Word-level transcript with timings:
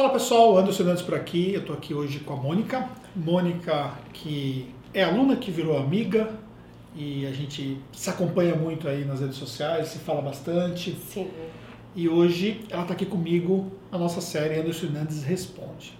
Fala 0.00 0.14
pessoal, 0.14 0.56
Anderson 0.56 0.84
Nantes 0.84 1.02
por 1.02 1.14
aqui. 1.14 1.52
Eu 1.52 1.60
estou 1.60 1.76
aqui 1.76 1.92
hoje 1.92 2.20
com 2.20 2.32
a 2.32 2.36
Mônica. 2.36 2.88
Mônica, 3.14 3.92
que 4.14 4.66
é 4.94 5.04
aluna 5.04 5.36
que 5.36 5.50
virou 5.50 5.76
amiga 5.76 6.32
e 6.96 7.26
a 7.26 7.32
gente 7.32 7.78
se 7.92 8.08
acompanha 8.08 8.56
muito 8.56 8.88
aí 8.88 9.04
nas 9.04 9.20
redes 9.20 9.36
sociais, 9.36 9.88
se 9.88 9.98
fala 9.98 10.22
bastante. 10.22 10.96
Sim. 11.06 11.28
E 11.94 12.08
hoje 12.08 12.62
ela 12.70 12.80
está 12.80 12.94
aqui 12.94 13.04
comigo 13.04 13.70
na 13.92 13.98
nossa 13.98 14.22
série 14.22 14.58
Anderson 14.58 14.86
Nantes 14.86 15.22
Responde. 15.22 15.92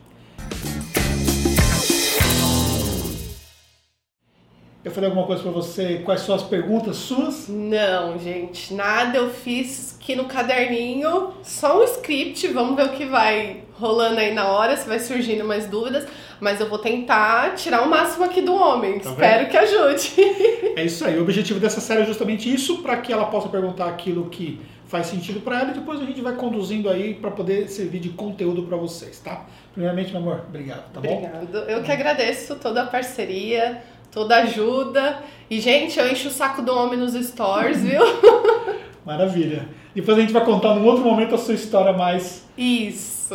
Eu 4.83 4.91
falei 4.91 5.11
alguma 5.11 5.27
coisa 5.27 5.43
para 5.43 5.53
você? 5.53 6.01
Quais 6.05 6.23
são 6.23 6.35
as 6.35 6.43
perguntas 6.43 6.97
suas? 6.97 7.49
Não, 7.49 8.19
gente, 8.19 8.73
nada. 8.73 9.19
Eu 9.19 9.29
fiz 9.29 9.99
aqui 10.01 10.17
no 10.17 10.25
caderninho, 10.25 11.35
só 11.43 11.81
um 11.81 11.85
script. 11.85 12.49
Vamos 12.49 12.77
ver 12.77 12.87
o 12.87 12.93
que 12.93 13.05
vai 13.05 13.65
rolando 13.75 14.19
aí 14.19 14.33
na 14.33 14.49
hora, 14.49 14.75
se 14.75 14.89
vai 14.89 14.99
surgindo 14.99 15.45
mais 15.45 15.67
dúvidas. 15.67 16.07
Mas 16.41 16.61
eu 16.61 16.69
vou 16.69 16.79
tentar 16.79 17.55
tirar 17.57 17.83
o 17.83 17.91
máximo 17.91 18.25
aqui 18.25 18.41
do 18.41 18.55
homem. 18.55 18.99
Tá 19.01 19.11
Espero 19.11 19.41
vendo? 19.41 19.51
que 19.51 19.57
ajude. 19.59 20.13
É 20.77 20.85
isso 20.85 21.05
aí. 21.05 21.19
O 21.19 21.23
objetivo 21.23 21.61
dessa 21.61 21.81
série 21.81 22.03
é 22.03 22.07
justamente 22.07 22.51
isso, 22.53 22.79
para 22.79 22.97
que 22.97 23.13
ela 23.13 23.27
possa 23.27 23.51
perguntar 23.51 23.87
aquilo 23.87 24.31
que 24.31 24.61
faz 24.87 25.09
sentido 25.09 25.41
para 25.41 25.61
ela 25.61 25.71
e 25.73 25.75
depois 25.75 26.01
a 26.01 26.05
gente 26.05 26.21
vai 26.23 26.35
conduzindo 26.35 26.89
aí 26.89 27.15
para 27.15 27.31
poder 27.31 27.69
servir 27.69 27.99
de 27.99 28.09
conteúdo 28.11 28.63
para 28.63 28.77
vocês, 28.77 29.19
tá? 29.19 29.45
Primeiramente, 29.73 30.11
meu 30.13 30.23
amor, 30.23 30.45
obrigado, 30.49 30.91
tá 30.93 31.01
bom? 31.01 31.17
Obrigado. 31.17 31.59
Eu 31.69 31.83
que 31.83 31.93
agradeço 31.93 32.57
toda 32.57 32.83
a 32.83 32.87
parceria 32.87 33.83
toda 34.11 34.37
ajuda. 34.37 35.23
E, 35.49 35.61
gente, 35.61 35.99
eu 35.99 36.11
encho 36.11 36.29
o 36.29 36.33
saco 36.33 36.63
do 36.63 36.75
homem 36.75 36.99
nos 36.99 37.15
stories, 37.15 37.83
viu? 37.83 38.03
Maravilha. 39.05 39.69
Depois 39.95 40.17
a 40.17 40.21
gente 40.21 40.33
vai 40.33 40.45
contar 40.45 40.75
num 40.75 40.87
outro 40.87 41.05
momento 41.05 41.35
a 41.35 41.39
sua 41.39 41.55
história 41.55 41.93
mais. 41.93 42.47
Isso. 42.57 43.35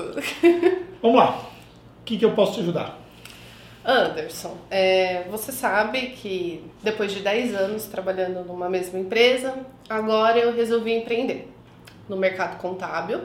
Vamos 1.02 1.18
lá. 1.18 1.40
O 2.02 2.06
que, 2.06 2.18
que 2.18 2.26
eu 2.26 2.32
posso 2.32 2.54
te 2.54 2.60
ajudar? 2.62 3.00
Anderson, 3.84 4.58
é, 4.72 5.26
você 5.30 5.52
sabe 5.52 6.08
que 6.08 6.64
depois 6.82 7.12
de 7.12 7.20
10 7.20 7.54
anos 7.54 7.86
trabalhando 7.86 8.44
numa 8.44 8.68
mesma 8.68 8.98
empresa, 8.98 9.54
agora 9.88 10.40
eu 10.40 10.56
resolvi 10.56 10.92
empreender 10.92 11.52
no 12.10 12.18
mercado 12.18 12.58
contábil. 12.58 13.22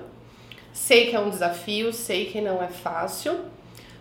Sei 0.72 1.06
que 1.06 1.16
é 1.16 1.20
um 1.20 1.30
desafio, 1.30 1.92
sei 1.92 2.27
que 2.27 2.41
não 2.41 2.62
é 2.62 2.69
fácil, 2.69 3.41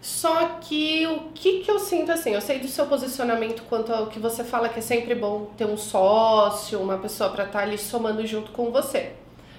só 0.02 0.60
que 0.62 1.06
o 1.08 1.32
que, 1.34 1.60
que 1.60 1.70
eu 1.70 1.78
sinto 1.78 2.12
assim, 2.12 2.34
eu 2.34 2.42
sei 2.42 2.60
do 2.60 2.68
seu 2.68 2.86
posicionamento 2.86 3.64
quanto 3.70 3.94
ao 3.94 4.08
que 4.08 4.18
você 4.18 4.44
fala 4.44 4.70
que 4.70 4.80
é 4.80 4.82
sempre 4.82 5.14
bom 5.14 5.48
ter 5.58 5.66
um 5.66 5.78
sócio, 5.78 6.80
uma 6.80 6.98
pessoa 6.98 7.30
para 7.30 7.44
estar 7.44 7.60
tá 7.60 7.66
ali 7.66 7.78
somando 7.78 8.26
junto 8.26 8.52
com 8.52 8.72
você. 8.72 9.12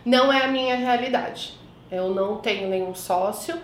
Não 0.04 0.32
é 0.32 0.42
a 0.44 0.48
minha 0.48 0.76
realidade. 0.76 1.52
Eu 1.92 2.14
não 2.14 2.36
tenho 2.38 2.68
nenhum 2.68 2.94
sócio. 2.94 3.54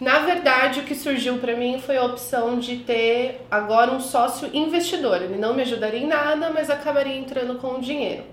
Na 0.00 0.20
verdade, 0.20 0.80
o 0.80 0.84
que 0.84 0.94
surgiu 0.94 1.38
para 1.38 1.54
mim 1.54 1.78
foi 1.78 1.98
a 1.98 2.04
opção 2.04 2.58
de 2.58 2.78
ter 2.78 3.46
agora 3.50 3.92
um 3.92 4.00
sócio 4.00 4.48
investidor. 4.54 5.20
Ele 5.20 5.36
não 5.36 5.52
me 5.54 5.62
ajudaria 5.62 6.00
em 6.00 6.06
nada, 6.06 6.50
mas 6.50 6.70
acabaria 6.70 7.16
entrando 7.16 7.56
com 7.56 7.74
o 7.74 7.80
dinheiro. 7.80 8.24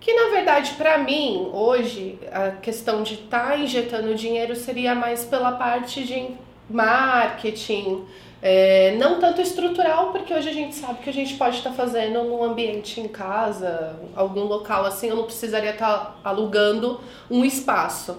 Que 0.00 0.14
na 0.14 0.30
verdade, 0.30 0.74
para 0.78 0.96
mim, 0.98 1.50
hoje, 1.52 2.18
a 2.32 2.52
questão 2.52 3.02
de 3.02 3.14
estar 3.14 3.50
tá 3.50 3.56
injetando 3.56 4.14
dinheiro 4.14 4.56
seria 4.56 4.94
mais 4.94 5.24
pela 5.24 5.52
parte 5.52 6.04
de 6.04 6.30
marketing, 6.68 8.04
é, 8.40 8.94
não 8.96 9.18
tanto 9.18 9.40
estrutural, 9.40 10.12
porque 10.12 10.32
hoje 10.32 10.48
a 10.48 10.52
gente 10.52 10.74
sabe 10.74 11.00
que 11.00 11.10
a 11.10 11.12
gente 11.12 11.34
pode 11.34 11.56
estar 11.58 11.70
tá 11.70 11.76
fazendo 11.76 12.22
num 12.24 12.44
ambiente 12.44 13.00
em 13.00 13.08
casa, 13.08 13.96
algum 14.14 14.44
local 14.44 14.84
assim, 14.84 15.08
eu 15.08 15.16
não 15.16 15.24
precisaria 15.24 15.70
estar 15.70 15.98
tá 15.98 16.16
alugando 16.22 17.00
um 17.30 17.44
espaço. 17.44 18.16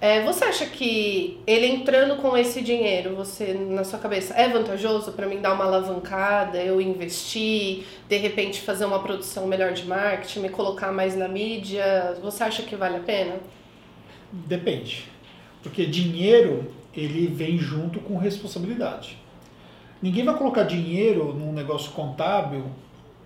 É, 0.00 0.22
você 0.22 0.44
acha 0.44 0.66
que 0.66 1.40
ele 1.46 1.66
entrando 1.66 2.16
com 2.16 2.36
esse 2.36 2.60
dinheiro, 2.60 3.14
você 3.14 3.54
na 3.54 3.84
sua 3.84 3.98
cabeça 3.98 4.34
é 4.34 4.46
vantajoso 4.48 5.12
para 5.12 5.26
mim 5.26 5.40
dar 5.40 5.54
uma 5.54 5.64
alavancada, 5.64 6.62
eu 6.62 6.78
investir, 6.78 7.84
de 8.06 8.16
repente 8.18 8.60
fazer 8.60 8.84
uma 8.84 8.98
produção 8.98 9.46
melhor 9.46 9.72
de 9.72 9.86
marketing, 9.86 10.40
me 10.40 10.48
colocar 10.50 10.92
mais 10.92 11.16
na 11.16 11.26
mídia? 11.26 12.18
Você 12.20 12.44
acha 12.44 12.62
que 12.64 12.76
vale 12.76 12.96
a 12.96 13.00
pena? 13.00 13.36
Depende. 14.30 15.08
Porque 15.62 15.86
dinheiro 15.86 16.70
ele 16.96 17.26
vem 17.26 17.58
junto 17.58 18.00
com 18.00 18.16
responsabilidade. 18.16 19.18
Ninguém 20.00 20.24
vai 20.24 20.36
colocar 20.36 20.64
dinheiro 20.64 21.32
num 21.32 21.52
negócio 21.52 21.90
contábil 21.92 22.64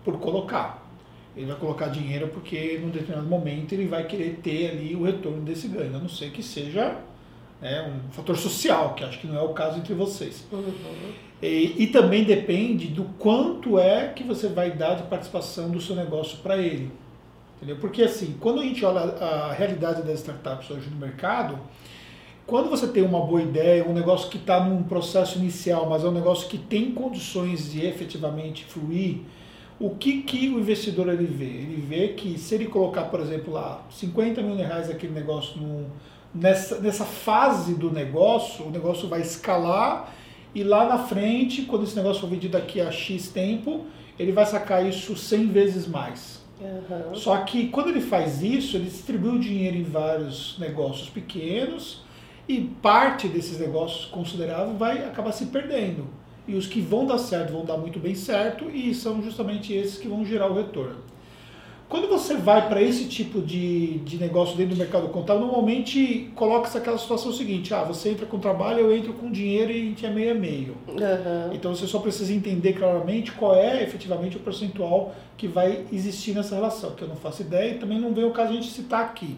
por 0.04 0.18
colocar. 0.18 0.86
Ele 1.36 1.46
vai 1.46 1.56
colocar 1.56 1.88
dinheiro 1.88 2.28
porque 2.28 2.78
num 2.82 2.90
determinado 2.90 3.28
momento 3.28 3.72
ele 3.72 3.86
vai 3.86 4.06
querer 4.06 4.40
ter 4.42 4.70
ali 4.70 4.94
o 4.94 5.04
retorno 5.04 5.42
desse 5.42 5.68
ganho, 5.68 5.94
a 5.96 5.98
não 5.98 6.08
ser 6.08 6.30
que 6.30 6.42
seja 6.42 6.96
né, 7.60 7.82
um 7.82 8.12
fator 8.12 8.36
social, 8.36 8.94
que 8.94 9.04
acho 9.04 9.18
que 9.18 9.26
não 9.26 9.36
é 9.36 9.42
o 9.42 9.50
caso 9.50 9.78
entre 9.78 9.94
vocês. 9.94 10.46
Uhum. 10.52 10.72
E, 11.40 11.74
e, 11.78 11.86
também 11.88 12.24
depende 12.24 12.88
do 12.88 13.04
quanto 13.18 13.78
é 13.78 14.08
que 14.08 14.24
você 14.24 14.48
vai 14.48 14.72
dar 14.72 14.94
de 14.94 15.04
participação 15.04 15.70
do 15.70 15.80
seu 15.80 15.94
negócio 15.94 16.38
para 16.38 16.56
ele. 16.56 16.90
Entendeu? 17.56 17.76
Porque 17.76 18.02
assim, 18.02 18.36
quando 18.40 18.60
a 18.60 18.64
gente 18.64 18.84
olha 18.84 19.00
a 19.00 19.52
realidade 19.52 20.02
das 20.02 20.20
startups 20.20 20.70
hoje 20.70 20.88
no 20.90 20.96
mercado, 20.96 21.58
quando 22.48 22.70
você 22.70 22.88
tem 22.88 23.02
uma 23.02 23.20
boa 23.20 23.42
ideia, 23.42 23.86
um 23.86 23.92
negócio 23.92 24.30
que 24.30 24.38
está 24.38 24.64
num 24.64 24.82
processo 24.82 25.38
inicial, 25.38 25.86
mas 25.86 26.02
é 26.02 26.08
um 26.08 26.12
negócio 26.12 26.48
que 26.48 26.56
tem 26.56 26.92
condições 26.92 27.70
de 27.70 27.84
efetivamente 27.84 28.64
fluir, 28.64 29.18
o 29.78 29.90
que, 29.90 30.22
que 30.22 30.48
o 30.48 30.58
investidor 30.58 31.10
ele 31.10 31.26
vê? 31.26 31.44
Ele 31.44 31.84
vê 31.86 32.08
que 32.08 32.38
se 32.38 32.54
ele 32.54 32.64
colocar, 32.64 33.02
por 33.04 33.20
exemplo, 33.20 33.52
lá 33.52 33.82
50 33.90 34.40
mil 34.40 34.56
reais 34.56 34.88
aquele 34.88 35.12
negócio 35.12 35.60
nessa, 36.34 36.80
nessa 36.80 37.04
fase 37.04 37.74
do 37.74 37.90
negócio, 37.90 38.64
o 38.64 38.70
negócio 38.70 39.06
vai 39.08 39.20
escalar 39.20 40.14
e 40.54 40.64
lá 40.64 40.88
na 40.88 40.96
frente, 40.96 41.62
quando 41.62 41.84
esse 41.84 41.94
negócio 41.94 42.22
for 42.22 42.30
vendido 42.30 42.56
daqui 42.56 42.80
a 42.80 42.90
X 42.90 43.28
tempo, 43.28 43.84
ele 44.18 44.32
vai 44.32 44.46
sacar 44.46 44.86
isso 44.86 45.14
100 45.14 45.48
vezes 45.48 45.86
mais. 45.86 46.42
Uhum. 46.58 47.14
Só 47.14 47.36
que 47.42 47.68
quando 47.68 47.90
ele 47.90 48.00
faz 48.00 48.42
isso, 48.42 48.78
ele 48.78 48.86
distribui 48.86 49.36
o 49.36 49.38
dinheiro 49.38 49.76
em 49.76 49.84
vários 49.84 50.58
negócios 50.58 51.10
pequenos 51.10 52.07
e 52.48 52.60
parte 52.80 53.28
desses 53.28 53.60
negócios 53.60 54.06
consideráveis 54.06 54.78
vai 54.78 55.04
acabar 55.04 55.32
se 55.32 55.46
perdendo. 55.46 56.06
E 56.46 56.54
os 56.54 56.66
que 56.66 56.80
vão 56.80 57.04
dar 57.04 57.18
certo 57.18 57.52
vão 57.52 57.64
dar 57.64 57.76
muito 57.76 57.98
bem 57.98 58.14
certo 58.14 58.70
e 58.70 58.94
são 58.94 59.22
justamente 59.22 59.74
esses 59.74 59.98
que 59.98 60.08
vão 60.08 60.24
gerar 60.24 60.50
o 60.50 60.54
retorno. 60.54 60.96
Quando 61.88 62.06
você 62.06 62.36
vai 62.36 62.68
para 62.68 62.82
esse 62.82 63.06
tipo 63.06 63.40
de, 63.40 63.98
de 64.00 64.18
negócio 64.18 64.54
dentro 64.56 64.74
do 64.74 64.78
mercado 64.78 65.08
contábil, 65.08 65.46
normalmente 65.46 66.30
coloca-se 66.34 66.76
aquela 66.76 66.98
situação 66.98 67.32
seguinte: 67.32 67.72
ah, 67.72 67.82
você 67.82 68.10
entra 68.10 68.26
com 68.26 68.38
trabalho, 68.38 68.80
eu 68.80 68.94
entro 68.94 69.14
com 69.14 69.30
dinheiro 69.30 69.72
e 69.72 69.74
a 69.74 69.84
gente 69.84 70.04
é 70.04 70.10
meio 70.10 70.32
a 70.32 70.34
meio. 70.34 70.76
Uhum. 70.86 71.54
Então 71.54 71.74
você 71.74 71.86
só 71.86 71.98
precisa 71.98 72.32
entender 72.32 72.74
claramente 72.74 73.32
qual 73.32 73.54
é 73.54 73.82
efetivamente 73.82 74.36
o 74.36 74.40
percentual 74.40 75.14
que 75.36 75.48
vai 75.48 75.86
existir 75.90 76.34
nessa 76.34 76.54
relação, 76.54 76.90
que 76.90 77.02
eu 77.02 77.08
não 77.08 77.16
faço 77.16 77.40
ideia 77.40 77.72
e 77.72 77.78
também 77.78 77.98
não 77.98 78.12
veio 78.12 78.28
o 78.28 78.32
caso 78.32 78.50
a 78.50 78.54
gente 78.54 78.70
citar 78.70 79.02
aqui. 79.02 79.36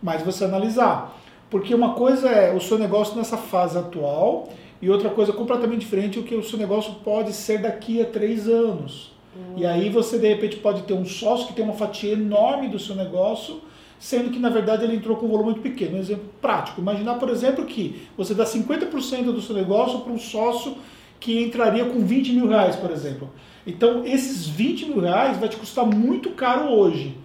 Mas 0.00 0.22
você 0.22 0.44
analisar. 0.44 1.16
Porque 1.50 1.74
uma 1.74 1.94
coisa 1.94 2.28
é 2.28 2.54
o 2.54 2.60
seu 2.60 2.78
negócio 2.78 3.16
nessa 3.16 3.36
fase 3.36 3.76
atual 3.76 4.48
e 4.80 4.88
outra 4.88 5.10
coisa 5.10 5.32
completamente 5.32 5.80
diferente 5.80 6.18
é 6.18 6.20
o 6.20 6.24
que 6.24 6.34
o 6.34 6.42
seu 6.42 6.58
negócio 6.58 6.94
pode 7.04 7.32
ser 7.32 7.58
daqui 7.58 8.00
a 8.00 8.04
três 8.04 8.48
anos. 8.48 9.12
Uhum. 9.34 9.58
E 9.58 9.66
aí 9.66 9.90
você 9.90 10.18
de 10.18 10.28
repente 10.28 10.56
pode 10.56 10.82
ter 10.82 10.94
um 10.94 11.04
sócio 11.04 11.48
que 11.48 11.52
tem 11.52 11.64
uma 11.64 11.74
fatia 11.74 12.12
enorme 12.12 12.68
do 12.68 12.78
seu 12.78 12.94
negócio, 12.94 13.60
sendo 13.98 14.30
que 14.30 14.38
na 14.38 14.48
verdade 14.48 14.84
ele 14.84 14.96
entrou 14.96 15.16
com 15.16 15.26
um 15.26 15.28
volume 15.28 15.50
muito 15.50 15.60
pequeno. 15.60 15.96
Um 15.96 16.00
exemplo 16.00 16.24
prático. 16.40 16.80
Imaginar, 16.80 17.14
por 17.14 17.28
exemplo, 17.28 17.64
que 17.66 18.08
você 18.16 18.32
dá 18.32 18.44
50% 18.44 19.24
do 19.24 19.42
seu 19.42 19.54
negócio 19.54 20.00
para 20.00 20.12
um 20.12 20.18
sócio 20.18 20.76
que 21.18 21.42
entraria 21.42 21.84
com 21.84 22.00
20 22.00 22.32
mil 22.32 22.48
reais, 22.48 22.76
por 22.76 22.90
exemplo. 22.90 23.28
Então 23.66 24.04
esses 24.06 24.46
20 24.46 24.86
mil 24.86 25.00
reais 25.00 25.36
vai 25.36 25.48
te 25.48 25.56
custar 25.56 25.84
muito 25.84 26.30
caro 26.30 26.70
hoje, 26.70 27.16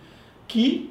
que 0.47 0.89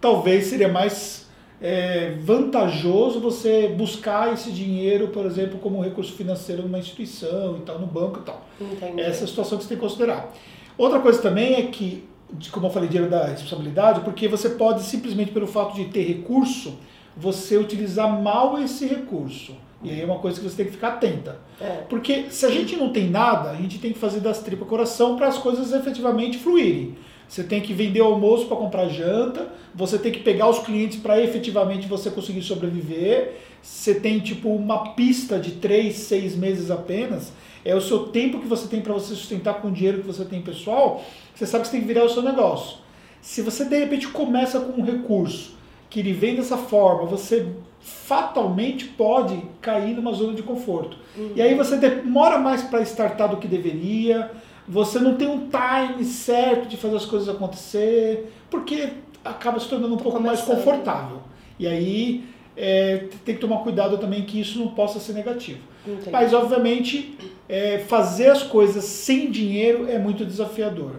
talvez 0.00 0.46
seria 0.46 0.68
mais 0.68 1.19
é 1.60 2.14
vantajoso 2.20 3.20
você 3.20 3.68
buscar 3.68 4.32
esse 4.32 4.50
dinheiro, 4.50 5.08
por 5.08 5.26
exemplo, 5.26 5.58
como 5.58 5.82
recurso 5.82 6.12
financeiro 6.12 6.62
numa 6.62 6.78
instituição 6.78 7.58
e 7.58 7.60
tal, 7.60 7.78
no 7.78 7.86
banco 7.86 8.20
e 8.20 8.22
tal. 8.22 8.46
Entendi. 8.60 9.00
Essa 9.00 9.22
é 9.22 9.24
a 9.24 9.28
situação 9.28 9.58
que 9.58 9.64
você 9.64 9.68
tem 9.68 9.78
que 9.78 9.82
considerar. 9.82 10.32
Outra 10.78 11.00
coisa 11.00 11.20
também 11.20 11.54
é 11.56 11.62
que, 11.64 12.04
como 12.50 12.66
eu 12.66 12.70
falei, 12.70 12.88
dinheiro 12.88 13.10
da 13.10 13.26
responsabilidade, 13.26 14.00
porque 14.00 14.26
você 14.26 14.50
pode 14.50 14.82
simplesmente 14.82 15.32
pelo 15.32 15.46
fato 15.46 15.74
de 15.74 15.86
ter 15.86 16.02
recurso, 16.02 16.78
você 17.14 17.58
utilizar 17.58 18.10
mal 18.22 18.58
esse 18.58 18.86
recurso. 18.86 19.54
E 19.82 19.90
aí 19.90 20.00
é 20.00 20.04
uma 20.04 20.18
coisa 20.18 20.38
que 20.40 20.48
você 20.48 20.56
tem 20.56 20.66
que 20.66 20.72
ficar 20.72 20.88
atenta. 20.88 21.38
É. 21.60 21.82
Porque 21.88 22.26
se 22.30 22.44
a 22.46 22.50
gente 22.50 22.76
não 22.76 22.90
tem 22.90 23.08
nada, 23.08 23.50
a 23.50 23.56
gente 23.56 23.78
tem 23.78 23.92
que 23.92 23.98
fazer 23.98 24.20
das 24.20 24.40
tripas 24.40 24.68
coração 24.68 25.16
para 25.16 25.26
as 25.26 25.38
coisas 25.38 25.72
efetivamente 25.72 26.38
fluírem. 26.38 26.96
Você 27.30 27.44
tem 27.44 27.60
que 27.60 27.72
vender 27.72 28.00
almoço 28.00 28.46
para 28.46 28.56
comprar 28.56 28.88
janta, 28.88 29.46
você 29.72 29.96
tem 29.96 30.10
que 30.10 30.18
pegar 30.18 30.48
os 30.48 30.58
clientes 30.58 30.98
para 30.98 31.22
efetivamente 31.22 31.86
você 31.86 32.10
conseguir 32.10 32.42
sobreviver. 32.42 33.36
Você 33.62 33.94
tem 33.94 34.18
tipo 34.18 34.48
uma 34.48 34.94
pista 34.94 35.38
de 35.38 35.52
três, 35.52 35.94
seis 35.94 36.34
meses 36.34 36.72
apenas. 36.72 37.32
É 37.64 37.72
o 37.72 37.80
seu 37.80 38.08
tempo 38.08 38.40
que 38.40 38.48
você 38.48 38.66
tem 38.66 38.80
para 38.80 38.92
você 38.92 39.14
sustentar 39.14 39.62
com 39.62 39.68
o 39.68 39.70
dinheiro 39.70 40.00
que 40.00 40.08
você 40.08 40.24
tem 40.24 40.42
pessoal. 40.42 41.04
Você 41.32 41.46
sabe 41.46 41.62
que 41.62 41.68
você 41.68 41.76
tem 41.76 41.82
que 41.82 41.86
virar 41.86 42.04
o 42.04 42.08
seu 42.08 42.20
negócio. 42.20 42.78
Se 43.22 43.42
você 43.42 43.64
de 43.64 43.78
repente 43.78 44.08
começa 44.08 44.58
com 44.58 44.80
um 44.80 44.84
recurso 44.84 45.52
que 45.88 46.00
ele 46.00 46.12
vem 46.12 46.34
dessa 46.34 46.56
forma, 46.56 47.04
você 47.04 47.46
fatalmente 47.78 48.86
pode 48.86 49.40
cair 49.60 49.94
numa 49.94 50.12
zona 50.12 50.34
de 50.34 50.42
conforto. 50.42 50.96
Uhum. 51.16 51.30
E 51.36 51.40
aí 51.40 51.54
você 51.54 51.76
demora 51.76 52.38
mais 52.38 52.62
para 52.64 52.82
startar 52.82 53.28
do 53.28 53.36
que 53.36 53.46
deveria, 53.46 54.32
você 54.70 55.00
não 55.00 55.16
tem 55.16 55.26
um 55.26 55.48
time 55.48 56.04
certo 56.04 56.68
de 56.68 56.76
fazer 56.76 56.96
as 56.96 57.04
coisas 57.04 57.28
acontecer, 57.28 58.32
porque 58.48 58.90
acaba 59.24 59.58
se 59.58 59.68
tornando 59.68 59.94
um 59.94 59.98
pouco 59.98 60.18
começando. 60.18 60.48
mais 60.48 60.64
confortável. 60.64 61.18
E 61.58 61.66
aí 61.66 62.24
é, 62.56 63.08
tem 63.24 63.34
que 63.34 63.40
tomar 63.40 63.58
cuidado 63.58 63.98
também 63.98 64.22
que 64.22 64.40
isso 64.40 64.60
não 64.60 64.68
possa 64.68 65.00
ser 65.00 65.12
negativo. 65.12 65.58
Entendi. 65.84 66.10
Mas, 66.10 66.32
obviamente, 66.32 67.18
é, 67.48 67.78
fazer 67.78 68.30
as 68.30 68.44
coisas 68.44 68.84
sem 68.84 69.28
dinheiro 69.28 69.90
é 69.90 69.98
muito 69.98 70.24
desafiador. 70.24 70.96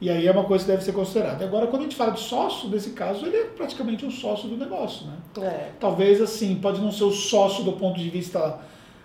E 0.00 0.08
aí 0.08 0.24
é 0.24 0.30
uma 0.30 0.44
coisa 0.44 0.64
que 0.64 0.70
deve 0.70 0.84
ser 0.84 0.92
considerada. 0.92 1.44
Agora, 1.44 1.66
quando 1.66 1.80
a 1.80 1.84
gente 1.86 1.96
fala 1.96 2.12
de 2.12 2.20
sócio, 2.20 2.68
nesse 2.68 2.90
caso, 2.90 3.26
ele 3.26 3.36
é 3.36 3.44
praticamente 3.46 4.06
um 4.06 4.12
sócio 4.12 4.48
do 4.48 4.56
negócio. 4.56 5.08
Né? 5.08 5.44
É. 5.44 5.70
Talvez, 5.80 6.22
assim, 6.22 6.54
pode 6.54 6.80
não 6.80 6.92
ser 6.92 7.02
o 7.02 7.10
sócio 7.10 7.64
do 7.64 7.72
ponto 7.72 7.98
de 7.98 8.08
vista 8.08 8.60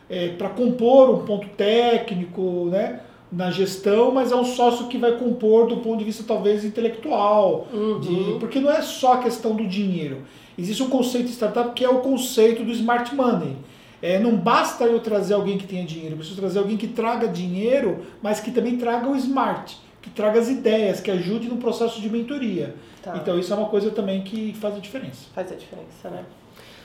é, 0.08 0.30
para 0.30 0.50
compor 0.50 1.10
um 1.10 1.26
ponto 1.26 1.48
técnico, 1.50 2.68
né? 2.70 3.00
Na 3.36 3.50
gestão, 3.50 4.12
mas 4.12 4.32
é 4.32 4.36
um 4.36 4.46
sócio 4.46 4.88
que 4.88 4.98
vai 4.98 5.18
compor 5.18 5.68
do 5.68 5.78
ponto 5.78 5.98
de 5.98 6.06
vista 6.06 6.24
talvez 6.26 6.64
intelectual, 6.64 7.68
uhum. 7.74 8.00
de, 8.00 8.40
porque 8.40 8.60
não 8.60 8.72
é 8.72 8.82
só 8.82 9.14
a 9.14 9.18
questão 9.18 9.56
do 9.56 9.66
dinheiro. 9.66 10.22
Existe 10.58 10.84
um 10.84 10.90
conceito 10.90 11.26
de 11.26 11.34
startup 11.34 11.74
que 11.74 11.84
é 11.84 11.90
o 11.90 12.00
conceito 12.00 12.64
do 12.64 12.72
smart 12.72 13.14
money. 13.16 13.58
É, 14.02 14.20
não 14.20 14.36
basta 14.36 14.84
eu 14.84 15.00
trazer 15.00 15.34
alguém 15.34 15.58
que 15.58 15.66
tenha 15.66 15.84
dinheiro, 15.84 16.14
eu 16.14 16.18
preciso 16.18 16.40
trazer 16.40 16.60
alguém 16.60 16.78
que 16.78 16.88
traga 16.88 17.28
dinheiro, 17.28 18.06
mas 18.22 18.40
que 18.40 18.52
também 18.52 18.78
traga 18.78 19.08
o 19.08 19.16
smart, 19.16 19.78
que 20.02 20.10
traga 20.10 20.40
as 20.40 20.50
ideias, 20.50 21.00
que 21.00 21.10
ajude 21.10 21.48
no 21.48 21.58
processo 21.58 22.02
de 22.02 22.10
mentoria. 22.10 22.76
Tá. 23.02 23.16
Então 23.16 23.40
isso 23.40 23.52
é 23.52 23.56
uma 23.56 23.70
coisa 23.70 23.90
também 23.92 24.22
que 24.22 24.54
faz 24.60 24.76
a 24.76 24.80
diferença. 24.80 25.26
Faz 25.34 25.52
a 25.52 25.56
diferença, 25.56 26.10
né? 26.10 26.24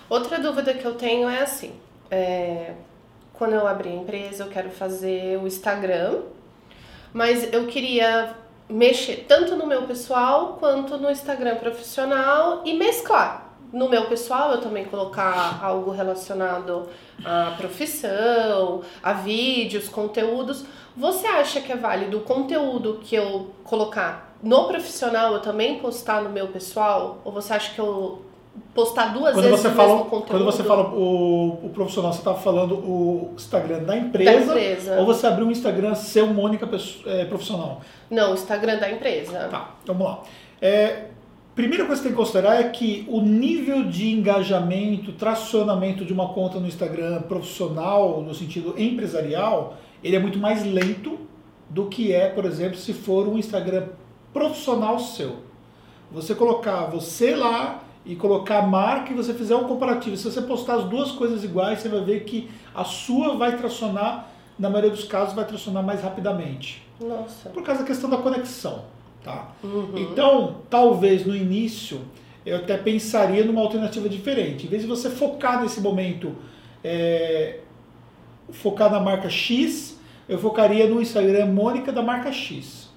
Outra 0.08 0.38
dúvida 0.38 0.72
que 0.72 0.84
eu 0.84 0.94
tenho 0.94 1.28
é 1.28 1.42
assim, 1.42 1.72
é, 2.10 2.72
quando 3.34 3.52
eu 3.52 3.66
abrir 3.66 3.90
a 3.90 3.96
empresa, 3.96 4.44
eu 4.44 4.48
quero 4.48 4.70
fazer 4.70 5.38
o 5.38 5.46
Instagram, 5.46 6.22
mas 7.12 7.52
eu 7.52 7.66
queria 7.66 8.34
mexer 8.68 9.24
tanto 9.26 9.56
no 9.56 9.66
meu 9.66 9.82
pessoal 9.82 10.56
quanto 10.58 10.96
no 10.98 11.10
Instagram 11.10 11.56
profissional 11.56 12.62
e 12.64 12.74
mesclar. 12.74 13.46
No 13.72 13.88
meu 13.88 14.06
pessoal, 14.06 14.52
eu 14.52 14.60
também 14.60 14.86
colocar 14.86 15.60
algo 15.62 15.90
relacionado 15.90 16.88
à 17.24 17.54
profissão, 17.56 18.82
a 19.02 19.12
vídeos, 19.12 19.88
conteúdos. 19.88 20.64
Você 20.96 21.26
acha 21.26 21.60
que 21.60 21.70
é 21.70 21.76
válido 21.76 22.18
o 22.18 22.20
conteúdo 22.22 23.00
que 23.02 23.14
eu 23.14 23.50
colocar 23.64 24.28
no 24.42 24.68
profissional 24.68 25.34
eu 25.34 25.40
também 25.40 25.80
postar 25.80 26.22
no 26.22 26.30
meu 26.30 26.48
pessoal? 26.48 27.20
Ou 27.24 27.32
você 27.32 27.52
acha 27.52 27.74
que 27.74 27.80
eu 27.80 28.22
postar 28.74 29.12
duas 29.12 29.34
quando 29.34 29.44
vezes 29.44 29.60
você 29.60 29.70
fala. 29.70 30.04
Quando 30.04 30.44
você 30.44 30.64
fala 30.64 30.90
o, 30.94 31.66
o 31.66 31.70
profissional, 31.70 32.12
você 32.12 32.18
está 32.18 32.34
falando 32.34 32.74
o 32.74 33.32
Instagram 33.34 33.84
da 33.84 33.96
empresa, 33.96 34.30
da 34.30 34.52
empresa, 34.52 34.96
ou 34.98 35.06
você 35.06 35.26
abriu 35.26 35.46
um 35.46 35.50
Instagram 35.50 35.94
seu 35.94 36.26
Mônica 36.26 36.68
é, 37.06 37.24
profissional? 37.24 37.80
Não, 38.10 38.32
o 38.32 38.34
Instagram 38.34 38.78
da 38.78 38.90
empresa. 38.90 39.48
Tá, 39.50 39.74
vamos 39.84 40.04
lá. 40.04 40.22
É, 40.60 41.06
primeira 41.54 41.84
coisa 41.84 42.00
que 42.00 42.08
tem 42.08 42.16
que 42.16 42.22
considerar 42.22 42.60
é 42.60 42.68
que 42.68 43.04
o 43.08 43.20
nível 43.20 43.84
de 43.84 44.10
engajamento, 44.10 45.12
tracionamento 45.12 46.04
de 46.04 46.12
uma 46.12 46.28
conta 46.28 46.58
no 46.58 46.66
Instagram 46.66 47.22
profissional, 47.22 48.20
no 48.22 48.34
sentido 48.34 48.74
empresarial, 48.76 49.76
ele 50.02 50.16
é 50.16 50.18
muito 50.18 50.38
mais 50.38 50.64
lento 50.64 51.18
do 51.68 51.86
que 51.86 52.12
é, 52.12 52.28
por 52.28 52.44
exemplo, 52.44 52.78
se 52.78 52.92
for 52.92 53.28
um 53.28 53.36
Instagram 53.36 53.88
profissional 54.32 54.98
seu. 54.98 55.36
Você 56.10 56.34
colocar 56.34 56.86
você 56.86 57.34
lá 57.34 57.84
e 58.04 58.16
colocar 58.16 58.58
a 58.58 58.62
marca 58.62 59.12
e 59.12 59.14
você 59.14 59.34
fizer 59.34 59.56
um 59.56 59.64
comparativo. 59.64 60.16
Se 60.16 60.24
você 60.24 60.40
postar 60.42 60.76
as 60.76 60.84
duas 60.84 61.12
coisas 61.12 61.44
iguais, 61.44 61.80
você 61.80 61.88
vai 61.88 62.00
ver 62.00 62.24
que 62.24 62.50
a 62.74 62.84
sua 62.84 63.36
vai 63.36 63.56
tracionar, 63.56 64.30
na 64.58 64.68
maioria 64.68 64.90
dos 64.90 65.04
casos, 65.04 65.34
vai 65.34 65.44
tracionar 65.44 65.82
mais 65.82 66.02
rapidamente. 66.02 66.86
Nossa. 67.00 67.50
Por 67.50 67.62
causa 67.62 67.82
da 67.82 67.86
questão 67.86 68.08
da 68.08 68.16
conexão. 68.16 68.84
Tá? 69.22 69.52
Uhum. 69.62 69.92
Então, 69.96 70.56
talvez 70.70 71.26
no 71.26 71.36
início, 71.36 72.00
eu 72.46 72.56
até 72.56 72.76
pensaria 72.76 73.44
numa 73.44 73.60
alternativa 73.60 74.08
diferente. 74.08 74.66
Em 74.66 74.68
vez 74.68 74.82
de 74.82 74.88
você 74.88 75.10
focar 75.10 75.60
nesse 75.62 75.80
momento, 75.80 76.34
é, 76.82 77.60
focar 78.50 78.90
na 78.90 79.00
marca 79.00 79.28
X, 79.28 79.98
eu 80.28 80.38
focaria 80.38 80.86
no 80.86 81.00
Instagram 81.00 81.46
Mônica 81.46 81.92
da 81.92 82.02
marca 82.02 82.32
X. 82.32 82.88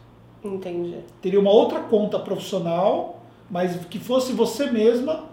Entendi. 0.44 0.96
Teria 1.22 1.40
uma 1.40 1.52
outra 1.52 1.80
conta 1.80 2.20
profissional 2.20 3.21
mas 3.52 3.76
que 3.86 4.00
fosse 4.00 4.32
você 4.32 4.72
mesma, 4.72 5.26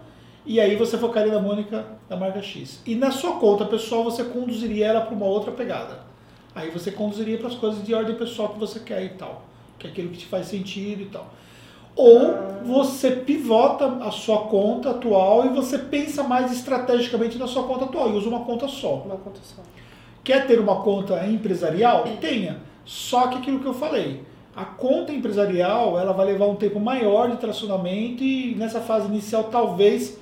e 0.45 0.59
aí 0.59 0.75
você 0.75 0.97
focaria 0.97 1.31
na 1.31 1.39
Mônica 1.39 1.85
da 2.09 2.17
marca 2.17 2.41
X. 2.41 2.81
E 2.85 2.93
na 2.93 3.11
sua 3.11 3.33
conta 3.37 3.65
pessoal 3.65 4.03
você 4.03 4.23
conduziria 4.25 4.87
ela 4.87 5.01
para 5.01 5.15
uma 5.15 5.25
outra 5.25 5.51
pegada. 5.51 6.01
Aí 6.53 6.69
você 6.69 6.91
conduziria 6.91 7.37
para 7.37 7.47
as 7.47 7.55
coisas 7.55 7.83
de 7.83 7.93
ordem 7.93 8.15
pessoal 8.15 8.49
que 8.49 8.59
você 8.59 8.79
quer 8.79 9.03
e 9.05 9.09
tal, 9.09 9.43
que 9.77 9.87
é 9.87 9.89
aquilo 9.89 10.09
que 10.09 10.17
te 10.17 10.25
faz 10.25 10.47
sentido 10.47 11.03
e 11.03 11.05
tal. 11.05 11.33
Ou 11.95 12.33
você 12.65 13.11
pivota 13.11 13.85
a 14.03 14.11
sua 14.11 14.39
conta 14.47 14.91
atual 14.91 15.45
e 15.45 15.49
você 15.49 15.77
pensa 15.77 16.23
mais 16.23 16.51
estrategicamente 16.51 17.37
na 17.37 17.47
sua 17.47 17.63
conta 17.63 17.85
atual 17.85 18.09
e 18.09 18.13
usa 18.13 18.27
uma 18.27 18.41
conta 18.41 18.67
só. 18.67 18.95
Uma 18.95 19.17
conta 19.17 19.39
só. 19.43 19.61
Quer 20.23 20.45
ter 20.47 20.59
uma 20.59 20.81
conta 20.81 21.25
empresarial? 21.25 22.03
Tenha. 22.19 22.61
Só 22.85 23.27
que 23.27 23.37
aquilo 23.37 23.59
que 23.59 23.65
eu 23.65 23.73
falei, 23.73 24.23
a 24.59 24.65
conta 24.65 25.13
empresarial 25.13 25.97
ela 25.97 26.11
vai 26.11 26.25
levar 26.25 26.45
um 26.47 26.55
tempo 26.55 26.81
maior 26.81 27.31
de 27.31 27.37
tracionamento 27.37 28.21
e 28.21 28.53
nessa 28.55 28.81
fase 28.81 29.07
inicial 29.07 29.45
talvez 29.45 30.19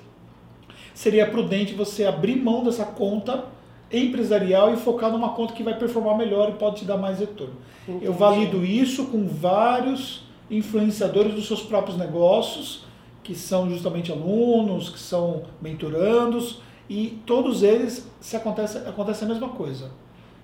seria 0.94 1.26
prudente 1.28 1.74
você 1.74 2.06
abrir 2.06 2.36
mão 2.36 2.64
dessa 2.64 2.86
conta 2.86 3.46
empresarial 3.92 4.72
e 4.72 4.78
focar 4.78 5.12
numa 5.12 5.30
conta 5.30 5.56
que 5.56 5.64
vai 5.64 5.76
performar 5.76 6.16
melhor 6.16 6.50
e 6.50 6.54
pode 6.54 6.78
te 6.78 6.86
dar 6.86 6.98
mais 6.98 7.18
retorno. 7.18 7.56
Entendi. 7.88 8.06
Eu 8.06 8.14
valido 8.14 8.64
isso 8.64 9.08
com 9.08 9.28
vários 9.28 10.24
influenciadores 10.52 11.34
dos 11.34 11.48
seus 11.48 11.64
próprios 11.64 11.98
negócios, 11.98 12.86
que 13.24 13.34
são 13.34 13.68
justamente 13.68 14.12
alunos, 14.12 14.90
que 14.90 15.00
são 15.00 15.44
mentorandos, 15.60 16.62
e 16.88 17.20
todos 17.26 17.64
eles 17.64 18.08
se 18.20 18.36
acontece, 18.36 18.78
acontece 18.78 19.24
a 19.24 19.28
mesma 19.28 19.50
coisa. 19.50 19.90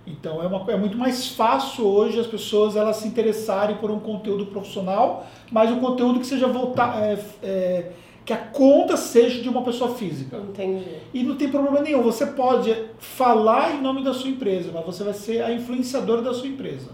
Então 0.05 0.41
é, 0.43 0.47
uma, 0.47 0.71
é 0.71 0.75
muito 0.75 0.97
mais 0.97 1.29
fácil 1.29 1.85
hoje 1.85 2.19
as 2.19 2.27
pessoas 2.27 2.75
elas 2.75 2.97
se 2.97 3.07
interessarem 3.07 3.77
por 3.77 3.89
um 3.89 3.99
conteúdo 3.99 4.47
profissional, 4.47 5.25
mas 5.51 5.71
um 5.71 5.79
conteúdo 5.79 6.19
que 6.19 6.27
seja 6.27 6.47
voltar, 6.47 7.01
é, 7.01 7.19
é, 7.41 7.91
que 8.25 8.33
a 8.33 8.37
conta 8.37 8.97
seja 8.97 9.41
de 9.41 9.47
uma 9.47 9.63
pessoa 9.63 9.95
física. 9.95 10.37
Entendi. 10.37 10.97
E 11.13 11.23
não 11.23 11.35
tem 11.35 11.49
problema 11.49 11.79
nenhum. 11.79 12.01
Você 12.03 12.25
pode 12.25 12.75
falar 12.99 13.75
em 13.75 13.81
nome 13.81 14.03
da 14.03 14.13
sua 14.13 14.29
empresa, 14.29 14.71
mas 14.73 14.85
você 14.85 15.03
vai 15.03 15.13
ser 15.13 15.41
a 15.41 15.51
influenciadora 15.51 16.21
da 16.21 16.33
sua 16.33 16.47
empresa. 16.47 16.89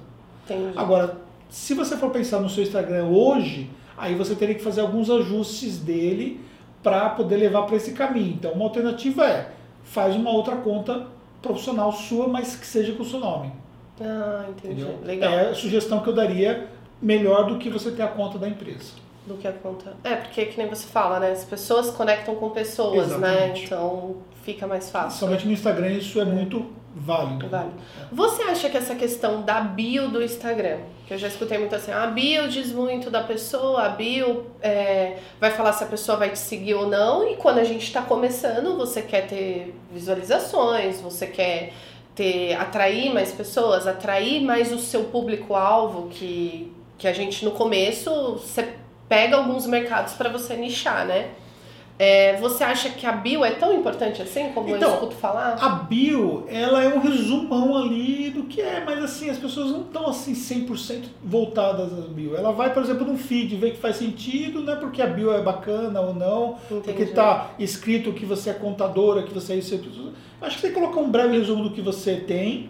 Entendi. 0.45 0.77
Agora, 0.77 1.17
se 1.49 1.73
você 1.73 1.97
for 1.97 2.11
pensar 2.11 2.39
no 2.39 2.49
seu 2.49 2.63
Instagram 2.63 3.05
hoje, 3.05 3.69
aí 3.97 4.13
você 4.13 4.35
teria 4.35 4.53
que 4.53 4.61
fazer 4.61 4.81
alguns 4.81 5.09
ajustes 5.09 5.77
dele 5.79 6.41
para 6.83 7.09
poder 7.09 7.37
levar 7.37 7.63
para 7.63 7.75
esse 7.75 7.91
caminho. 7.93 8.35
Então, 8.35 8.51
uma 8.51 8.65
alternativa 8.65 9.25
é 9.25 9.51
faz 9.83 10.15
uma 10.15 10.29
outra 10.29 10.55
conta 10.57 11.07
profissional 11.41 11.91
sua, 11.91 12.27
mas 12.27 12.55
que 12.55 12.65
seja 12.65 12.93
com 12.93 13.03
o 13.03 13.05
seu 13.05 13.19
nome. 13.19 13.51
Ah, 14.01 14.45
entendi. 14.49 14.81
Entendeu? 14.81 14.99
Legal. 15.03 15.31
É 15.31 15.49
a 15.49 15.55
sugestão 15.55 16.01
que 16.01 16.09
eu 16.09 16.13
daria 16.13 16.67
melhor 17.01 17.47
do 17.47 17.57
que 17.57 17.69
você 17.69 17.91
ter 17.91 18.01
a 18.01 18.07
conta 18.07 18.37
da 18.37 18.47
empresa. 18.47 18.93
Do 19.25 19.35
que 19.35 19.47
a 19.47 19.53
conta. 19.53 19.93
É, 20.03 20.15
porque 20.15 20.45
que 20.45 20.57
nem 20.57 20.67
você 20.67 20.87
fala, 20.87 21.19
né? 21.19 21.31
As 21.31 21.43
pessoas 21.43 21.91
conectam 21.91 22.35
com 22.35 22.49
pessoas, 22.49 23.09
né? 23.17 23.35
Exatamente. 23.35 23.59
né? 23.61 23.65
Então 23.65 24.17
fica 24.43 24.65
mais 24.65 24.89
fácil. 24.89 25.19
Somente 25.19 25.45
no 25.45 25.51
Instagram 25.51 25.91
isso 25.91 26.19
é, 26.19 26.23
é. 26.23 26.25
muito 26.25 26.65
válido. 26.95 27.47
válido. 27.47 27.75
Você 28.11 28.43
acha 28.43 28.69
que 28.69 28.77
essa 28.77 28.95
questão 28.95 29.41
da 29.41 29.61
bio 29.61 30.09
do 30.09 30.21
Instagram, 30.21 30.79
que 31.07 31.13
eu 31.13 31.17
já 31.17 31.27
escutei 31.27 31.57
muito 31.57 31.75
assim, 31.75 31.91
a 31.91 32.07
bio 32.07 32.47
diz 32.47 32.71
muito 32.71 33.09
da 33.09 33.23
pessoa, 33.23 33.83
a 33.83 33.89
bio 33.89 34.47
é, 34.61 35.17
vai 35.39 35.51
falar 35.51 35.73
se 35.73 35.83
a 35.83 35.87
pessoa 35.87 36.17
vai 36.17 36.29
te 36.29 36.39
seguir 36.39 36.75
ou 36.75 36.87
não, 36.87 37.27
e 37.27 37.35
quando 37.35 37.59
a 37.59 37.63
gente 37.63 37.83
está 37.83 38.01
começando, 38.01 38.75
você 38.77 39.01
quer 39.01 39.27
ter 39.27 39.75
visualizações, 39.91 40.99
você 41.01 41.27
quer 41.27 41.73
ter 42.15 42.53
atrair 42.55 43.13
mais 43.13 43.31
pessoas, 43.31 43.87
atrair 43.87 44.41
mais 44.41 44.71
o 44.73 44.79
seu 44.79 45.05
público-alvo, 45.05 46.09
que, 46.09 46.71
que 46.97 47.07
a 47.07 47.13
gente 47.13 47.45
no 47.45 47.51
começo 47.51 48.33
você 48.33 48.75
pega 49.07 49.37
alguns 49.37 49.65
mercados 49.65 50.13
para 50.13 50.29
você 50.29 50.55
nichar, 50.55 51.05
né? 51.05 51.29
É, 52.01 52.37
você 52.37 52.63
acha 52.63 52.91
que 52.91 53.05
a 53.05 53.11
bio 53.11 53.43
é 53.43 53.51
tão 53.51 53.73
importante 53.73 54.21
assim, 54.21 54.53
como 54.53 54.73
então, 54.73 54.87
eu 54.87 54.93
escuto 54.95 55.15
falar? 55.17 55.57
A 55.59 55.67
bio, 55.67 56.45
ela 56.47 56.81
é 56.81 56.87
um 56.87 56.99
resumão 56.99 57.75
ali 57.75 58.29
do 58.29 58.43
que 58.43 58.61
é, 58.61 58.81
mas 58.85 59.03
assim, 59.03 59.29
as 59.29 59.37
pessoas 59.37 59.71
não 59.71 59.81
estão 59.81 60.07
assim 60.07 60.31
100% 60.33 61.03
voltadas 61.21 61.91
à 61.91 62.07
bio. 62.07 62.37
Ela 62.37 62.53
vai, 62.53 62.73
por 62.73 62.81
exemplo, 62.81 63.05
num 63.05 63.17
feed, 63.17 63.53
ver 63.57 63.71
que 63.71 63.79
faz 63.79 63.97
sentido, 63.97 64.61
não 64.61 64.71
é 64.71 64.75
porque 64.77 65.01
a 65.01 65.07
bio 65.07 65.33
é 65.33 65.41
bacana 65.41 65.99
ou 65.99 66.13
não, 66.13 66.55
Entendi. 66.71 66.83
porque 66.83 67.03
está 67.03 67.51
escrito 67.59 68.13
que 68.13 68.25
você 68.25 68.51
é 68.51 68.53
contadora, 68.53 69.23
que 69.23 69.33
você 69.33 69.51
é 69.51 69.55
isso. 69.57 69.75
Acho 70.41 70.55
que 70.55 70.61
você 70.61 70.67
tem 70.67 70.73
que 70.73 70.79
colocar 70.79 71.01
um 71.01 71.11
breve 71.11 71.37
resumo 71.37 71.63
do 71.63 71.71
que 71.71 71.81
você 71.81 72.15
tem. 72.15 72.69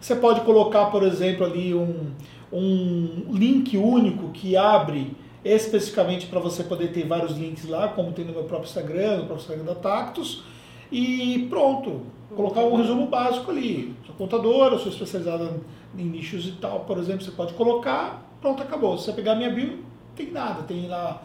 Você 0.00 0.14
pode 0.14 0.42
colocar, 0.42 0.86
por 0.86 1.02
exemplo, 1.02 1.44
ali 1.44 1.74
um, 1.74 2.12
um 2.52 3.24
link 3.32 3.76
único 3.76 4.28
que 4.28 4.56
abre 4.56 5.16
especificamente 5.54 6.26
para 6.26 6.40
você 6.40 6.64
poder 6.64 6.92
ter 6.92 7.06
vários 7.06 7.32
links 7.32 7.68
lá, 7.68 7.88
como 7.88 8.12
tem 8.12 8.24
no 8.24 8.32
meu 8.32 8.44
próprio 8.44 8.68
Instagram, 8.68 9.18
no 9.18 9.26
próprio 9.26 9.42
Instagram 9.42 9.64
da 9.64 9.74
Tactus. 9.74 10.42
e 10.90 11.46
pronto. 11.50 12.02
Colocar 12.34 12.60
um 12.60 12.76
resumo 12.76 13.06
básico 13.06 13.50
ali. 13.50 13.94
Sou 14.06 14.14
contadora, 14.14 14.78
sou 14.78 14.92
especializada 14.92 15.60
em 15.96 16.04
nichos 16.04 16.46
e 16.46 16.52
tal, 16.52 16.80
por 16.80 16.98
exemplo, 16.98 17.22
você 17.22 17.30
pode 17.30 17.54
colocar, 17.54 18.30
pronto, 18.40 18.62
acabou. 18.62 18.98
Se 18.98 19.06
você 19.06 19.12
pegar 19.12 19.34
minha 19.34 19.50
bio, 19.50 19.78
tem 20.14 20.30
nada. 20.30 20.62
Tem 20.62 20.86
lá 20.86 21.22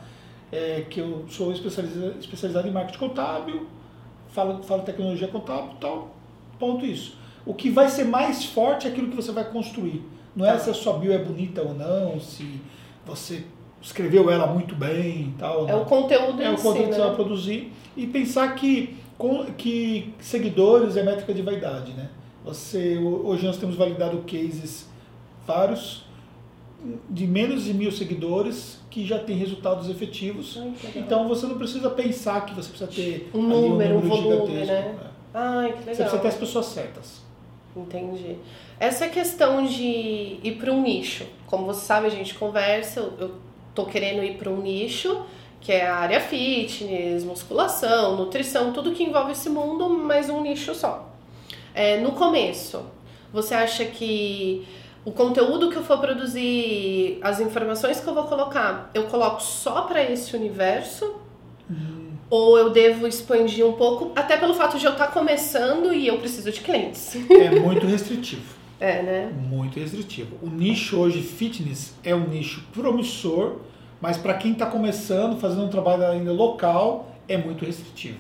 é, 0.52 0.86
que 0.90 1.00
eu 1.00 1.26
sou 1.30 1.52
especializado, 1.52 2.20
especializado 2.20 2.68
em 2.68 2.72
marketing 2.72 3.00
contábil, 3.00 3.68
falo, 4.30 4.64
falo 4.64 4.84
tecnologia 4.84 5.28
contábil 5.28 5.72
e 5.74 5.80
tal, 5.80 6.16
ponto 6.60 6.86
isso. 6.86 7.18
O 7.46 7.54
que 7.54 7.70
vai 7.70 7.90
ser 7.90 8.06
mais 8.06 8.46
forte 8.46 8.88
é 8.88 8.92
aquilo 8.92 9.10
que 9.10 9.16
você 9.16 9.32
vai 9.32 9.44
construir. 9.44 10.04
Não 10.36 10.46
é 10.46 10.54
tá. 10.54 10.60
se 10.60 10.70
a 10.70 10.74
sua 10.74 10.94
bio 10.94 11.12
é 11.12 11.18
bonita 11.18 11.62
ou 11.62 11.74
não, 11.74 12.20
se 12.20 12.62
você 13.06 13.44
escreveu 13.84 14.32
ela 14.32 14.48
muito 14.48 14.74
bem 14.74 15.34
e 15.36 15.36
tal. 15.38 15.68
É 15.68 15.76
o 15.76 15.86
conteúdo 15.86 16.42
É 16.42 16.50
o 16.50 16.56
conteúdo 16.56 16.78
si, 16.78 16.90
que 16.90 16.96
você 16.96 17.02
vai 17.02 17.16
produzir. 17.16 17.74
E 17.96 18.08
pensar 18.08 18.56
que, 18.56 18.96
que 19.58 20.14
seguidores 20.20 20.96
é 20.96 21.04
métrica 21.04 21.34
de 21.34 21.42
vaidade, 21.42 21.92
né? 21.92 22.10
Você, 22.46 22.98
hoje 22.98 23.46
nós 23.46 23.58
temos 23.58 23.76
validado 23.76 24.18
cases 24.20 24.90
vários 25.46 26.06
de 27.10 27.26
menos 27.26 27.64
de 27.64 27.74
mil 27.74 27.92
seguidores 27.92 28.80
que 28.90 29.06
já 29.06 29.20
tem 29.20 29.38
resultados 29.38 29.90
efetivos. 29.90 30.60
Ai, 30.60 30.74
então 30.96 31.28
você 31.28 31.46
não 31.46 31.58
precisa 31.58 31.90
pensar 31.90 32.46
que 32.46 32.54
você 32.54 32.70
precisa 32.70 32.92
ter 32.92 33.30
um 33.34 33.42
número, 33.42 33.66
um, 33.66 33.70
número 33.70 33.98
um 33.98 34.02
volume. 34.02 34.66
Né? 34.66 34.74
É. 34.74 34.96
Ai, 35.34 35.72
que 35.72 35.80
legal. 35.80 35.96
Você 35.96 36.04
precisa 36.04 36.22
ter 36.22 36.28
as 36.28 36.36
pessoas 36.36 36.66
certas. 36.68 37.22
Entendi. 37.76 38.36
Essa 38.80 39.08
questão 39.08 39.66
de 39.66 40.40
ir 40.44 40.58
para 40.60 40.72
um 40.72 40.82
nicho, 40.82 41.26
como 41.48 41.66
você 41.66 41.86
sabe, 41.86 42.08
a 42.08 42.10
gente 42.10 42.36
conversa, 42.36 43.00
eu 43.00 43.32
tô 43.74 43.86
querendo 43.86 44.24
ir 44.24 44.38
para 44.38 44.50
um 44.50 44.62
nicho 44.62 45.26
que 45.64 45.72
é 45.72 45.88
a 45.88 45.96
área 45.96 46.20
fitness, 46.20 47.24
musculação, 47.24 48.18
nutrição, 48.18 48.74
tudo 48.74 48.92
que 48.92 49.02
envolve 49.02 49.32
esse 49.32 49.50
mundo, 49.50 49.88
mas 49.90 50.30
um 50.30 50.42
nicho 50.42 50.76
só. 50.76 51.10
É, 51.74 52.02
no 52.02 52.12
começo, 52.12 52.86
você 53.32 53.56
acha 53.56 53.86
que 53.86 54.68
o 55.06 55.12
conteúdo 55.12 55.70
que 55.70 55.78
eu 55.78 55.84
for 55.84 56.00
produzir, 56.00 57.18
as 57.22 57.40
informações 57.40 58.02
que 58.02 58.08
eu 58.08 58.14
vou 58.14 58.26
colocar, 58.26 58.92
eu 58.94 59.04
coloco 59.06 59.42
só 59.42 59.84
para 59.84 60.04
esse 60.04 60.36
universo? 60.36 61.16
Uhum. 61.70 62.12
Ou 62.30 62.58
eu 62.58 62.70
devo 62.70 63.08
expandir 63.08 63.66
um 63.66 63.74
pouco, 63.74 64.12
até 64.18 64.36
pelo 64.36 64.54
fato 64.54 64.78
de 64.78 64.86
eu 64.86 64.92
estar 64.92 65.08
tá 65.08 65.12
começando 65.14 65.94
e 65.94 66.08
eu 66.08 66.18
preciso 66.18 66.52
de 66.52 66.60
clientes? 66.60 67.16
É 67.30 67.58
muito 67.58 67.88
restritivo. 67.88 68.63
É, 68.84 69.02
né? 69.02 69.34
Muito 69.50 69.80
restritivo. 69.80 70.36
O 70.42 70.50
nicho 70.50 71.00
hoje 71.00 71.22
fitness 71.22 71.96
é 72.04 72.14
um 72.14 72.28
nicho 72.28 72.66
promissor, 72.74 73.60
mas 74.02 74.18
para 74.18 74.34
quem 74.34 74.52
está 74.52 74.66
começando, 74.66 75.40
fazendo 75.40 75.64
um 75.64 75.70
trabalho 75.70 76.06
ainda 76.06 76.34
local, 76.34 77.16
é 77.26 77.38
muito 77.38 77.64
restritivo. 77.64 78.20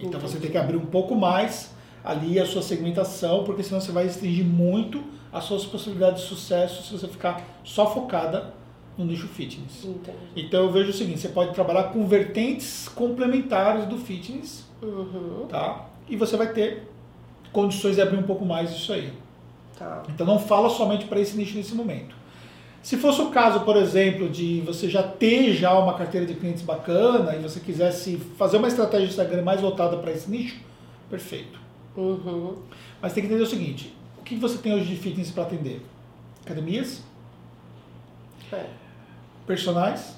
Então 0.00 0.18
Entendi. 0.18 0.32
você 0.32 0.40
tem 0.40 0.50
que 0.50 0.58
abrir 0.58 0.76
um 0.76 0.86
pouco 0.86 1.14
mais 1.14 1.72
ali 2.02 2.40
a 2.40 2.44
sua 2.44 2.62
segmentação, 2.62 3.44
porque 3.44 3.62
senão 3.62 3.80
você 3.80 3.92
vai 3.92 4.02
restringir 4.02 4.44
muito 4.44 5.04
as 5.32 5.44
suas 5.44 5.64
possibilidades 5.64 6.22
de 6.22 6.28
sucesso 6.28 6.82
se 6.82 6.98
você 6.98 7.06
ficar 7.06 7.40
só 7.62 7.88
focada 7.94 8.52
no 8.98 9.04
nicho 9.04 9.28
fitness. 9.28 9.84
Entendi. 9.84 10.18
Então 10.34 10.64
eu 10.64 10.72
vejo 10.72 10.90
o 10.90 10.92
seguinte, 10.92 11.20
você 11.20 11.28
pode 11.28 11.54
trabalhar 11.54 11.84
com 11.92 12.04
vertentes 12.08 12.88
complementares 12.88 13.86
do 13.86 13.96
fitness, 13.98 14.64
uhum. 14.82 15.46
tá? 15.48 15.86
E 16.08 16.16
você 16.16 16.36
vai 16.36 16.52
ter 16.52 16.88
condições 17.52 17.94
de 17.94 18.02
abrir 18.02 18.16
um 18.16 18.24
pouco 18.24 18.44
mais 18.44 18.72
isso 18.72 18.92
aí. 18.92 19.21
Tá. 19.82 20.02
Então 20.08 20.26
não 20.26 20.38
fala 20.38 20.70
somente 20.70 21.06
para 21.06 21.20
esse 21.20 21.36
nicho 21.36 21.56
nesse 21.56 21.74
momento. 21.74 22.14
Se 22.82 22.96
fosse 22.96 23.20
o 23.20 23.30
caso, 23.30 23.60
por 23.60 23.76
exemplo, 23.76 24.28
de 24.28 24.60
você 24.62 24.88
já 24.88 25.02
ter 25.02 25.52
já 25.54 25.76
uma 25.78 25.94
carteira 25.94 26.26
de 26.26 26.34
clientes 26.34 26.62
bacana 26.62 27.34
e 27.36 27.38
você 27.40 27.60
quisesse 27.60 28.16
fazer 28.36 28.56
uma 28.56 28.68
estratégia 28.68 29.06
de 29.06 29.12
Instagram 29.12 29.42
mais 29.42 29.60
voltada 29.60 29.96
para 29.98 30.10
esse 30.10 30.28
nicho, 30.30 30.60
perfeito. 31.08 31.60
Uhum. 31.96 32.56
Mas 33.00 33.12
tem 33.12 33.22
que 33.22 33.28
entender 33.28 33.44
o 33.44 33.46
seguinte: 33.46 33.94
o 34.18 34.22
que 34.22 34.34
você 34.36 34.58
tem 34.58 34.74
hoje 34.74 34.86
de 34.86 34.96
fitness 34.96 35.30
para 35.30 35.44
atender? 35.44 35.84
Academias? 36.44 37.02
É. 38.52 38.66
Personagens? 39.46 40.16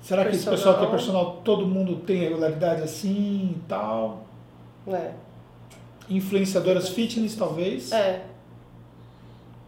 Será 0.00 0.22
personal. 0.22 0.30
que 0.30 0.36
esse 0.36 0.48
pessoal 0.48 0.78
que 0.78 0.84
é 0.84 0.88
personal, 0.88 1.42
todo 1.44 1.66
mundo 1.66 1.96
tem 1.96 2.18
regularidade 2.18 2.82
assim 2.82 3.56
e 3.56 3.62
tal? 3.66 4.24
É. 4.86 5.12
Influenciadoras 6.10 6.88
fitness, 6.88 7.34
talvez? 7.34 7.92
É. 7.92 8.22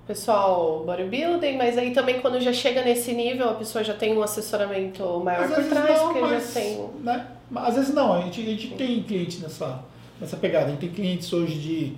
Pessoal 0.07 0.83
bodybuilding, 0.85 1.57
mas 1.57 1.79
aí 1.79 1.93
também 1.93 2.21
quando 2.21 2.41
já 2.41 2.53
chega 2.53 2.83
nesse 2.83 3.13
nível, 3.13 3.51
a 3.51 3.55
pessoa 3.55 3.85
já 3.85 3.95
tem 3.95 4.17
um 4.17 4.23
assessoramento 4.23 5.05
maior 5.25 5.49
por 5.49 5.65
trás, 5.65 6.01
não, 6.01 6.07
porque 6.07 6.21
mas, 6.21 6.53
já 6.53 6.61
tem. 6.61 6.91
Né? 7.03 7.27
Às 7.55 7.75
vezes 7.77 7.95
não, 7.95 8.15
a 8.15 8.21
gente, 8.23 8.41
a 8.41 8.45
gente 8.45 8.69
tem 8.75 9.03
cliente 9.03 9.39
nessa, 9.41 9.85
nessa 10.21 10.37
pegada. 10.37 10.67
A 10.67 10.71
gente 10.71 10.81
tem 10.81 10.89
clientes 10.89 11.33
hoje 11.33 11.55
de 11.59 11.93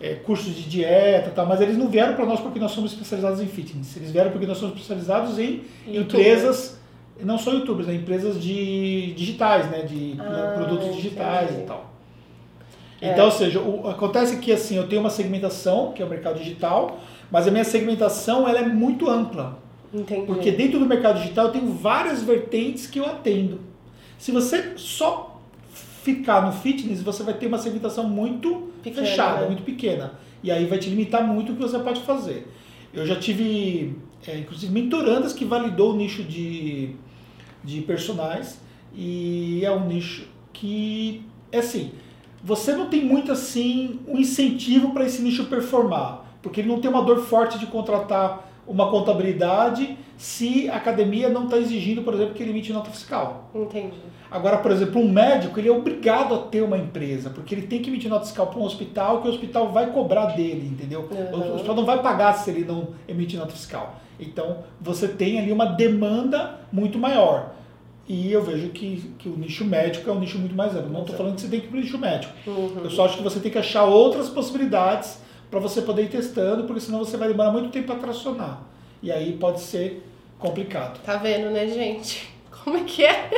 é, 0.00 0.14
cursos 0.14 0.54
de 0.54 0.62
dieta, 0.68 1.30
tá, 1.30 1.44
mas 1.44 1.60
eles 1.60 1.76
não 1.76 1.88
vieram 1.88 2.14
para 2.14 2.26
nós 2.26 2.40
porque 2.40 2.58
nós 2.58 2.72
somos 2.72 2.92
especializados 2.92 3.40
em 3.40 3.46
fitness. 3.46 3.96
Eles 3.96 4.10
vieram 4.10 4.30
porque 4.30 4.46
nós 4.46 4.58
somos 4.58 4.74
especializados 4.74 5.38
em 5.38 5.62
YouTube. 5.86 6.20
empresas, 6.20 6.78
não 7.20 7.38
só 7.38 7.52
youtubers, 7.52 7.86
né, 7.86 7.94
empresas 7.94 8.42
de 8.42 9.12
digitais, 9.14 9.70
né, 9.70 9.82
de 9.82 10.16
ah, 10.18 10.54
produtos 10.56 10.94
digitais 10.96 11.50
entendi. 11.50 11.62
e 11.62 11.66
tal. 11.66 11.93
É. 13.04 13.12
Então, 13.12 13.26
ou 13.26 13.30
seja, 13.30 13.60
o, 13.60 13.88
acontece 13.88 14.38
que 14.38 14.52
assim, 14.52 14.76
eu 14.76 14.88
tenho 14.88 15.00
uma 15.00 15.10
segmentação, 15.10 15.92
que 15.92 16.02
é 16.02 16.04
o 16.06 16.08
mercado 16.08 16.38
digital, 16.38 16.98
mas 17.30 17.46
a 17.46 17.50
minha 17.50 17.64
segmentação 17.64 18.48
ela 18.48 18.60
é 18.60 18.66
muito 18.66 19.08
ampla. 19.08 19.58
Entendi. 19.92 20.26
Porque 20.26 20.50
dentro 20.50 20.78
do 20.78 20.86
mercado 20.86 21.20
digital 21.20 21.46
eu 21.46 21.52
tenho 21.52 21.72
várias 21.72 22.22
vertentes 22.22 22.86
que 22.86 22.98
eu 22.98 23.06
atendo. 23.06 23.60
Se 24.18 24.32
você 24.32 24.72
só 24.76 25.40
ficar 26.02 26.44
no 26.44 26.52
fitness, 26.52 27.02
você 27.02 27.22
vai 27.22 27.34
ter 27.34 27.46
uma 27.46 27.58
segmentação 27.58 28.04
muito 28.04 28.70
pequena, 28.82 29.06
fechada, 29.06 29.40
né? 29.42 29.46
muito 29.48 29.62
pequena. 29.62 30.12
E 30.42 30.50
aí 30.50 30.66
vai 30.66 30.78
te 30.78 30.90
limitar 30.90 31.26
muito 31.26 31.52
o 31.52 31.56
que 31.56 31.62
você 31.62 31.78
pode 31.78 32.02
fazer. 32.02 32.46
Eu 32.92 33.06
já 33.06 33.16
tive, 33.16 33.96
é, 34.26 34.38
inclusive, 34.38 34.72
mentorandas 34.72 35.32
que 35.32 35.44
validou 35.44 35.92
o 35.92 35.96
nicho 35.96 36.22
de, 36.22 36.90
de 37.62 37.80
personagens 37.80 38.60
e 38.94 39.64
é 39.64 39.70
um 39.72 39.86
nicho 39.86 40.28
que, 40.52 41.22
é 41.50 41.58
assim, 41.58 41.92
você 42.44 42.76
não 42.76 42.90
tem 42.90 43.02
muito 43.02 43.32
assim 43.32 44.00
um 44.06 44.18
incentivo 44.18 44.90
para 44.90 45.06
esse 45.06 45.22
nicho 45.22 45.46
performar, 45.46 46.26
porque 46.42 46.60
ele 46.60 46.68
não 46.68 46.78
tem 46.78 46.90
uma 46.90 47.02
dor 47.02 47.20
forte 47.20 47.58
de 47.58 47.64
contratar 47.64 48.46
uma 48.66 48.90
contabilidade 48.90 49.96
se 50.18 50.68
a 50.68 50.76
academia 50.76 51.30
não 51.30 51.44
está 51.44 51.56
exigindo, 51.56 52.02
por 52.02 52.12
exemplo, 52.12 52.34
que 52.34 52.42
ele 52.42 52.50
emite 52.50 52.70
nota 52.70 52.90
fiscal. 52.90 53.50
Entendi. 53.54 53.96
Agora, 54.30 54.58
por 54.58 54.70
exemplo, 54.70 55.00
um 55.00 55.10
médico 55.10 55.58
ele 55.58 55.68
é 55.68 55.72
obrigado 55.72 56.34
a 56.34 56.38
ter 56.38 56.62
uma 56.62 56.76
empresa, 56.76 57.30
porque 57.30 57.54
ele 57.54 57.66
tem 57.66 57.80
que 57.80 57.88
emitir 57.88 58.10
nota 58.10 58.26
fiscal 58.26 58.48
para 58.48 58.60
um 58.60 58.64
hospital 58.64 59.22
que 59.22 59.28
o 59.28 59.30
hospital 59.30 59.72
vai 59.72 59.90
cobrar 59.90 60.26
dele, 60.26 60.68
entendeu? 60.70 61.08
Uhum. 61.10 61.52
O 61.52 61.54
hospital 61.54 61.74
não 61.74 61.86
vai 61.86 62.02
pagar 62.02 62.34
se 62.34 62.50
ele 62.50 62.64
não 62.64 62.88
emitir 63.08 63.38
nota 63.38 63.52
fiscal. 63.52 64.00
Então, 64.20 64.58
você 64.80 65.08
tem 65.08 65.40
ali 65.40 65.50
uma 65.50 65.64
demanda 65.64 66.60
muito 66.70 66.98
maior. 66.98 67.54
E 68.06 68.30
eu 68.30 68.42
vejo 68.42 68.68
que, 68.68 69.14
que 69.18 69.28
o 69.28 69.36
nicho 69.36 69.64
médico 69.64 70.10
é 70.10 70.12
um 70.12 70.20
nicho 70.20 70.38
muito 70.38 70.54
mais 70.54 70.74
amplo. 70.74 70.90
Não 70.90 71.00
estou 71.00 71.16
falando 71.16 71.34
que 71.36 71.40
você 71.40 71.48
tem 71.48 71.60
que 71.60 71.66
ir 71.66 71.68
para 71.70 71.78
o 71.78 71.80
nicho 71.80 71.98
médico. 71.98 72.32
Uhum. 72.46 72.80
Eu 72.84 72.90
só 72.90 73.06
acho 73.06 73.16
que 73.16 73.22
você 73.22 73.40
tem 73.40 73.50
que 73.50 73.58
achar 73.58 73.84
outras 73.84 74.28
possibilidades 74.28 75.18
para 75.50 75.58
você 75.58 75.80
poder 75.80 76.02
ir 76.02 76.08
testando, 76.08 76.64
porque 76.64 76.80
senão 76.80 76.98
você 76.98 77.16
vai 77.16 77.28
demorar 77.28 77.50
muito 77.50 77.70
tempo 77.70 77.86
para 77.86 77.96
tracionar. 77.96 78.62
E 79.02 79.10
aí 79.10 79.32
pode 79.34 79.60
ser 79.60 80.04
complicado. 80.38 81.00
Tá 81.02 81.16
vendo, 81.16 81.50
né, 81.50 81.66
gente? 81.68 82.28
Como 82.64 82.76
é 82.76 82.84
que 82.84 83.04
é? 83.04 83.30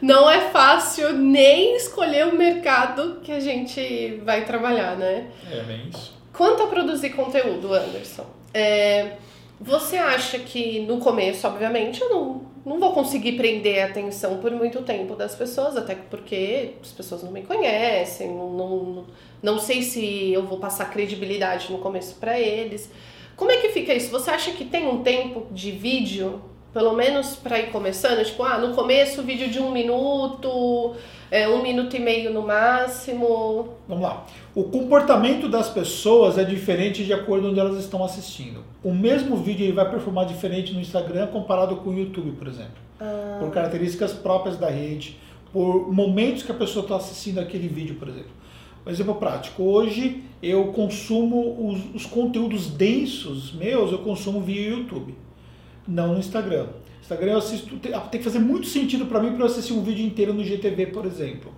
Não 0.00 0.28
é 0.28 0.50
fácil 0.50 1.12
nem 1.12 1.76
escolher 1.76 2.26
o 2.26 2.36
mercado 2.36 3.20
que 3.22 3.30
a 3.30 3.40
gente 3.40 4.20
vai 4.24 4.44
trabalhar, 4.44 4.96
né? 4.96 5.30
É 5.50 5.62
bem 5.62 5.88
isso. 5.88 6.18
Quanto 6.32 6.62
a 6.62 6.66
produzir 6.66 7.10
conteúdo, 7.10 7.74
Anderson, 7.74 8.24
é, 8.54 9.16
você 9.60 9.96
acha 9.96 10.38
que 10.38 10.80
no 10.80 10.98
começo, 10.98 11.46
obviamente, 11.46 12.00
eu 12.00 12.08
não, 12.08 12.42
não 12.64 12.78
vou 12.78 12.92
conseguir 12.92 13.32
prender 13.32 13.82
a 13.82 13.86
atenção 13.86 14.38
por 14.38 14.50
muito 14.50 14.82
tempo 14.82 15.14
das 15.14 15.34
pessoas, 15.34 15.76
até 15.76 15.94
porque 15.94 16.72
as 16.80 16.92
pessoas 16.92 17.22
não 17.22 17.32
me 17.32 17.42
conhecem, 17.42 18.28
não, 18.28 18.50
não, 18.50 19.06
não 19.42 19.58
sei 19.58 19.82
se 19.82 20.32
eu 20.32 20.44
vou 20.46 20.58
passar 20.58 20.90
credibilidade 20.90 21.72
no 21.72 21.78
começo 21.78 22.16
para 22.16 22.38
eles. 22.38 22.90
Como 23.36 23.50
é 23.50 23.56
que 23.56 23.70
fica 23.70 23.94
isso? 23.94 24.10
Você 24.10 24.30
acha 24.30 24.52
que 24.52 24.66
tem 24.66 24.86
um 24.86 25.02
tempo 25.02 25.46
de 25.50 25.70
vídeo, 25.70 26.42
pelo 26.72 26.92
menos 26.94 27.36
para 27.36 27.58
ir 27.58 27.70
começando? 27.70 28.24
Tipo, 28.24 28.42
ah, 28.42 28.58
no 28.58 28.74
começo 28.74 29.22
vídeo 29.22 29.48
de 29.48 29.58
um 29.58 29.70
minuto, 29.70 30.94
é, 31.30 31.48
um 31.48 31.62
minuto 31.62 31.96
e 31.96 32.00
meio 32.00 32.32
no 32.32 32.42
máximo. 32.42 33.68
Vamos 33.88 34.02
lá. 34.02 34.26
O 34.54 34.64
comportamento 34.64 35.48
das 35.48 35.68
pessoas 35.68 36.38
é 36.38 36.44
diferente 36.44 37.04
de 37.04 37.12
acordo 37.12 37.48
onde 37.48 37.60
elas 37.60 37.78
estão 37.78 38.04
assistindo. 38.04 38.64
O 38.82 38.92
mesmo 38.92 39.36
vídeo 39.36 39.64
ele 39.64 39.72
vai 39.72 39.88
performar 39.88 40.26
diferente 40.26 40.72
no 40.72 40.80
Instagram 40.80 41.28
comparado 41.28 41.76
com 41.76 41.90
o 41.90 41.98
YouTube, 41.98 42.32
por 42.32 42.48
exemplo. 42.48 42.74
Ah. 43.00 43.38
Por 43.40 43.50
características 43.50 44.12
próprias 44.12 44.56
da 44.56 44.68
rede, 44.68 45.18
por 45.52 45.92
momentos 45.92 46.42
que 46.42 46.52
a 46.52 46.54
pessoa 46.54 46.82
está 46.82 46.96
assistindo 46.96 47.38
aquele 47.38 47.68
vídeo, 47.68 47.96
por 47.96 48.08
exemplo. 48.08 48.30
Um 48.86 48.90
exemplo 48.90 49.14
prático. 49.14 49.62
Hoje 49.62 50.22
eu 50.42 50.66
consumo 50.68 51.68
os, 51.68 51.94
os, 51.94 52.06
conteúdos 52.06 52.68
densos 52.68 53.52
meus, 53.52 53.92
eu 53.92 53.98
consumo 53.98 54.40
via 54.40 54.70
YouTube, 54.70 55.14
não 55.90 56.14
no 56.14 56.18
Instagram. 56.18 56.66
Instagram 57.02 57.32
eu 57.32 57.38
assisto, 57.38 57.76
tem, 57.78 57.92
tem 57.92 58.18
que 58.18 58.24
fazer 58.24 58.38
muito 58.38 58.66
sentido 58.66 59.06
para 59.06 59.20
mim 59.20 59.32
para 59.32 59.42
eu 59.42 59.46
assistir 59.46 59.72
um 59.72 59.82
vídeo 59.82 60.06
inteiro 60.06 60.32
no 60.32 60.44
GTV, 60.44 60.86
por 60.86 61.04
exemplo. 61.04 61.52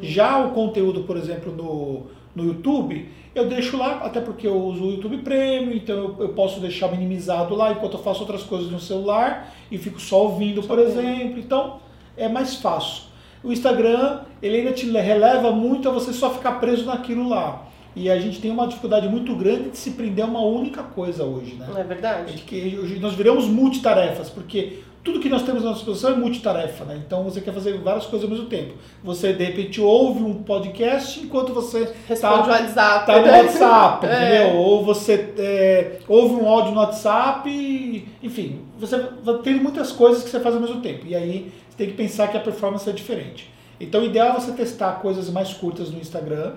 Já 0.00 0.38
o 0.38 0.52
conteúdo, 0.52 1.02
por 1.02 1.16
exemplo, 1.16 1.54
no, 1.54 2.06
no 2.34 2.48
YouTube, 2.48 3.08
eu 3.34 3.48
deixo 3.48 3.76
lá, 3.76 3.98
até 3.98 4.20
porque 4.20 4.46
eu 4.46 4.56
uso 4.56 4.84
o 4.84 4.90
YouTube 4.92 5.18
Premium, 5.18 5.74
então 5.74 5.96
eu, 5.96 6.16
eu 6.20 6.28
posso 6.30 6.60
deixar 6.60 6.90
minimizado 6.90 7.54
lá 7.54 7.72
enquanto 7.72 7.94
eu 7.94 8.02
faço 8.02 8.20
outras 8.20 8.42
coisas 8.42 8.70
no 8.70 8.80
celular 8.80 9.52
e 9.70 9.76
fico 9.76 10.00
só 10.00 10.22
ouvindo, 10.22 10.62
por 10.62 10.78
exemplo. 10.78 11.38
Então 11.38 11.80
é 12.16 12.28
mais 12.28 12.54
fácil. 12.56 13.04
O 13.42 13.52
Instagram, 13.52 14.20
ele 14.40 14.58
ainda 14.58 14.72
te 14.72 14.90
releva 14.90 15.50
muito 15.50 15.88
a 15.88 15.92
você 15.92 16.12
só 16.12 16.30
ficar 16.30 16.52
preso 16.52 16.86
naquilo 16.86 17.28
lá. 17.28 17.66
E 17.96 18.10
a 18.10 18.18
gente 18.18 18.40
tem 18.40 18.50
uma 18.50 18.66
dificuldade 18.66 19.08
muito 19.08 19.34
grande 19.36 19.70
de 19.70 19.78
se 19.78 19.92
prender 19.92 20.24
a 20.24 20.28
uma 20.28 20.40
única 20.40 20.82
coisa 20.82 21.24
hoje, 21.24 21.54
né? 21.54 21.66
Não 21.70 21.78
é 21.78 21.84
verdade? 21.84 22.32
É 22.34 22.36
que 22.36 22.78
hoje 22.80 22.98
nós 22.98 23.14
viramos 23.14 23.46
multitarefas, 23.46 24.28
porque 24.30 24.80
tudo 25.04 25.20
que 25.20 25.28
nós 25.28 25.42
temos 25.42 25.62
à 25.62 25.66
nossa 25.66 25.76
disposição 25.76 26.12
é 26.12 26.16
multitarefa, 26.16 26.84
né? 26.86 27.00
Então 27.06 27.22
você 27.22 27.40
quer 27.40 27.52
fazer 27.52 27.78
várias 27.78 28.06
coisas 28.06 28.28
ao 28.28 28.34
mesmo 28.34 28.48
tempo. 28.48 28.74
Você 29.04 29.32
de 29.34 29.44
repente 29.44 29.80
ouve 29.80 30.22
um 30.22 30.42
podcast 30.42 31.20
enquanto 31.20 31.52
você 31.52 31.92
responde 32.08 32.48
o 32.48 32.52
WhatsApp, 32.52 33.06
tá 33.06 33.18
no 33.20 33.26
né? 33.26 33.42
WhatsApp, 33.42 34.06
É. 34.10 34.16
entendeu? 34.44 34.56
Ou 34.60 34.84
você 34.84 35.34
é, 35.38 35.98
ouve 36.08 36.34
um 36.34 36.48
áudio 36.48 36.72
no 36.72 36.80
WhatsApp, 36.80 37.48
e, 37.48 38.08
enfim, 38.22 38.60
você 38.78 38.98
tendo 39.44 39.62
muitas 39.62 39.92
coisas 39.92 40.24
que 40.24 40.30
você 40.30 40.40
faz 40.40 40.54
ao 40.54 40.60
mesmo 40.60 40.80
tempo. 40.80 41.06
E 41.06 41.14
aí 41.14 41.52
você 41.68 41.76
tem 41.76 41.86
que 41.88 41.94
pensar 41.94 42.28
que 42.28 42.36
a 42.36 42.40
performance 42.40 42.88
é 42.88 42.92
diferente. 42.92 43.52
Então 43.78 44.00
o 44.00 44.04
ideal 44.04 44.30
é 44.30 44.40
você 44.40 44.52
testar 44.52 44.92
coisas 45.02 45.28
mais 45.30 45.52
curtas 45.52 45.90
no 45.90 45.98
Instagram. 46.00 46.54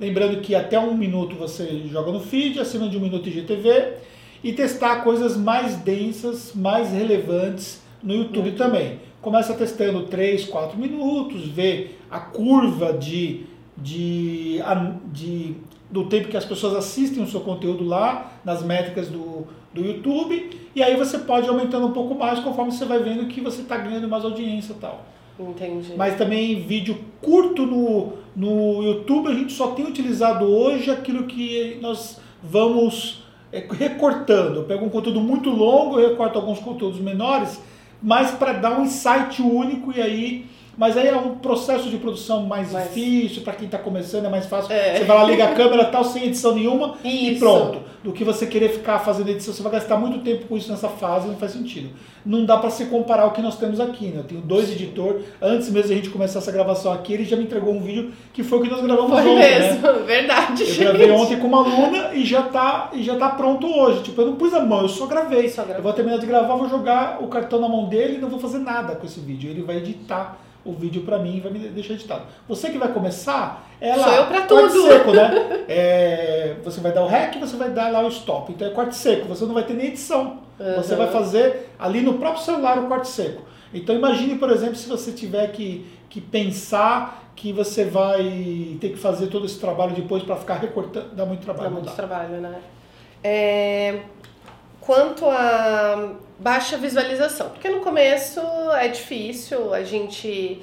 Lembrando 0.00 0.40
que 0.40 0.54
até 0.54 0.78
um 0.78 0.94
minuto 0.96 1.34
você 1.34 1.82
joga 1.90 2.12
no 2.12 2.20
feed, 2.20 2.60
acima 2.60 2.88
de 2.88 2.96
um 2.96 3.00
minuto 3.00 3.28
IGTV 3.28 3.94
e 4.44 4.52
testar 4.52 5.02
coisas 5.02 5.36
mais 5.36 5.76
densas, 5.76 6.52
mais 6.54 6.92
relevantes 6.92 7.82
no 8.02 8.14
YouTube 8.14 8.52
também. 8.52 9.00
Começa 9.20 9.54
testando 9.54 10.02
3, 10.04 10.44
4 10.44 10.78
minutos, 10.78 11.48
vê 11.48 11.88
a 12.08 12.20
curva 12.20 12.92
de, 12.92 13.40
de, 13.76 14.60
de- 15.12 15.54
do 15.90 16.04
tempo 16.06 16.28
que 16.28 16.36
as 16.36 16.44
pessoas 16.44 16.74
assistem 16.76 17.22
o 17.22 17.26
seu 17.26 17.40
conteúdo 17.40 17.82
lá, 17.84 18.34
nas 18.44 18.62
métricas 18.62 19.08
do, 19.08 19.46
do 19.74 19.84
YouTube, 19.84 20.50
e 20.76 20.82
aí 20.82 20.96
você 20.96 21.18
pode 21.18 21.48
aumentando 21.48 21.86
um 21.88 21.92
pouco 21.92 22.14
mais 22.14 22.38
conforme 22.38 22.70
você 22.70 22.84
vai 22.84 23.02
vendo 23.02 23.26
que 23.26 23.40
você 23.40 23.62
está 23.62 23.76
ganhando 23.76 24.06
mais 24.08 24.24
audiência 24.24 24.72
e 24.72 24.76
tal. 24.76 25.04
Entendi. 25.40 25.94
Mas 25.96 26.16
também 26.16 26.60
vídeo 26.62 26.98
curto 27.22 27.64
no, 27.64 28.12
no 28.38 28.84
YouTube, 28.84 29.28
a 29.28 29.34
gente 29.34 29.52
só 29.52 29.72
tem 29.72 29.84
utilizado 29.84 30.44
hoje 30.44 30.92
aquilo 30.92 31.24
que 31.24 31.76
nós 31.82 32.20
vamos 32.40 33.24
é, 33.52 33.66
recortando. 33.68 34.60
Eu 34.60 34.64
pego 34.64 34.86
um 34.86 34.88
conteúdo 34.88 35.20
muito 35.20 35.50
longo, 35.50 35.98
eu 35.98 36.10
recorto 36.10 36.38
alguns 36.38 36.60
conteúdos 36.60 37.00
menores, 37.00 37.60
mas 38.00 38.30
para 38.30 38.52
dar 38.52 38.78
um 38.78 38.84
insight 38.84 39.42
único 39.42 39.92
e 39.92 40.00
aí. 40.00 40.46
Mas 40.78 40.96
aí 40.96 41.08
é 41.08 41.16
um 41.16 41.34
processo 41.34 41.90
de 41.90 41.96
produção 41.96 42.46
mais 42.46 42.70
Mas- 42.72 42.84
difícil, 42.84 43.42
para 43.42 43.52
quem 43.54 43.66
está 43.66 43.78
começando 43.78 44.26
é 44.26 44.28
mais 44.28 44.46
fácil. 44.46 44.72
É. 44.72 44.96
Você 44.98 45.04
vai 45.04 45.16
lá, 45.16 45.24
liga 45.24 45.44
a 45.46 45.52
câmera 45.52 45.84
tal, 45.86 46.04
sem 46.04 46.26
edição 46.26 46.54
nenhuma 46.54 46.94
e 47.02 47.32
Isso. 47.32 47.40
pronto. 47.40 47.80
Do 48.04 48.12
que 48.12 48.22
você 48.22 48.46
querer 48.46 48.68
ficar 48.70 49.00
fazendo 49.00 49.28
edição, 49.28 49.52
você 49.52 49.60
vai 49.60 49.72
gastar 49.72 49.96
muito 49.96 50.20
tempo 50.20 50.46
com 50.46 50.56
isso 50.56 50.70
nessa 50.70 50.88
fase, 50.88 51.26
não 51.26 51.34
faz 51.34 51.50
sentido. 51.50 51.90
Não 52.24 52.44
dá 52.44 52.56
para 52.58 52.70
se 52.70 52.84
comparar 52.84 53.26
o 53.26 53.32
que 53.32 53.42
nós 53.42 53.56
temos 53.58 53.80
aqui, 53.80 54.06
né? 54.06 54.20
Eu 54.20 54.24
tenho 54.24 54.40
dois 54.40 54.70
editores, 54.70 55.24
antes 55.42 55.68
mesmo 55.68 55.88
de 55.88 55.94
a 55.94 55.96
gente 55.96 56.10
começar 56.10 56.38
essa 56.38 56.52
gravação 56.52 56.92
aqui, 56.92 57.12
ele 57.12 57.24
já 57.24 57.36
me 57.36 57.42
entregou 57.42 57.74
um 57.74 57.80
vídeo 57.80 58.12
que 58.32 58.44
foi 58.44 58.58
o 58.58 58.62
que 58.62 58.70
nós 58.70 58.80
gravamos 58.80 59.10
Foi 59.10 59.20
ontem, 59.28 59.34
né? 59.34 59.58
mesmo, 59.72 59.92
verdade, 60.06 60.62
Eu 60.62 60.66
gente. 60.68 60.78
gravei 60.78 61.10
ontem 61.10 61.36
com 61.40 61.48
uma 61.48 61.58
aluna 61.64 62.14
e 62.14 62.24
já 62.24 62.42
tá, 62.42 62.90
e 62.92 63.02
já 63.02 63.16
tá 63.16 63.30
pronto 63.30 63.66
hoje. 63.66 64.02
Tipo, 64.04 64.20
eu 64.22 64.26
não 64.28 64.36
pus 64.36 64.54
a 64.54 64.64
mão, 64.64 64.82
eu 64.82 64.88
só 64.88 65.06
gravei. 65.06 65.48
Só 65.48 65.62
gravou. 65.62 65.78
Eu 65.78 65.82
vou 65.82 65.92
terminar 65.92 66.18
de 66.18 66.26
gravar, 66.26 66.54
vou 66.54 66.68
jogar 66.68 67.18
o 67.20 67.26
cartão 67.26 67.60
na 67.60 67.68
mão 67.68 67.88
dele 67.88 68.14
e 68.14 68.18
não 68.18 68.28
vou 68.28 68.38
fazer 68.38 68.58
nada 68.58 68.94
com 68.94 69.04
esse 69.04 69.18
vídeo. 69.18 69.50
Ele 69.50 69.62
vai 69.62 69.78
editar 69.78 70.38
o 70.70 70.74
vídeo 70.74 71.02
pra 71.02 71.18
mim 71.18 71.36
e 71.36 71.40
vai 71.40 71.50
me 71.52 71.58
deixar 71.58 71.94
editado. 71.94 72.22
Você 72.48 72.70
que 72.70 72.78
vai 72.78 72.92
começar, 72.92 73.68
é 73.80 73.94
lá. 73.96 74.04
Sou 74.04 74.12
eu 74.14 74.26
pra 74.26 74.42
corte 74.42 74.72
tudo. 74.74 74.86
seco, 74.88 75.12
né? 75.12 75.64
É, 75.68 76.56
você 76.64 76.80
vai 76.80 76.92
dar 76.92 77.02
o 77.04 77.06
rec 77.06 77.34
e 77.36 77.38
você 77.38 77.56
vai 77.56 77.70
dar 77.70 77.90
lá 77.92 78.02
o 78.04 78.08
stop. 78.08 78.50
Então 78.52 78.66
é 78.66 78.70
corte 78.70 78.96
seco, 78.96 79.26
você 79.28 79.44
não 79.44 79.54
vai 79.54 79.64
ter 79.64 79.74
nem 79.74 79.88
edição. 79.88 80.40
Você 80.76 80.92
Uhum. 80.94 80.98
vai 80.98 81.08
fazer 81.12 81.70
ali 81.78 82.00
no 82.00 82.14
próprio 82.14 82.42
celular 82.42 82.78
o 82.78 82.88
corte 82.88 83.08
seco. 83.08 83.42
Então 83.72 83.94
imagine, 83.94 84.36
por 84.38 84.50
exemplo, 84.50 84.76
se 84.76 84.88
você 84.88 85.12
tiver 85.12 85.52
que, 85.52 85.86
que 86.08 86.20
pensar 86.20 87.30
que 87.36 87.52
você 87.52 87.84
vai 87.84 88.76
ter 88.80 88.88
que 88.88 88.96
fazer 88.96 89.28
todo 89.28 89.46
esse 89.46 89.60
trabalho 89.60 89.94
depois 89.94 90.22
para 90.24 90.34
ficar 90.36 90.54
recortando, 90.54 91.14
dá 91.14 91.24
muito 91.24 91.42
trabalho. 91.42 91.68
Dá 91.68 91.74
muito 91.74 91.86
dá. 91.86 91.92
trabalho, 91.92 92.40
né? 92.40 92.54
É, 93.22 94.00
Quanto 94.88 95.26
a 95.28 96.14
baixa 96.38 96.78
visualização, 96.78 97.50
porque 97.50 97.68
no 97.68 97.80
começo 97.80 98.40
é 98.72 98.88
difícil, 98.88 99.74
a 99.74 99.82
gente. 99.82 100.62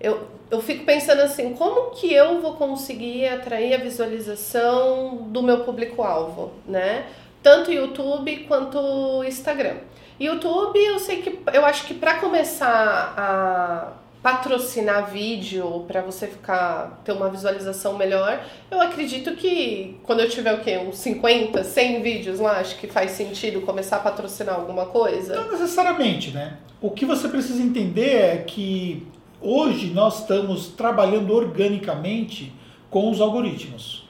Eu, 0.00 0.26
eu 0.50 0.60
fico 0.60 0.84
pensando 0.84 1.20
assim, 1.20 1.54
como 1.54 1.92
que 1.92 2.12
eu 2.12 2.40
vou 2.40 2.54
conseguir 2.54 3.28
atrair 3.28 3.72
a 3.74 3.78
visualização 3.78 5.18
do 5.28 5.40
meu 5.40 5.60
público-alvo, 5.60 6.50
né? 6.66 7.06
Tanto 7.44 7.70
YouTube 7.70 8.38
quanto 8.48 9.22
Instagram. 9.22 9.76
YouTube, 10.18 10.76
eu 10.76 10.98
sei 10.98 11.22
que 11.22 11.38
eu 11.52 11.64
acho 11.64 11.86
que 11.86 11.94
para 11.94 12.18
começar 12.18 13.14
a 13.16 13.92
patrocinar 14.22 15.10
vídeo 15.10 15.84
para 15.88 16.02
você 16.02 16.26
ficar 16.26 17.00
ter 17.04 17.12
uma 17.12 17.30
visualização 17.30 17.96
melhor, 17.96 18.44
eu 18.70 18.80
acredito 18.80 19.34
que 19.34 19.98
quando 20.02 20.20
eu 20.20 20.28
tiver 20.28 20.54
o 20.54 20.60
quê? 20.60 20.76
Uns 20.78 20.98
50, 20.98 21.64
100 21.64 22.02
vídeos 22.02 22.40
lá, 22.40 22.58
acho 22.58 22.76
que 22.76 22.86
faz 22.86 23.12
sentido 23.12 23.62
começar 23.62 23.96
a 23.96 24.00
patrocinar 24.00 24.56
alguma 24.56 24.86
coisa. 24.86 25.36
Não 25.36 25.50
necessariamente, 25.50 26.32
né? 26.32 26.58
O 26.80 26.90
que 26.90 27.06
você 27.06 27.28
precisa 27.28 27.62
entender 27.62 28.14
é 28.14 28.36
que 28.38 29.06
hoje 29.40 29.90
nós 29.90 30.20
estamos 30.20 30.68
trabalhando 30.68 31.34
organicamente 31.34 32.52
com 32.90 33.10
os 33.10 33.20
algoritmos. 33.20 34.08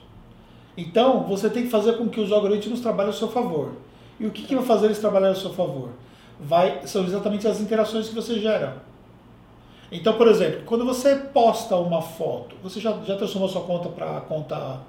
Então, 0.75 1.23
você 1.23 1.49
tem 1.49 1.63
que 1.63 1.69
fazer 1.69 1.97
com 1.97 2.09
que 2.09 2.19
os 2.19 2.31
algoritmos 2.31 2.79
trabalhem 2.79 3.11
a 3.11 3.13
seu 3.13 3.29
favor. 3.29 3.73
E 4.19 4.25
o 4.25 4.31
que, 4.31 4.43
que 4.43 4.55
vai 4.55 4.65
fazer 4.65 4.85
eles 4.85 4.99
trabalharem 4.99 5.35
a 5.35 5.39
seu 5.39 5.53
favor? 5.53 5.89
Vai, 6.39 6.81
são 6.85 7.03
exatamente 7.03 7.47
as 7.47 7.59
interações 7.59 8.09
que 8.09 8.15
você 8.15 8.39
gera. 8.39 8.90
Então, 9.91 10.13
por 10.13 10.27
exemplo, 10.27 10.61
quando 10.65 10.85
você 10.85 11.15
posta 11.15 11.75
uma 11.75 12.01
foto, 12.01 12.55
você 12.63 12.79
já, 12.79 12.91
já 13.05 13.15
transformou 13.17 13.49
sua 13.49 13.61
conta 13.61 13.89
para 13.89 14.21
conta, 14.21 14.79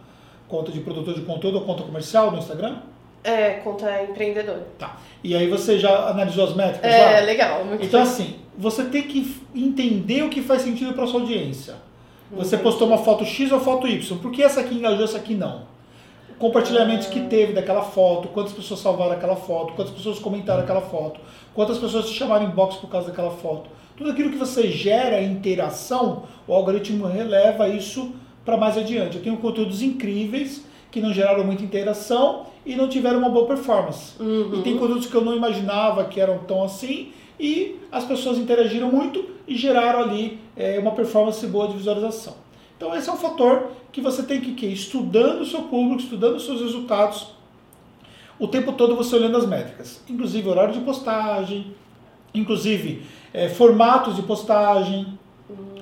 conta 0.48 0.70
de 0.70 0.80
produtor 0.80 1.14
de 1.14 1.22
conteúdo 1.22 1.58
ou 1.58 1.64
conta 1.64 1.82
comercial 1.82 2.30
no 2.30 2.38
Instagram? 2.38 2.76
É, 3.24 3.50
conta 3.64 4.02
empreendedor. 4.02 4.58
Tá. 4.78 4.96
E 5.22 5.34
aí 5.36 5.48
você 5.48 5.78
já 5.78 6.08
analisou 6.08 6.44
as 6.44 6.54
métricas 6.54 6.90
lá? 6.90 6.96
É, 6.96 7.20
legal. 7.20 7.64
Muito 7.64 7.84
Então, 7.84 8.00
legal. 8.00 8.14
assim, 8.14 8.36
você 8.56 8.84
tem 8.84 9.02
que 9.02 9.40
entender 9.54 10.22
o 10.22 10.28
que 10.28 10.40
faz 10.42 10.62
sentido 10.62 10.92
para 10.92 11.06
sua 11.06 11.20
audiência. 11.20 11.74
Você 12.30 12.54
Entendi. 12.56 12.62
postou 12.62 12.88
uma 12.88 12.98
foto 12.98 13.24
X 13.24 13.52
ou 13.52 13.60
foto 13.60 13.86
Y. 13.86 14.18
Por 14.18 14.30
que 14.30 14.42
essa 14.42 14.60
aqui 14.60 14.74
engajou, 14.74 15.04
essa 15.04 15.18
aqui 15.18 15.34
não? 15.34 15.62
Compartilhamentos 16.42 17.07
que 17.07 17.20
teve 17.20 17.52
daquela 17.52 17.83
foto, 17.83 18.26
quantas 18.26 18.52
pessoas 18.52 18.81
salvaram 18.81 19.12
aquela 19.12 19.37
foto, 19.37 19.74
quantas 19.74 19.94
pessoas 19.94 20.18
comentaram 20.18 20.64
aquela 20.64 20.81
foto, 20.81 21.20
quantas 21.55 21.78
pessoas 21.78 22.07
te 22.07 22.14
chamaram 22.14 22.44
em 22.46 22.50
box 22.50 22.78
por 22.78 22.90
causa 22.90 23.11
daquela 23.11 23.31
foto. 23.31 23.70
Tudo 23.96 24.11
aquilo 24.11 24.28
que 24.28 24.37
você 24.37 24.66
gera 24.66 25.22
interação, 25.22 26.24
o 26.48 26.52
algoritmo 26.52 27.07
releva 27.07 27.68
isso 27.68 28.11
para 28.44 28.57
mais 28.57 28.76
adiante. 28.76 29.18
Eu 29.18 29.22
tenho 29.22 29.37
conteúdos 29.37 29.83
incríveis 29.83 30.64
que 30.90 31.00
não 31.00 31.12
geraram 31.12 31.44
muita 31.44 31.62
interação 31.62 32.46
e 32.66 32.74
não 32.74 32.88
tiveram 32.88 33.20
uma 33.20 33.28
boa 33.28 33.46
performance. 33.46 34.20
Uhum. 34.20 34.59
E 34.59 34.62
tem 34.62 34.76
conteúdos 34.76 35.07
que 35.07 35.14
eu 35.14 35.24
não 35.24 35.37
imaginava 35.37 36.07
que 36.07 36.20
eram 36.20 36.38
tão 36.38 36.64
assim 36.64 37.12
e 37.38 37.78
as 37.92 38.05
pessoas 38.05 38.37
interagiram 38.37 38.90
muito 38.90 39.24
e 39.46 39.57
geraram 39.57 40.00
ali 40.00 40.40
é, 40.57 40.76
uma 40.81 40.90
performance 40.90 41.46
boa 41.46 41.68
de 41.68 41.74
visualização. 41.74 42.41
Então 42.82 42.96
esse 42.96 43.08
é 43.08 43.12
um 43.12 43.16
fator 43.16 43.70
que 43.92 44.00
você 44.00 44.24
tem 44.24 44.40
que, 44.40 44.66
ir 44.66 44.72
estudando 44.72 45.42
o 45.42 45.46
seu 45.46 45.62
público, 45.62 46.02
estudando 46.02 46.34
os 46.34 46.44
seus 46.44 46.60
resultados, 46.60 47.28
o 48.40 48.48
tempo 48.48 48.72
todo 48.72 48.96
você 48.96 49.14
olhando 49.14 49.36
as 49.36 49.46
métricas, 49.46 50.02
inclusive 50.10 50.48
horário 50.48 50.74
de 50.74 50.80
postagem, 50.80 51.76
inclusive 52.34 53.06
é, 53.32 53.48
formatos 53.48 54.16
de 54.16 54.22
postagem. 54.22 55.16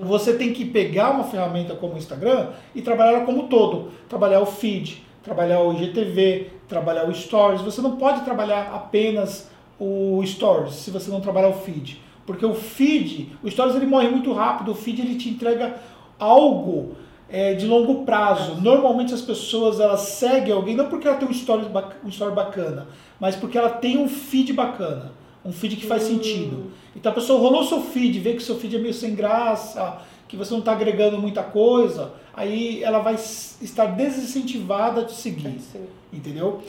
Você 0.03 0.35
tem 0.35 0.53
que 0.53 0.67
pegar 0.67 1.13
uma 1.13 1.25
ferramenta 1.25 1.75
como 1.75 1.95
o 1.95 1.97
Instagram 1.97 2.49
e 2.75 2.83
trabalhar 2.83 3.13
ela 3.13 3.25
como 3.25 3.45
um 3.45 3.49
todo. 3.49 3.93
Trabalhar 4.07 4.41
o 4.41 4.47
feed, 4.47 5.03
trabalhar 5.23 5.61
o 5.61 5.73
IGTV, 5.73 6.51
trabalhar 6.69 7.09
o 7.09 7.15
Stories. 7.15 7.63
Você 7.63 7.81
não 7.81 7.97
pode 7.97 8.27
trabalhar 8.27 8.75
apenas 8.75 9.51
o 9.79 10.23
Stories 10.27 10.75
se 10.75 10.91
você 10.91 11.11
não 11.11 11.23
trabalhar 11.23 11.49
o 11.49 11.55
feed. 11.55 11.99
Porque 12.27 12.45
o 12.45 12.55
feed, 12.55 13.33
o 13.43 13.51
Stories 13.51 13.75
ele 13.75 13.87
morre 13.87 14.09
muito 14.09 14.33
rápido, 14.33 14.73
o 14.73 14.75
feed 14.75 15.01
ele 15.01 15.17
te 15.17 15.31
entrega 15.31 15.81
algo 16.21 16.95
é, 17.29 17.55
de 17.55 17.67
longo 17.67 18.05
prazo. 18.05 18.61
Normalmente 18.61 19.15
as 19.15 19.23
pessoas 19.23 19.81
elas 19.81 20.01
seguem 20.01 20.53
alguém 20.53 20.77
não 20.77 20.89
porque 20.89 21.09
ela 21.09 21.17
tem 21.17 21.27
um 21.29 21.33
story, 21.33 21.67
um 22.05 22.09
story 22.09 22.35
bacana, 22.35 22.87
mas 23.19 23.35
porque 23.37 23.57
ela 23.59 23.71
tem 23.71 23.99
um 23.99 24.09
feed 24.09 24.53
bacana, 24.53 25.13
um 25.45 25.53
feed 25.53 25.77
que 25.77 25.87
faz 25.87 26.05
Hum. 26.05 26.07
sentido. 26.15 26.71
Então 26.95 27.11
a 27.11 27.15
pessoa 27.15 27.41
rolou 27.41 27.65
seu 27.65 27.81
feed, 27.83 28.19
vê 28.19 28.35
que 28.35 28.43
seu 28.43 28.57
feed 28.57 28.77
é 28.77 28.79
meio 28.79 28.93
sem 28.95 29.15
graça, 29.15 29.99
que 30.29 30.37
você 30.37 30.53
não 30.53 30.61
está 30.61 30.73
agregando 30.73 31.19
muita 31.19 31.43
coisa, 31.43 32.13
aí 32.35 32.83
ela 32.85 32.99
vai 33.01 33.15
estar 33.15 33.87
desincentivada 33.87 35.05
de 35.05 35.13
seguir 35.13 35.59
Sim. 35.61 35.87
entendeu? 36.13 36.61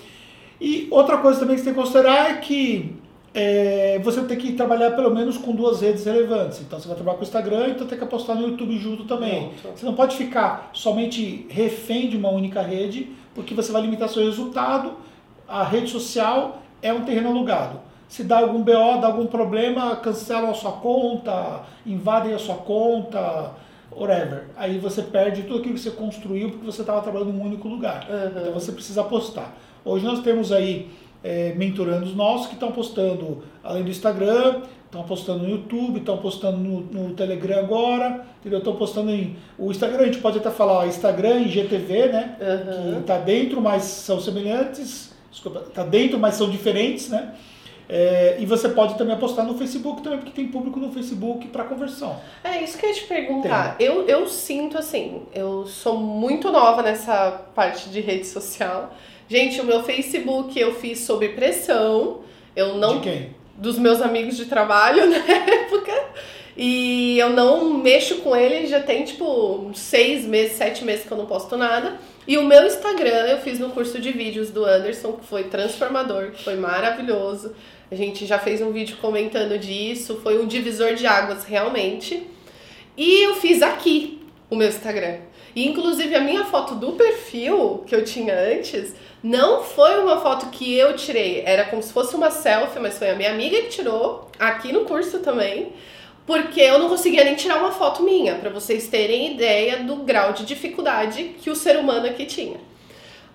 E 0.59 0.87
outra 0.91 1.17
coisa 1.17 1.39
também 1.39 1.55
que 1.55 1.61
você 1.61 1.65
tem 1.65 1.73
que 1.73 1.79
considerar 1.79 2.31
é 2.31 2.37
que 2.37 2.95
é, 3.33 3.99
você 3.99 4.21
tem 4.23 4.37
que 4.37 4.53
trabalhar 4.53 4.91
pelo 4.91 5.13
menos 5.13 5.37
com 5.37 5.55
duas 5.55 5.81
redes 5.81 6.03
relevantes. 6.05 6.59
Então 6.61 6.79
você 6.79 6.87
vai 6.87 6.95
trabalhar 6.95 7.17
com 7.17 7.23
o 7.23 7.27
Instagram, 7.27 7.67
então 7.69 7.87
tem 7.87 7.97
que 7.97 8.03
apostar 8.03 8.35
no 8.35 8.47
YouTube 8.47 8.77
junto 8.77 9.05
também. 9.05 9.43
Muito. 9.43 9.79
Você 9.79 9.85
não 9.85 9.93
pode 9.93 10.17
ficar 10.17 10.69
somente 10.73 11.45
refém 11.49 12.09
de 12.09 12.17
uma 12.17 12.29
única 12.29 12.61
rede, 12.61 13.11
porque 13.33 13.53
você 13.53 13.71
vai 13.71 13.81
limitar 13.81 14.09
seu 14.09 14.23
resultado. 14.23 14.93
A 15.47 15.63
rede 15.63 15.89
social 15.89 16.61
é 16.81 16.93
um 16.93 17.05
terreno 17.05 17.29
alugado. 17.29 17.79
Se 18.07 18.23
dá 18.25 18.39
algum 18.39 18.61
BO, 18.61 18.99
dá 18.99 19.07
algum 19.07 19.25
problema, 19.25 19.95
cancelam 19.95 20.51
a 20.51 20.53
sua 20.53 20.73
conta, 20.73 21.61
invadem 21.85 22.33
a 22.33 22.39
sua 22.39 22.55
conta, 22.55 23.51
whatever. 23.89 24.47
Aí 24.57 24.77
você 24.77 25.01
perde 25.01 25.43
tudo 25.43 25.59
aquilo 25.59 25.75
que 25.75 25.79
você 25.79 25.91
construiu 25.91 26.49
porque 26.49 26.65
você 26.65 26.81
estava 26.81 27.01
trabalhando 27.01 27.31
em 27.31 27.39
um 27.39 27.45
único 27.45 27.69
lugar. 27.69 28.05
Uhum. 28.09 28.41
Então 28.41 28.53
você 28.53 28.73
precisa 28.73 28.99
apostar. 28.99 29.53
Hoje 29.85 30.05
nós 30.05 30.19
temos 30.19 30.51
aí 30.51 30.89
é, 31.23 31.53
mentorandos 31.53 32.15
nossos 32.15 32.47
que 32.47 32.53
estão 32.53 32.71
postando, 32.71 33.43
além 33.63 33.83
do 33.83 33.89
Instagram, 33.89 34.61
estão 34.85 35.03
postando 35.03 35.43
no 35.43 35.49
YouTube, 35.49 35.99
estão 35.99 36.17
postando 36.17 36.57
no, 36.57 36.81
no 36.81 37.13
Telegram 37.13 37.59
agora, 37.59 38.25
entendeu? 38.39 38.59
Estão 38.59 38.75
postando 38.75 39.11
em. 39.11 39.37
O 39.57 39.71
Instagram, 39.71 40.01
a 40.01 40.05
gente 40.05 40.19
pode 40.19 40.37
até 40.37 40.51
falar 40.51 40.87
Instagram 40.87 41.41
e 41.41 41.49
GTV, 41.49 42.07
né? 42.07 42.37
Uhum. 42.39 42.93
Que 42.93 42.99
está 42.99 43.17
dentro, 43.17 43.61
mas 43.61 43.83
são 43.83 44.19
semelhantes. 44.19 45.11
Desculpa, 45.31 45.63
está 45.67 45.83
dentro, 45.83 46.19
mas 46.19 46.35
são 46.35 46.49
diferentes, 46.49 47.09
né? 47.09 47.33
É, 47.87 48.37
e 48.39 48.45
você 48.45 48.69
pode 48.69 48.97
também 48.97 49.13
apostar 49.13 49.45
no 49.45 49.57
Facebook 49.57 50.01
também, 50.01 50.19
porque 50.19 50.31
tem 50.31 50.47
público 50.47 50.79
no 50.79 50.91
Facebook 50.91 51.47
para 51.47 51.65
conversão. 51.65 52.21
É 52.41 52.63
isso 52.63 52.77
que 52.77 52.85
eu 52.85 52.89
ia 52.89 52.95
te 52.95 53.03
perguntar. 53.03 53.75
Eu, 53.79 54.07
eu 54.07 54.27
sinto 54.27 54.77
assim, 54.77 55.23
eu 55.33 55.65
sou 55.65 55.97
muito 55.97 56.51
nova 56.51 56.81
nessa 56.81 57.31
parte 57.53 57.89
de 57.89 57.99
rede 57.99 58.27
social. 58.27 58.93
Gente, 59.31 59.61
o 59.61 59.63
meu 59.63 59.81
Facebook 59.81 60.59
eu 60.59 60.75
fiz 60.75 60.99
sob 60.99 61.25
pressão. 61.29 62.19
Eu 62.53 62.75
não. 62.75 62.97
De 62.97 63.03
quem? 63.03 63.29
Dos 63.55 63.79
meus 63.79 64.01
amigos 64.01 64.35
de 64.35 64.43
trabalho 64.43 65.07
na 65.09 65.15
época. 65.15 65.93
E 66.57 67.17
eu 67.17 67.29
não 67.29 67.75
mexo 67.75 68.17
com 68.17 68.35
ele, 68.35 68.67
já 68.67 68.81
tem 68.81 69.05
tipo 69.05 69.71
seis 69.73 70.25
meses, 70.25 70.57
sete 70.57 70.83
meses 70.83 71.05
que 71.05 71.13
eu 71.13 71.17
não 71.17 71.25
posto 71.27 71.55
nada. 71.55 71.97
E 72.27 72.37
o 72.37 72.43
meu 72.43 72.67
Instagram 72.67 73.27
eu 73.27 73.37
fiz 73.37 73.57
no 73.57 73.69
curso 73.69 74.01
de 74.01 74.11
vídeos 74.11 74.49
do 74.49 74.65
Anderson, 74.65 75.13
que 75.13 75.25
foi 75.25 75.45
transformador, 75.45 76.31
que 76.31 76.43
foi 76.43 76.57
maravilhoso. 76.57 77.55
A 77.89 77.95
gente 77.95 78.25
já 78.25 78.37
fez 78.37 78.61
um 78.61 78.73
vídeo 78.73 78.97
comentando 78.97 79.57
disso, 79.57 80.19
foi 80.21 80.41
um 80.41 80.45
divisor 80.45 80.93
de 80.93 81.07
águas 81.07 81.45
realmente. 81.45 82.27
E 82.97 83.23
eu 83.23 83.35
fiz 83.35 83.61
aqui 83.61 84.21
o 84.49 84.57
meu 84.57 84.67
Instagram. 84.67 85.19
E 85.55 85.67
inclusive 85.67 86.13
a 86.15 86.21
minha 86.21 86.43
foto 86.45 86.75
do 86.75 86.93
perfil 86.93 87.83
que 87.87 87.95
eu 87.95 88.03
tinha 88.03 88.33
antes 88.33 88.93
não 89.23 89.63
foi 89.63 89.99
uma 89.99 90.19
foto 90.19 90.47
que 90.47 90.75
eu 90.75 90.95
tirei, 90.95 91.43
era 91.45 91.65
como 91.65 91.81
se 91.81 91.93
fosse 91.93 92.15
uma 92.15 92.31
selfie, 92.31 92.79
mas 92.79 92.97
foi 92.97 93.09
a 93.11 93.15
minha 93.15 93.31
amiga 93.31 93.61
que 93.61 93.69
tirou, 93.69 94.29
aqui 94.39 94.71
no 94.71 94.81
curso 94.85 95.19
também, 95.19 95.73
porque 96.25 96.59
eu 96.61 96.79
não 96.79 96.89
conseguia 96.89 97.23
nem 97.23 97.35
tirar 97.35 97.57
uma 97.57 97.71
foto 97.71 98.03
minha, 98.03 98.35
para 98.35 98.49
vocês 98.49 98.87
terem 98.87 99.33
ideia 99.33 99.83
do 99.83 99.97
grau 99.97 100.33
de 100.33 100.45
dificuldade 100.45 101.35
que 101.39 101.49
o 101.49 101.55
ser 101.55 101.77
humano 101.77 102.07
aqui 102.07 102.25
tinha. 102.25 102.57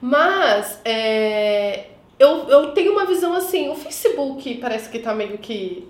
Mas 0.01 0.81
é, 0.85 1.87
eu, 2.19 2.49
eu 2.49 2.73
tenho 2.73 2.93
uma 2.93 3.07
visão 3.07 3.35
assim, 3.35 3.69
o 3.69 3.75
Facebook 3.75 4.55
parece 4.57 4.89
que 4.89 4.99
tá 4.99 5.15
meio 5.15 5.39
que 5.39 5.87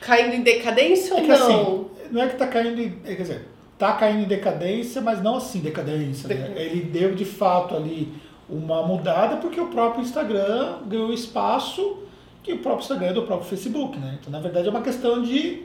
caindo 0.00 0.34
em 0.34 0.42
decadência 0.42 1.12
É 1.12 1.16
ou 1.16 1.20
que 1.22 1.28
não? 1.28 1.36
assim, 1.36 1.86
não 2.10 2.22
é 2.22 2.26
que 2.26 2.32
está 2.34 2.46
caindo 2.46 2.80
em. 2.80 2.98
é, 3.04 3.14
Quer 3.14 3.22
dizer, 3.22 3.48
está 3.74 3.92
caindo 3.92 4.22
em 4.22 4.28
decadência, 4.28 5.00
mas 5.00 5.22
não 5.22 5.36
assim 5.36 5.60
decadência. 5.60 6.28
Né? 6.28 6.34
Decadência. 6.34 6.62
Ele 6.62 6.80
deu 6.82 7.14
de 7.14 7.24
fato 7.24 7.74
ali 7.74 8.12
uma 8.48 8.82
mudada 8.82 9.36
porque 9.36 9.60
o 9.60 9.68
próprio 9.68 10.02
Instagram 10.02 10.78
ganhou 10.86 11.12
espaço 11.12 11.98
que 12.42 12.52
o 12.52 12.58
próprio 12.58 12.82
Instagram 12.82 13.06
é 13.08 13.12
do 13.12 13.22
próprio 13.22 13.48
Facebook, 13.48 13.98
né? 13.98 14.18
Então, 14.20 14.30
na 14.30 14.38
verdade, 14.38 14.68
é 14.68 14.70
uma 14.70 14.82
questão 14.82 15.22
de. 15.22 15.62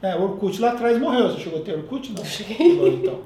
Né, 0.00 0.14
o 0.16 0.22
Orkut 0.22 0.60
lá 0.60 0.72
atrás 0.72 0.98
morreu. 0.98 1.30
Você 1.30 1.40
chegou 1.40 1.60
a 1.60 1.62
ter 1.62 1.74
Orkut? 1.74 2.12
Não. 2.12 2.24
Chegou, 2.24 2.88
então. 2.88 3.20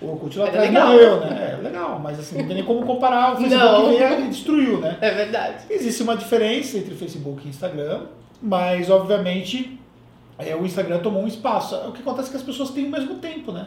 O 0.00 0.12
Orkut 0.12 0.38
lá 0.38 0.46
atrás 0.46 0.68
legal. 0.68 0.92
morreu, 0.92 1.20
né? 1.20 1.58
É 1.58 1.62
legal, 1.62 1.98
mas 1.98 2.18
assim, 2.18 2.38
não 2.38 2.46
tem 2.46 2.56
nem 2.56 2.64
como 2.64 2.86
comparar 2.86 3.34
o 3.34 3.36
Facebook 3.36 3.98
veio 3.98 4.24
e 4.24 4.28
destruiu, 4.28 4.78
né? 4.80 4.96
É 5.00 5.10
verdade. 5.10 5.64
Existe 5.68 6.02
uma 6.02 6.16
diferença 6.16 6.78
entre 6.78 6.94
Facebook 6.94 7.46
e 7.46 7.50
Instagram, 7.50 8.06
mas 8.40 8.88
obviamente 8.88 9.78
é, 10.38 10.56
o 10.56 10.64
Instagram 10.64 11.00
tomou 11.00 11.22
um 11.22 11.28
espaço. 11.28 11.76
O 11.88 11.92
que 11.92 12.00
acontece 12.00 12.28
é 12.28 12.30
que 12.30 12.36
as 12.38 12.42
pessoas 12.42 12.70
têm 12.70 12.86
o 12.86 12.90
mesmo 12.90 13.16
tempo, 13.16 13.52
né? 13.52 13.64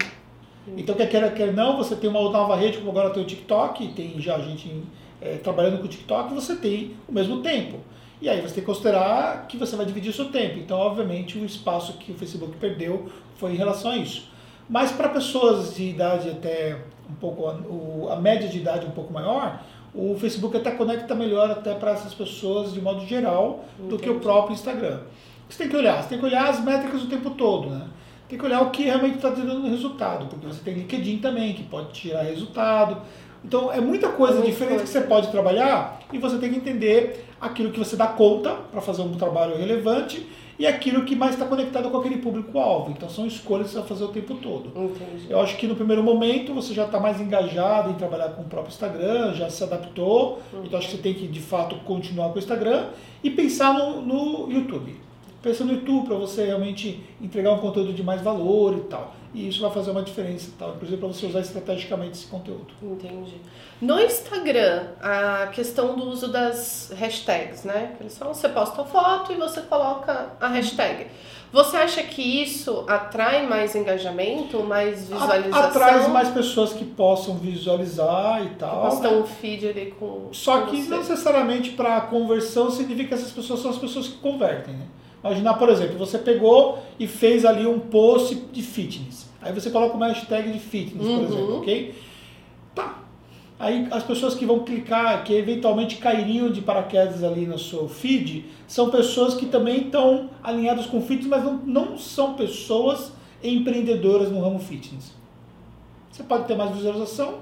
Então, 0.77 0.95
quer 0.95 1.07
queira, 1.09 1.29
quer 1.31 1.53
não, 1.53 1.77
você 1.77 1.95
tem 1.95 2.09
uma 2.09 2.19
nova 2.21 2.55
rede, 2.55 2.77
como 2.79 2.89
agora 2.91 3.11
tem 3.11 3.21
o 3.21 3.25
TikTok, 3.25 3.87
tem 3.89 4.19
já 4.19 4.39
gente 4.39 4.83
é, 5.21 5.35
trabalhando 5.37 5.77
com 5.79 5.85
o 5.85 5.87
TikTok, 5.87 6.33
você 6.33 6.55
tem 6.55 6.95
o 7.07 7.11
mesmo 7.13 7.41
tempo. 7.41 7.77
E 8.21 8.27
aí 8.29 8.41
você 8.41 8.55
tem 8.55 8.63
que 8.63 8.69
considerar 8.69 9.45
que 9.47 9.57
você 9.57 9.75
vai 9.75 9.85
dividir 9.85 10.09
o 10.09 10.13
seu 10.13 10.25
tempo. 10.31 10.57
Então, 10.57 10.77
obviamente, 10.79 11.37
o 11.37 11.45
espaço 11.45 11.93
que 11.93 12.11
o 12.11 12.15
Facebook 12.15 12.55
perdeu 12.57 13.07
foi 13.35 13.51
em 13.51 13.55
relação 13.55 13.91
a 13.91 13.97
isso. 13.97 14.29
Mas 14.67 14.91
para 14.91 15.09
pessoas 15.09 15.75
de 15.75 15.83
idade 15.89 16.29
até 16.29 16.77
um 17.09 17.13
pouco, 17.13 17.43
o- 17.43 18.07
a 18.11 18.15
média 18.15 18.47
de 18.49 18.57
idade 18.57 18.85
um 18.87 18.91
pouco 18.91 19.13
maior, 19.13 19.61
o 19.93 20.15
Facebook 20.17 20.57
até 20.57 20.71
conecta 20.71 21.13
melhor 21.13 21.51
até 21.51 21.73
para 21.75 21.91
essas 21.91 22.13
pessoas 22.13 22.73
de 22.73 22.81
modo 22.81 23.05
geral 23.05 23.65
do 23.77 23.97
que 23.99 24.09
o 24.09 24.13
Entendi. 24.13 24.19
próprio 24.25 24.53
Instagram. 24.53 25.01
Você 25.47 25.59
tem 25.59 25.69
que 25.69 25.77
olhar, 25.77 26.01
você 26.01 26.09
tem 26.09 26.17
que 26.17 26.25
olhar 26.25 26.49
as 26.49 26.63
métricas 26.63 27.03
o 27.03 27.07
tempo 27.07 27.29
todo, 27.31 27.69
né? 27.69 27.85
Tem 28.27 28.39
que 28.39 28.45
olhar 28.45 28.61
o 28.61 28.71
que 28.71 28.83
realmente 28.83 29.15
está 29.15 29.29
dando 29.29 29.67
resultado, 29.69 30.25
porque 30.27 30.47
você 30.47 30.61
tem 30.63 30.73
LinkedIn 30.73 31.19
também, 31.19 31.53
que 31.53 31.63
pode 31.63 31.91
tirar 31.93 32.23
resultado. 32.23 33.01
Então 33.43 33.71
é 33.71 33.79
muita 33.79 34.09
coisa 34.09 34.41
diferente 34.41 34.77
coisa. 34.79 34.83
que 34.83 34.89
você 34.89 35.01
pode 35.01 35.27
trabalhar 35.29 35.99
e 36.11 36.17
você 36.17 36.37
tem 36.39 36.49
que 36.49 36.57
entender 36.57 37.25
aquilo 37.39 37.71
que 37.71 37.77
você 37.77 37.95
dá 37.95 38.07
conta 38.07 38.51
para 38.71 38.81
fazer 38.81 39.03
um 39.03 39.13
trabalho 39.13 39.55
relevante 39.55 40.25
e 40.57 40.65
aquilo 40.65 41.03
que 41.03 41.15
mais 41.15 41.33
está 41.33 41.45
conectado 41.45 41.89
com 41.89 41.97
aquele 41.97 42.17
público-alvo. 42.17 42.91
Então 42.91 43.09
são 43.09 43.27
escolhas 43.27 43.67
que 43.67 43.73
você 43.73 43.79
vai 43.79 43.87
fazer 43.87 44.03
o 44.05 44.07
tempo 44.07 44.35
todo. 44.35 44.69
Entendi. 44.69 45.27
Eu 45.29 45.39
acho 45.39 45.57
que 45.57 45.67
no 45.67 45.75
primeiro 45.75 46.01
momento 46.01 46.53
você 46.53 46.73
já 46.73 46.85
está 46.85 46.99
mais 46.99 47.19
engajado 47.19 47.91
em 47.91 47.93
trabalhar 47.93 48.29
com 48.29 48.41
o 48.41 48.45
próprio 48.45 48.71
Instagram, 48.71 49.33
já 49.33 49.49
se 49.49 49.63
adaptou, 49.63 50.41
então 50.63 50.79
acho 50.79 50.89
que 50.89 50.95
você 50.95 51.01
tem 51.01 51.13
que 51.13 51.27
de 51.27 51.41
fato 51.41 51.75
continuar 51.83 52.29
com 52.29 52.35
o 52.35 52.39
Instagram 52.39 52.87
e 53.23 53.29
pensar 53.29 53.73
no, 53.73 54.01
no 54.01 54.51
YouTube. 54.51 55.04
Pensa 55.45 55.63
no 55.63 55.73
YouTube 55.73 56.07
para 56.07 56.15
você 56.15 56.43
realmente 56.43 57.03
entregar 57.21 57.51
um 57.51 57.59
conteúdo 57.59 57.93
de 57.93 58.01
mais 58.01 58.19
valor 58.19 58.75
e 58.77 58.81
tal. 58.89 59.13
E 59.31 59.47
isso 59.47 59.61
vai 59.61 59.69
fazer 59.69 59.91
uma 59.91 60.01
diferença 60.01 60.47
e 60.49 60.53
tal, 60.53 60.73
inclusive 60.73 60.97
para 60.97 61.07
você 61.07 61.27
usar 61.27 61.41
estrategicamente 61.41 62.13
esse 62.13 62.25
conteúdo. 62.25 62.73
Entendi. 62.81 63.35
No 63.79 63.99
Instagram, 63.99 64.87
a 64.99 65.45
questão 65.53 65.95
do 65.95 66.05
uso 66.05 66.29
das 66.29 66.91
hashtags, 66.97 67.63
né? 67.63 67.95
Você 68.01 68.49
posta 68.49 68.81
a 68.81 68.85
foto 68.85 69.33
e 69.33 69.35
você 69.35 69.61
coloca 69.61 70.31
a 70.41 70.47
hashtag. 70.47 71.05
Você 71.53 71.77
acha 71.77 72.01
que 72.01 72.23
isso 72.23 72.83
atrai 72.87 73.45
mais 73.45 73.75
engajamento, 73.75 74.63
mais 74.63 75.09
visualização? 75.09 75.63
Atrai 75.63 76.07
mais 76.07 76.29
pessoas 76.29 76.73
que 76.73 76.85
possam 76.85 77.37
visualizar 77.37 78.43
e 78.43 78.49
tal. 78.55 78.81
Posta 78.89 79.11
né? 79.11 79.17
um 79.17 79.23
feed 79.27 79.67
ali 79.67 79.93
com. 79.99 80.29
Só 80.31 80.61
que 80.61 80.81
não 80.89 80.97
necessariamente 80.97 81.69
para 81.73 82.01
conversão 82.01 82.71
significa 82.71 83.09
que 83.09 83.13
essas 83.13 83.31
pessoas 83.31 83.59
são 83.59 83.69
as 83.69 83.77
pessoas 83.77 84.07
que 84.07 84.17
convertem. 84.17 84.73
Né? 84.73 84.85
Imaginar, 85.25 85.55
por 85.55 85.69
exemplo, 85.69 85.97
você 85.97 86.19
pegou 86.19 86.77
e 86.99 87.07
fez 87.07 87.43
ali 87.45 87.65
um 87.65 87.79
post 87.79 88.35
de 88.53 88.61
fitness. 88.61 89.27
Aí 89.41 89.51
você 89.51 89.71
coloca 89.71 89.95
uma 89.95 90.07
hashtag 90.07 90.51
de 90.51 90.59
fitness, 90.59 91.07
por 91.07 91.13
Uhum. 91.17 91.23
exemplo, 91.25 91.57
ok? 91.57 91.95
Tá. 92.75 92.99
Aí 93.57 93.87
as 93.89 94.03
pessoas 94.03 94.35
que 94.35 94.45
vão 94.45 94.59
clicar, 94.59 95.23
que 95.23 95.33
eventualmente 95.33 95.95
cairiam 95.97 96.51
de 96.51 96.61
paraquedas 96.61 97.23
ali 97.23 97.47
no 97.47 97.57
seu 97.57 97.87
feed, 97.87 98.45
são 98.67 98.89
pessoas 98.91 99.33
que 99.33 99.47
também 99.47 99.85
estão 99.85 100.29
alinhadas 100.43 100.85
com 100.85 101.01
fitness, 101.01 101.27
mas 101.27 101.43
não, 101.43 101.53
não 101.65 101.97
são 101.97 102.33
pessoas 102.35 103.11
empreendedoras 103.43 104.29
no 104.29 104.41
ramo 104.41 104.59
fitness. 104.59 105.11
Você 106.11 106.21
pode 106.23 106.45
ter 106.45 106.55
mais 106.55 106.71
visualização, 106.71 107.39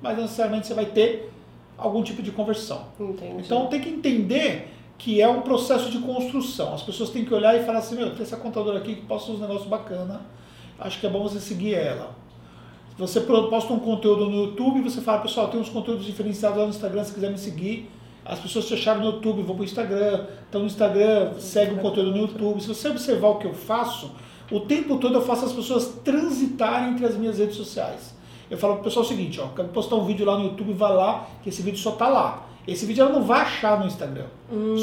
mas 0.00 0.16
necessariamente 0.16 0.66
você 0.66 0.74
vai 0.74 0.86
ter 0.86 1.30
algum 1.76 2.02
tipo 2.02 2.22
de 2.22 2.30
conversão. 2.30 2.86
Entendi. 2.98 3.42
Então 3.44 3.66
tem 3.66 3.80
que 3.80 3.88
entender 3.90 4.72
que 4.98 5.20
é 5.20 5.28
um 5.28 5.42
processo 5.42 5.90
de 5.90 5.98
construção. 5.98 6.74
As 6.74 6.82
pessoas 6.82 7.10
têm 7.10 7.24
que 7.24 7.34
olhar 7.34 7.54
e 7.54 7.64
falar 7.64 7.78
assim, 7.78 7.96
meu, 7.96 8.10
tem 8.10 8.22
essa 8.22 8.36
contadora 8.36 8.78
aqui 8.78 8.96
que 8.96 9.02
posta 9.02 9.32
uns 9.32 9.40
negócios 9.40 9.68
bacanas, 9.68 10.18
acho 10.78 11.00
que 11.00 11.06
é 11.06 11.10
bom 11.10 11.22
você 11.22 11.40
seguir 11.40 11.74
ela. 11.74 12.14
Você 12.98 13.20
posta 13.20 13.74
um 13.74 13.78
conteúdo 13.78 14.24
no 14.30 14.44
YouTube 14.44 14.80
você 14.80 15.02
fala, 15.02 15.20
pessoal, 15.20 15.48
tem 15.48 15.60
uns 15.60 15.68
conteúdos 15.68 16.06
diferenciados 16.06 16.56
lá 16.56 16.64
no 16.64 16.70
Instagram, 16.70 17.04
se 17.04 17.12
quiser 17.12 17.30
me 17.30 17.38
seguir. 17.38 17.90
As 18.24 18.40
pessoas 18.40 18.66
te 18.66 18.74
acharam 18.74 19.00
no 19.00 19.06
YouTube, 19.06 19.42
vão 19.42 19.54
para 19.54 19.62
o 19.62 19.64
Instagram. 19.64 20.26
Então 20.48 20.62
no 20.62 20.66
Instagram, 20.66 21.34
segue 21.38 21.74
o 21.74 21.78
conteúdo 21.78 22.10
no 22.10 22.16
YouTube. 22.16 22.60
Se 22.60 22.68
você 22.68 22.88
observar 22.88 23.28
o 23.28 23.34
que 23.36 23.46
eu 23.46 23.52
faço, 23.52 24.12
o 24.50 24.60
tempo 24.60 24.96
todo 24.98 25.14
eu 25.16 25.22
faço 25.22 25.44
as 25.44 25.52
pessoas 25.52 26.00
transitarem 26.02 26.92
entre 26.92 27.04
as 27.04 27.16
minhas 27.16 27.38
redes 27.38 27.56
sociais. 27.56 28.16
Eu 28.50 28.56
falo 28.56 28.74
pro 28.74 28.84
pessoal 28.84 29.04
o 29.04 29.08
seguinte, 29.08 29.40
ó, 29.40 29.48
quero 29.48 29.68
postar 29.68 29.96
um 29.96 30.04
vídeo 30.04 30.24
lá 30.24 30.38
no 30.38 30.44
YouTube, 30.44 30.72
vai 30.72 30.94
lá, 30.94 31.26
que 31.42 31.50
esse 31.50 31.62
vídeo 31.62 31.78
só 31.78 31.92
tá 31.92 32.08
lá. 32.08 32.46
Esse 32.66 32.84
vídeo 32.84 33.02
ela 33.02 33.12
não 33.12 33.22
vai 33.22 33.42
achar 33.42 33.78
no 33.78 33.86
Instagram, 33.86 34.26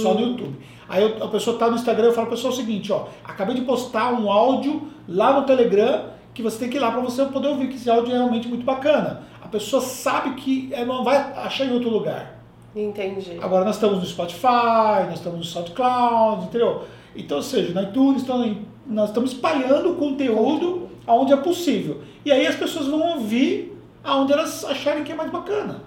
só 0.02 0.14
no 0.14 0.22
YouTube. 0.22 0.56
Aí 0.88 1.18
a 1.22 1.28
pessoa 1.28 1.58
tá 1.58 1.70
no 1.70 1.76
Instagram, 1.76 2.12
falo 2.12 2.28
pro 2.28 2.36
pessoal 2.36 2.54
o 2.54 2.56
seguinte, 2.56 2.92
ó, 2.92 3.08
acabei 3.24 3.56
de 3.56 3.62
postar 3.62 4.14
um 4.14 4.32
áudio 4.32 4.88
lá 5.08 5.40
no 5.40 5.46
Telegram 5.46 6.06
que 6.34 6.42
você 6.42 6.60
tem 6.60 6.70
que 6.70 6.78
ir 6.78 6.80
lá 6.80 6.92
para 6.92 7.02
você 7.02 7.26
poder 7.26 7.50
ouvir 7.50 7.68
que 7.68 7.76
esse 7.76 7.90
áudio 7.90 8.14
é 8.14 8.18
realmente 8.18 8.48
muito 8.48 8.64
bacana. 8.64 9.24
A 9.42 9.48
pessoa 9.48 9.82
sabe 9.82 10.34
que 10.36 10.70
ela 10.72 10.86
não 10.86 11.04
vai 11.04 11.18
achar 11.18 11.66
em 11.66 11.74
outro 11.74 11.90
lugar. 11.90 12.40
Entendi. 12.76 13.38
Agora 13.40 13.64
nós 13.64 13.76
estamos 13.76 14.00
no 14.00 14.06
Spotify, 14.06 15.06
nós 15.08 15.16
estamos 15.16 15.40
no 15.40 15.44
SoundCloud, 15.44 16.46
entendeu? 16.46 16.84
Então, 17.16 17.38
ou 17.38 17.44
seja, 17.44 17.72
no 17.74 17.88
iTunes, 17.88 18.24
então, 18.24 18.58
nós 18.88 19.10
estamos 19.10 19.34
espalhando 19.34 19.92
o 19.92 19.96
conteúdo 19.96 20.90
aonde 21.06 21.34
é 21.34 21.38
possível. 21.38 22.02
E 22.26 22.32
aí 22.32 22.48
as 22.48 22.56
pessoas 22.56 22.88
vão 22.88 23.16
ouvir 23.16 23.78
aonde 24.04 24.34
elas 24.34 24.66
acharem 24.66 25.04
que 25.04 25.12
é 25.12 25.16
mais 25.16 25.30
bacana. 25.30 25.82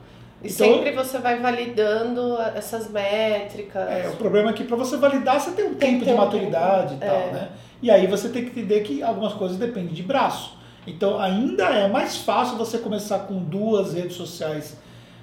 E 0.47 0.53
então, 0.53 0.67
sempre 0.67 0.93
você 0.93 1.19
vai 1.19 1.41
validando 1.41 2.41
essas 2.55 2.91
métricas. 2.91 3.89
É, 3.89 4.09
o 4.09 4.17
problema 4.17 4.51
é 4.51 4.53
que 4.53 4.65
para 4.65 4.77
você 4.77 4.97
validar 4.97 5.41
você 5.41 5.51
tem 5.51 5.67
um 5.67 5.75
tem 5.75 5.95
tempo 5.95 6.05
de 6.05 6.13
maturidade 6.13 6.95
e 6.95 6.99
tal, 6.99 7.17
é. 7.17 7.31
né? 7.33 7.49
E 7.83 7.91
aí 7.91 8.07
você 8.07 8.29
tem 8.29 8.45
que 8.45 8.51
entender 8.51 8.81
que 8.81 9.03
algumas 9.03 9.33
coisas 9.35 9.57
dependem 9.57 9.93
de 9.93 10.03
braço. 10.03 10.57
Então 10.87 11.19
ainda 11.19 11.65
é 11.65 11.89
mais 11.89 12.19
fácil 12.19 12.57
você 12.57 12.79
começar 12.79 13.21
com 13.21 13.39
duas 13.39 13.93
redes 13.93 14.17
sociais 14.17 14.77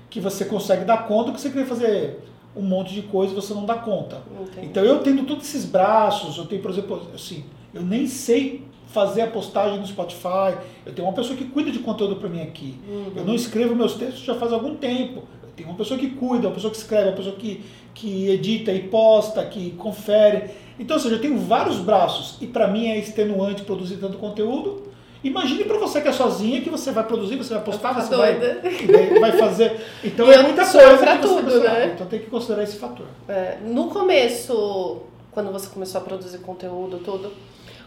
que 0.10 0.20
você 0.20 0.46
consegue 0.46 0.86
dar 0.86 1.08
conta 1.08 1.32
que 1.32 1.42
você 1.42 1.50
querer 1.50 1.66
fazer 1.66 2.20
um 2.56 2.62
monte 2.62 2.94
de 2.94 3.02
coisa 3.04 3.32
e 3.32 3.36
você 3.36 3.54
não 3.54 3.66
dá 3.66 3.76
conta. 3.76 4.22
Entendi. 4.42 4.68
Então 4.68 4.84
eu 4.84 5.00
tendo 5.00 5.24
todos 5.24 5.48
esses 5.48 5.66
braços, 5.66 6.38
eu 6.38 6.46
tenho, 6.46 6.62
por 6.62 6.70
exemplo, 6.70 7.08
assim, 7.16 7.46
eu 7.74 7.82
nem 7.82 8.06
sei 8.06 8.64
fazer 8.94 9.24
a 9.24 9.28
postagem 9.28 9.80
no 9.80 9.88
Spotify. 9.88 10.56
Eu 10.86 10.94
tenho 10.94 11.08
uma 11.08 11.14
pessoa 11.14 11.36
que 11.36 11.46
cuida 11.46 11.72
de 11.72 11.80
conteúdo 11.80 12.16
para 12.18 12.30
mim 12.30 12.42
aqui. 12.42 12.80
Uhum. 12.88 13.12
Eu 13.16 13.26
não 13.26 13.34
escrevo 13.34 13.76
meus 13.76 13.96
textos 13.96 14.24
já 14.24 14.36
faz 14.36 14.54
algum 14.54 14.76
tempo. 14.76 15.24
Eu 15.42 15.50
tenho 15.56 15.70
uma 15.70 15.78
pessoa 15.78 16.00
que 16.00 16.12
cuida, 16.12 16.48
uma 16.48 16.54
pessoa 16.54 16.72
que 16.72 16.78
escreve, 16.78 17.10
uma 17.10 17.18
pessoa 17.18 17.36
que, 17.36 17.66
que 17.94 18.30
edita 18.30 18.72
e 18.72 18.84
posta, 18.84 19.44
que 19.46 19.72
confere. 19.72 20.52
Então, 20.80 20.96
ou 20.96 21.02
seja, 21.02 21.16
eu 21.16 21.22
tenho 21.22 21.40
vários 21.40 21.78
braços 21.80 22.38
e 22.40 22.46
para 22.46 22.68
mim 22.68 22.88
é 22.88 22.98
extenuante 23.00 23.64
produzir 23.64 23.98
tanto 23.98 24.18
conteúdo. 24.20 24.94
Imagine 25.24 25.64
para 25.64 25.78
você 25.78 26.02
que 26.02 26.10
é 26.10 26.12
sozinha, 26.12 26.62
que 26.62 26.70
você 26.70 26.92
vai 26.92 27.06
produzir, 27.06 27.38
você 27.38 27.54
vai 27.54 27.64
postar, 27.64 27.94
você 27.94 28.14
vai, 28.16 28.38
vai, 29.20 29.32
fazer. 29.32 29.80
Então 30.04 30.28
e 30.28 30.34
é 30.34 30.44
muita 30.44 30.66
coisa 30.70 30.98
para 30.98 31.18
tudo, 31.18 31.62
né? 31.62 31.94
Então 31.96 32.06
tem 32.08 32.20
que 32.20 32.30
considerar 32.30 32.64
esse 32.64 32.76
fator. 32.76 33.06
É, 33.28 33.58
no 33.64 33.88
começo, 33.88 35.02
quando 35.32 35.52
você 35.52 35.68
começou 35.68 36.02
a 36.02 36.04
produzir 36.04 36.40
conteúdo, 36.40 37.00
tudo, 37.00 37.32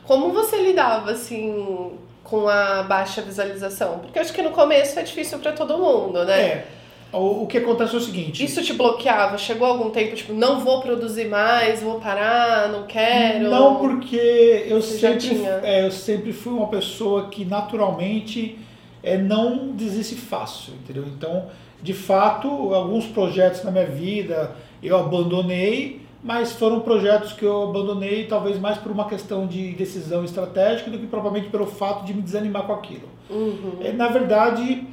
como 0.06 0.30
você 0.30 0.56
lidava, 0.62 1.10
assim, 1.10 1.92
com 2.22 2.48
a 2.48 2.82
baixa 2.84 3.20
visualização? 3.20 3.98
Porque 3.98 4.18
eu 4.18 4.22
acho 4.22 4.32
que 4.32 4.42
no 4.42 4.50
começo 4.50 4.98
é 4.98 5.02
difícil 5.02 5.38
para 5.38 5.52
todo 5.52 5.76
mundo, 5.76 6.24
né? 6.24 6.40
É. 6.40 6.66
O, 7.12 7.42
o 7.42 7.46
que 7.46 7.58
acontece 7.58 7.94
é 7.94 7.98
o 7.98 8.00
seguinte. 8.00 8.44
Isso 8.44 8.62
te 8.62 8.72
bloqueava? 8.72 9.38
Chegou 9.38 9.66
algum 9.66 9.90
tempo, 9.90 10.14
tipo, 10.14 10.32
não 10.32 10.60
vou 10.60 10.80
produzir 10.80 11.28
mais, 11.28 11.82
vou 11.82 12.00
parar, 12.00 12.68
não 12.68 12.84
quero? 12.84 13.48
Não, 13.48 13.76
porque 13.76 14.64
eu, 14.68 14.82
sempre, 14.82 15.44
é, 15.62 15.86
eu 15.86 15.90
sempre 15.90 16.32
fui 16.32 16.52
uma 16.52 16.68
pessoa 16.68 17.28
que 17.28 17.44
naturalmente 17.44 18.58
é, 19.02 19.16
não 19.16 19.68
desiste 19.68 20.16
fácil, 20.16 20.74
entendeu? 20.74 21.04
Então, 21.06 21.46
de 21.82 21.94
fato, 21.94 22.48
alguns 22.74 23.06
projetos 23.06 23.62
na 23.62 23.70
minha 23.70 23.86
vida 23.86 24.56
eu 24.82 24.98
abandonei 24.98 26.05
mas 26.22 26.52
foram 26.52 26.80
projetos 26.80 27.32
que 27.32 27.44
eu 27.44 27.64
abandonei 27.64 28.26
talvez 28.26 28.58
mais 28.58 28.78
por 28.78 28.90
uma 28.90 29.08
questão 29.08 29.46
de 29.46 29.72
decisão 29.72 30.24
estratégica 30.24 30.90
do 30.90 30.98
que 30.98 31.06
propriamente 31.06 31.48
pelo 31.48 31.66
fato 31.66 32.04
de 32.04 32.14
me 32.14 32.22
desanimar 32.22 32.64
com 32.64 32.72
aquilo. 32.72 33.08
Uhum. 33.30 33.78
É, 33.80 33.92
na 33.92 34.08
verdade, 34.08 34.86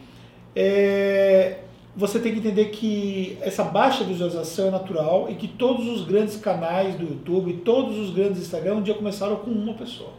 é, 0.56 1.60
você 1.96 2.20
tem 2.20 2.34
que 2.34 2.40
entender 2.40 2.66
que 2.66 3.38
essa 3.42 3.64
baixa 3.64 4.04
visualização 4.04 4.68
é 4.68 4.72
natural 4.72 5.28
e 5.30 5.36
que 5.36 5.48
todos 5.48 5.88
os 5.88 6.06
grandes 6.06 6.38
canais 6.38 6.96
do 6.96 7.04
YouTube, 7.04 7.54
todos 7.66 7.98
os 7.98 8.12
grandes 8.12 8.42
Instagram, 8.42 8.76
um 8.76 8.82
dia 8.82 8.96
começaram 8.96 9.36
com 9.38 9.52
uma 9.52 9.74
pessoa. 9.74 10.12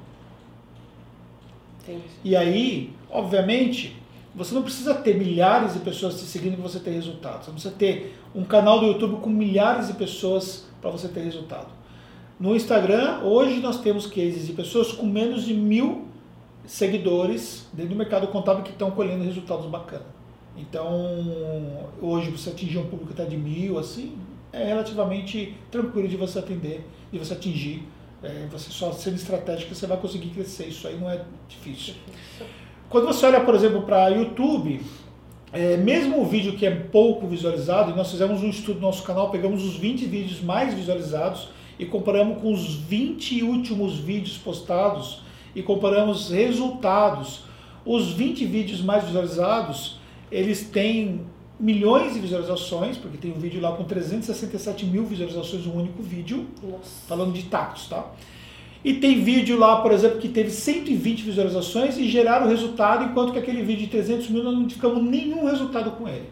Entendi. 1.82 2.04
E 2.24 2.34
aí, 2.34 2.92
obviamente, 3.10 3.96
você 4.34 4.54
não 4.54 4.62
precisa 4.62 4.94
ter 4.94 5.16
milhares 5.16 5.74
de 5.74 5.80
pessoas 5.80 6.18
te 6.18 6.26
seguindo 6.26 6.54
para 6.54 6.62
você 6.62 6.80
ter 6.80 6.90
resultados. 6.90 7.46
Você 7.46 7.52
precisa 7.52 7.74
ter 7.74 8.16
um 8.34 8.44
canal 8.44 8.80
do 8.80 8.86
YouTube 8.86 9.20
com 9.20 9.30
milhares 9.30 9.86
de 9.88 9.92
pessoas 9.94 10.66
para 10.84 10.90
você 10.90 11.08
ter 11.08 11.22
resultado. 11.22 11.68
No 12.38 12.54
Instagram, 12.54 13.20
hoje 13.22 13.58
nós 13.60 13.80
temos 13.80 14.06
cases 14.06 14.46
de 14.46 14.52
pessoas 14.52 14.92
com 14.92 15.06
menos 15.06 15.44
de 15.44 15.54
mil 15.54 16.08
seguidores 16.66 17.66
dentro 17.72 17.94
do 17.94 17.96
mercado 17.96 18.26
contábil 18.28 18.62
que 18.62 18.70
estão 18.70 18.90
colhendo 18.90 19.24
resultados 19.24 19.64
bacanas. 19.64 20.06
Então, 20.54 21.88
hoje 22.02 22.30
você 22.30 22.50
atingir 22.50 22.76
um 22.76 22.86
público 22.86 23.12
até 23.14 23.24
de 23.24 23.36
mil, 23.36 23.78
assim, 23.78 24.18
é 24.52 24.66
relativamente 24.66 25.56
tranquilo 25.70 26.06
de 26.06 26.18
você 26.18 26.38
atender, 26.38 26.86
de 27.10 27.18
você 27.18 27.32
atingir. 27.32 27.82
É, 28.22 28.46
você 28.52 28.70
só 28.70 28.92
sendo 28.92 29.16
estratégico 29.16 29.74
você 29.74 29.86
vai 29.86 29.96
conseguir 29.96 30.28
crescer. 30.30 30.66
Isso 30.66 30.86
aí 30.86 30.98
não 30.98 31.08
é 31.10 31.24
difícil. 31.48 31.94
Quando 32.90 33.06
você 33.06 33.24
olha, 33.24 33.40
por 33.40 33.54
exemplo, 33.54 33.82
para 33.82 34.08
YouTube, 34.08 34.82
é, 35.54 35.76
mesmo 35.76 36.20
o 36.20 36.24
vídeo 36.24 36.56
que 36.56 36.66
é 36.66 36.70
pouco 36.70 37.28
visualizado, 37.28 37.92
e 37.92 37.94
nós 37.94 38.10
fizemos 38.10 38.42
um 38.42 38.50
estudo 38.50 38.80
no 38.80 38.88
nosso 38.88 39.04
canal, 39.04 39.30
pegamos 39.30 39.64
os 39.64 39.76
20 39.76 40.04
vídeos 40.06 40.40
mais 40.40 40.74
visualizados 40.74 41.48
e 41.78 41.86
comparamos 41.86 42.42
com 42.42 42.52
os 42.52 42.74
20 42.74 43.44
últimos 43.44 43.96
vídeos 43.96 44.36
postados 44.36 45.22
e 45.54 45.62
comparamos 45.62 46.28
resultados. 46.28 47.42
Os 47.86 48.10
20 48.10 48.44
vídeos 48.46 48.82
mais 48.82 49.04
visualizados, 49.04 50.00
eles 50.28 50.64
têm 50.64 51.20
milhões 51.58 52.14
de 52.14 52.18
visualizações, 52.18 52.96
porque 52.96 53.16
tem 53.16 53.30
um 53.30 53.38
vídeo 53.38 53.60
lá 53.60 53.76
com 53.76 53.84
367 53.84 54.84
mil 54.86 55.06
visualizações, 55.06 55.66
um 55.66 55.78
único 55.78 56.02
vídeo, 56.02 56.48
Nossa. 56.60 57.06
falando 57.06 57.32
de 57.32 57.44
tactos, 57.44 57.86
tá? 57.86 58.04
E 58.84 58.92
tem 58.92 59.22
vídeo 59.24 59.58
lá, 59.58 59.80
por 59.80 59.92
exemplo, 59.92 60.18
que 60.18 60.28
teve 60.28 60.50
120 60.50 61.22
visualizações 61.22 61.96
e 61.96 62.06
geraram 62.06 62.46
resultado, 62.46 63.04
enquanto 63.04 63.32
que 63.32 63.38
aquele 63.38 63.62
vídeo 63.62 63.86
de 63.86 63.90
300 63.90 64.28
mil 64.28 64.44
nós 64.44 64.54
não 64.54 64.68
ficamos 64.68 65.02
nenhum 65.02 65.46
resultado 65.46 65.92
com 65.92 66.06
ele. 66.06 66.28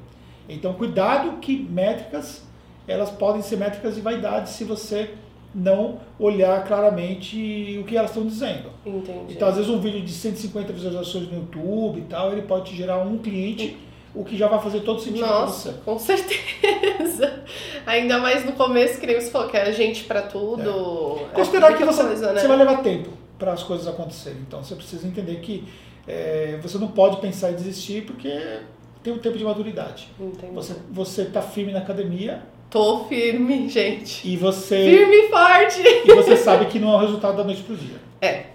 Então, 0.47 0.75
cuidado 0.75 1.39
que 1.39 1.57
métricas, 1.57 2.47
elas 2.87 3.11
podem 3.11 3.41
ser 3.41 3.57
métricas 3.57 3.95
de 3.95 4.03
vaidade 4.03 4.51
se 4.51 4.65
você 4.65 5.15
não 5.55 6.01
olhar 6.19 6.65
claramente 6.65 7.79
o 7.81 7.85
que 7.85 7.97
elas 7.97 8.11
estão 8.11 8.27
dizendo. 8.27 8.71
Entendi. 8.85 9.33
Então, 9.33 9.49
às 9.49 9.57
vezes, 9.57 9.71
um 9.71 9.81
vídeo 9.81 10.03
de 10.03 10.13
150 10.13 10.73
visualizações 10.75 11.29
no 11.29 11.39
YouTube 11.39 12.01
e 12.01 12.05
tal, 12.05 12.33
ele 12.33 12.43
pode 12.43 12.71
te 12.71 12.77
gerar 12.77 12.99
um 12.99 13.17
cliente 13.17 13.77
o 14.15 14.25
que 14.25 14.37
já 14.37 14.47
vai 14.47 14.61
fazer 14.61 14.81
todo 14.81 15.01
sentido 15.01 15.27
Nossa, 15.27 15.81
com 15.85 15.99
certeza. 15.99 17.43
Ainda 17.87 18.19
mais 18.19 18.45
no 18.45 18.53
começo, 18.53 19.01
que 19.01 19.07
nem 19.07 19.21
você 19.21 19.31
falou, 19.31 19.49
que 19.49 19.57
é 19.57 19.73
gente 19.73 20.05
para 20.05 20.23
tudo. 20.23 21.21
É. 21.31 21.35
Considerar 21.35 21.77
que 21.77 21.85
você, 21.85 22.03
coisa, 22.03 22.33
né? 22.33 22.41
você 22.41 22.49
vai 22.49 22.57
levar 22.57 22.83
tempo 22.83 23.11
para 23.39 23.53
as 23.53 23.63
coisas 23.63 23.89
acontecerem. 23.89 24.41
Então 24.47 24.63
você 24.63 24.75
precisa 24.75 25.07
entender 25.07 25.37
que 25.41 25.67
é, 26.07 26.59
você 26.63 26.79
não 26.79 26.89
pode 26.89 27.19
pensar 27.19 27.53
em 27.53 27.55
desistir 27.55 28.03
porque 28.03 28.61
tem 29.03 29.13
um 29.13 29.19
tempo 29.19 29.39
de 29.39 29.45
maturidade. 29.45 30.09
Entendi. 30.21 30.53
Você, 30.53 30.77
você 30.91 31.25
tá 31.25 31.41
firme 31.41 31.73
na 31.73 31.79
academia. 31.79 32.43
Tô 32.71 33.05
firme, 33.05 33.69
gente. 33.69 34.27
E 34.27 34.37
você. 34.37 34.77
Firme 34.77 35.15
e 35.15 35.29
forte! 35.29 35.83
E 36.07 36.15
você 36.15 36.37
sabe 36.37 36.67
que 36.67 36.79
não 36.79 36.93
é 36.93 36.97
o 36.97 37.01
resultado 37.01 37.37
da 37.37 37.45
noite 37.45 37.63
pro 37.63 37.77
dia. 37.77 37.97
É, 38.21 38.47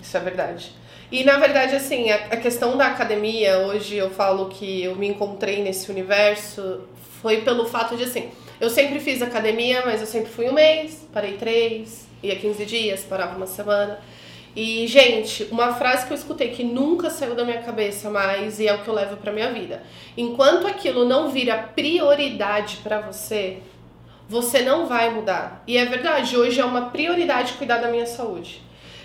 isso 0.00 0.16
é 0.16 0.20
verdade. 0.20 0.72
E 1.10 1.24
na 1.24 1.38
verdade, 1.38 1.74
assim, 1.74 2.10
a, 2.10 2.16
a, 2.16 2.36
questão 2.36 2.76
da 2.76 2.86
academia, 2.88 3.58
hoje 3.60 3.96
eu 3.96 4.10
falo 4.10 4.50
que 4.50 4.84
eu 4.84 4.94
me 4.94 5.08
encontrei 5.08 5.62
nesse 5.62 5.90
universo, 5.90 6.82
foi 7.22 7.40
pelo 7.40 7.66
fato 7.66 7.96
de 7.96 8.04
assim, 8.04 8.30
eu 8.60 8.68
sempre 8.68 9.00
fiz 9.00 9.22
academia, 9.22 9.82
mas 9.86 10.00
eu 10.00 10.06
sempre 10.06 10.30
fui 10.30 10.48
um 10.48 10.52
mês, 10.52 11.08
parei 11.12 11.38
três, 11.38 12.06
ia 12.22 12.36
15 12.36 12.64
dias, 12.66 13.04
parava 13.04 13.36
uma 13.36 13.46
semana. 13.46 13.98
E, 14.54 14.86
gente, 14.86 15.44
uma 15.50 15.72
frase 15.74 16.06
que 16.06 16.12
eu 16.12 16.16
escutei 16.16 16.50
que 16.50 16.64
nunca 16.64 17.08
saiu 17.10 17.34
da 17.34 17.44
minha 17.44 17.62
cabeça 17.62 18.10
mais 18.10 18.58
e 18.58 18.66
é 18.66 18.74
o 18.74 18.82
que 18.82 18.88
eu 18.88 18.94
levo 18.94 19.16
pra 19.16 19.32
minha 19.32 19.52
vida. 19.52 19.82
Enquanto 20.16 20.66
aquilo 20.66 21.04
não 21.04 21.30
vira 21.30 21.56
prioridade 21.56 22.78
para 22.82 23.00
você, 23.00 23.58
você 24.28 24.60
não 24.62 24.86
vai 24.86 25.10
mudar. 25.10 25.62
E 25.66 25.78
é 25.78 25.84
verdade, 25.86 26.36
hoje 26.36 26.60
é 26.60 26.64
uma 26.64 26.90
prioridade 26.90 27.52
cuidar 27.54 27.78
da 27.78 27.88
minha 27.88 28.06
saúde. 28.06 28.60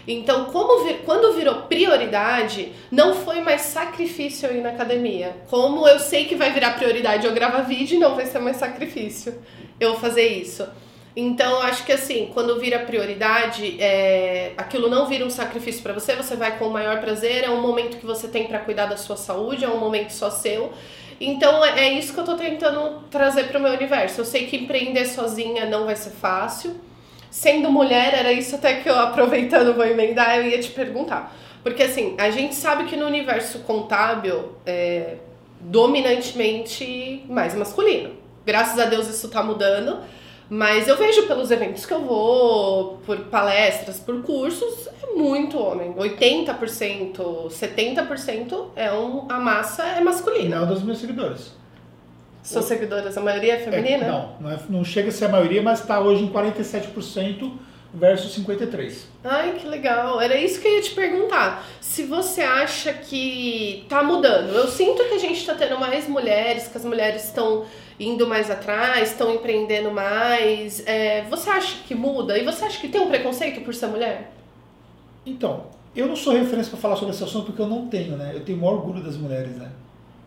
Então, 0.07 0.45
como 0.45 0.83
vir, 0.83 1.01
quando 1.05 1.33
virou 1.33 1.63
prioridade, 1.63 2.73
não 2.91 3.15
foi 3.15 3.41
mais 3.41 3.61
sacrifício 3.61 4.49
eu 4.49 4.57
ir 4.57 4.61
na 4.61 4.69
academia. 4.69 5.37
Como 5.49 5.87
eu 5.87 5.97
sei 5.99 6.25
que 6.25 6.35
vai 6.35 6.51
virar 6.51 6.73
prioridade 6.73 7.25
eu 7.25 7.33
gravar 7.33 7.61
vídeo, 7.61 7.99
não 7.99 8.15
vai 8.15 8.25
ser 8.25 8.39
mais 8.39 8.57
sacrifício 8.57 9.41
eu 9.79 9.95
fazer 9.95 10.27
isso. 10.27 10.67
Então, 11.15 11.61
acho 11.61 11.85
que 11.85 11.91
assim, 11.91 12.31
quando 12.33 12.59
vira 12.59 12.79
prioridade, 12.79 13.79
é, 13.79 14.53
aquilo 14.57 14.89
não 14.89 15.05
vira 15.05 15.23
um 15.23 15.29
sacrifício 15.29 15.83
para 15.83 15.93
você, 15.93 16.15
você 16.15 16.35
vai 16.35 16.57
com 16.57 16.65
o 16.65 16.71
maior 16.71 16.99
prazer, 16.99 17.43
é 17.43 17.49
um 17.49 17.61
momento 17.61 17.97
que 17.97 18.05
você 18.05 18.27
tem 18.27 18.47
para 18.47 18.59
cuidar 18.59 18.87
da 18.87 18.97
sua 18.97 19.15
saúde, 19.15 19.63
é 19.63 19.69
um 19.69 19.77
momento 19.77 20.09
só 20.09 20.31
seu. 20.31 20.73
Então, 21.21 21.63
é, 21.63 21.85
é 21.85 21.93
isso 21.93 22.13
que 22.13 22.19
eu 22.19 22.25
tô 22.25 22.35
tentando 22.35 23.03
trazer 23.11 23.43
para 23.43 23.59
o 23.59 23.61
meu 23.61 23.73
universo. 23.73 24.21
Eu 24.21 24.25
sei 24.25 24.47
que 24.47 24.57
empreender 24.57 25.05
sozinha 25.05 25.65
não 25.67 25.85
vai 25.85 25.95
ser 25.95 26.09
fácil 26.09 26.75
sendo 27.33 27.71
mulher, 27.71 28.13
era 28.13 28.31
isso 28.31 28.53
até 28.55 28.75
que 28.75 28.87
eu, 28.87 28.93
aproveitando, 28.95 29.73
vou 29.73 29.83
emendar, 29.83 30.37
eu 30.37 30.45
ia 30.45 30.59
te 30.59 30.69
perguntar. 30.69 31.35
Porque 31.63 31.81
assim, 31.81 32.15
a 32.19 32.29
gente 32.29 32.53
sabe 32.53 32.83
que 32.83 32.95
no 32.95 33.07
universo 33.07 33.59
contábil 33.59 34.51
é 34.67 35.15
dominantemente 35.59 37.25
mais 37.27 37.55
masculino. 37.55 38.11
Graças 38.45 38.77
a 38.77 38.85
Deus 38.85 39.07
isso 39.07 39.29
tá 39.29 39.41
mudando. 39.41 39.97
Mas 40.47 40.87
eu 40.87 40.95
vejo 40.95 41.25
pelos 41.25 41.49
eventos 41.49 41.87
que 41.87 41.93
eu 41.93 42.01
vou, 42.01 42.99
por 43.03 43.17
palestras, 43.21 43.99
por 43.99 44.21
cursos, 44.21 44.87
é 45.01 45.15
muito 45.15 45.57
homem. 45.57 45.91
80%, 45.93 47.47
70% 47.49 48.65
é 48.75 48.93
um, 48.93 49.25
a 49.27 49.39
massa 49.39 49.81
é 49.83 50.01
masculina. 50.01 50.59
Não 50.59 50.67
dos 50.67 50.83
meus 50.83 50.99
seguidores. 50.99 51.51
Suas 52.43 52.65
seguidoras, 52.65 53.17
a 53.17 53.21
maioria 53.21 53.53
é 53.53 53.59
feminina? 53.59 54.05
É, 54.05 54.11
não, 54.11 54.35
não, 54.39 54.51
é, 54.51 54.59
não 54.69 54.83
chega 54.83 55.07
a 55.07 55.11
ser 55.11 55.25
a 55.25 55.29
maioria, 55.29 55.61
mas 55.61 55.79
está 55.79 55.99
hoje 56.01 56.23
em 56.23 56.31
47% 56.31 57.51
versus 57.93 58.37
53%. 58.37 59.05
Ai, 59.23 59.53
que 59.53 59.67
legal. 59.67 60.19
Era 60.19 60.35
isso 60.35 60.59
que 60.59 60.67
eu 60.67 60.73
ia 60.73 60.81
te 60.81 60.91
perguntar. 60.91 61.65
Se 61.79 62.03
você 62.03 62.41
acha 62.41 62.91
que 62.91 63.85
tá 63.87 64.03
mudando. 64.03 64.49
Eu 64.49 64.67
sinto 64.67 65.03
que 65.05 65.13
a 65.13 65.19
gente 65.19 65.39
está 65.39 65.53
tendo 65.53 65.79
mais 65.79 66.07
mulheres, 66.07 66.67
que 66.67 66.77
as 66.77 66.83
mulheres 66.83 67.25
estão 67.25 67.65
indo 67.99 68.27
mais 68.27 68.49
atrás, 68.49 69.11
estão 69.11 69.33
empreendendo 69.33 69.91
mais. 69.91 70.85
É, 70.85 71.23
você 71.29 71.49
acha 71.49 71.77
que 71.87 71.95
muda? 71.95 72.37
E 72.37 72.43
você 72.43 72.65
acha 72.65 72.79
que 72.79 72.89
tem 72.89 72.99
um 72.99 73.07
preconceito 73.07 73.61
por 73.61 73.73
ser 73.73 73.87
mulher? 73.87 74.31
Então, 75.25 75.67
eu 75.95 76.07
não 76.07 76.15
sou 76.15 76.33
referência 76.33 76.71
para 76.71 76.79
falar 76.79 76.95
sobre 76.95 77.13
esse 77.13 77.23
assunto 77.23 77.45
porque 77.45 77.61
eu 77.61 77.67
não 77.67 77.87
tenho, 77.87 78.17
né? 78.17 78.31
Eu 78.33 78.43
tenho 78.43 78.57
o 78.57 78.61
maior 78.61 78.73
orgulho 78.75 79.01
das 79.01 79.15
mulheres, 79.15 79.55
né? 79.55 79.69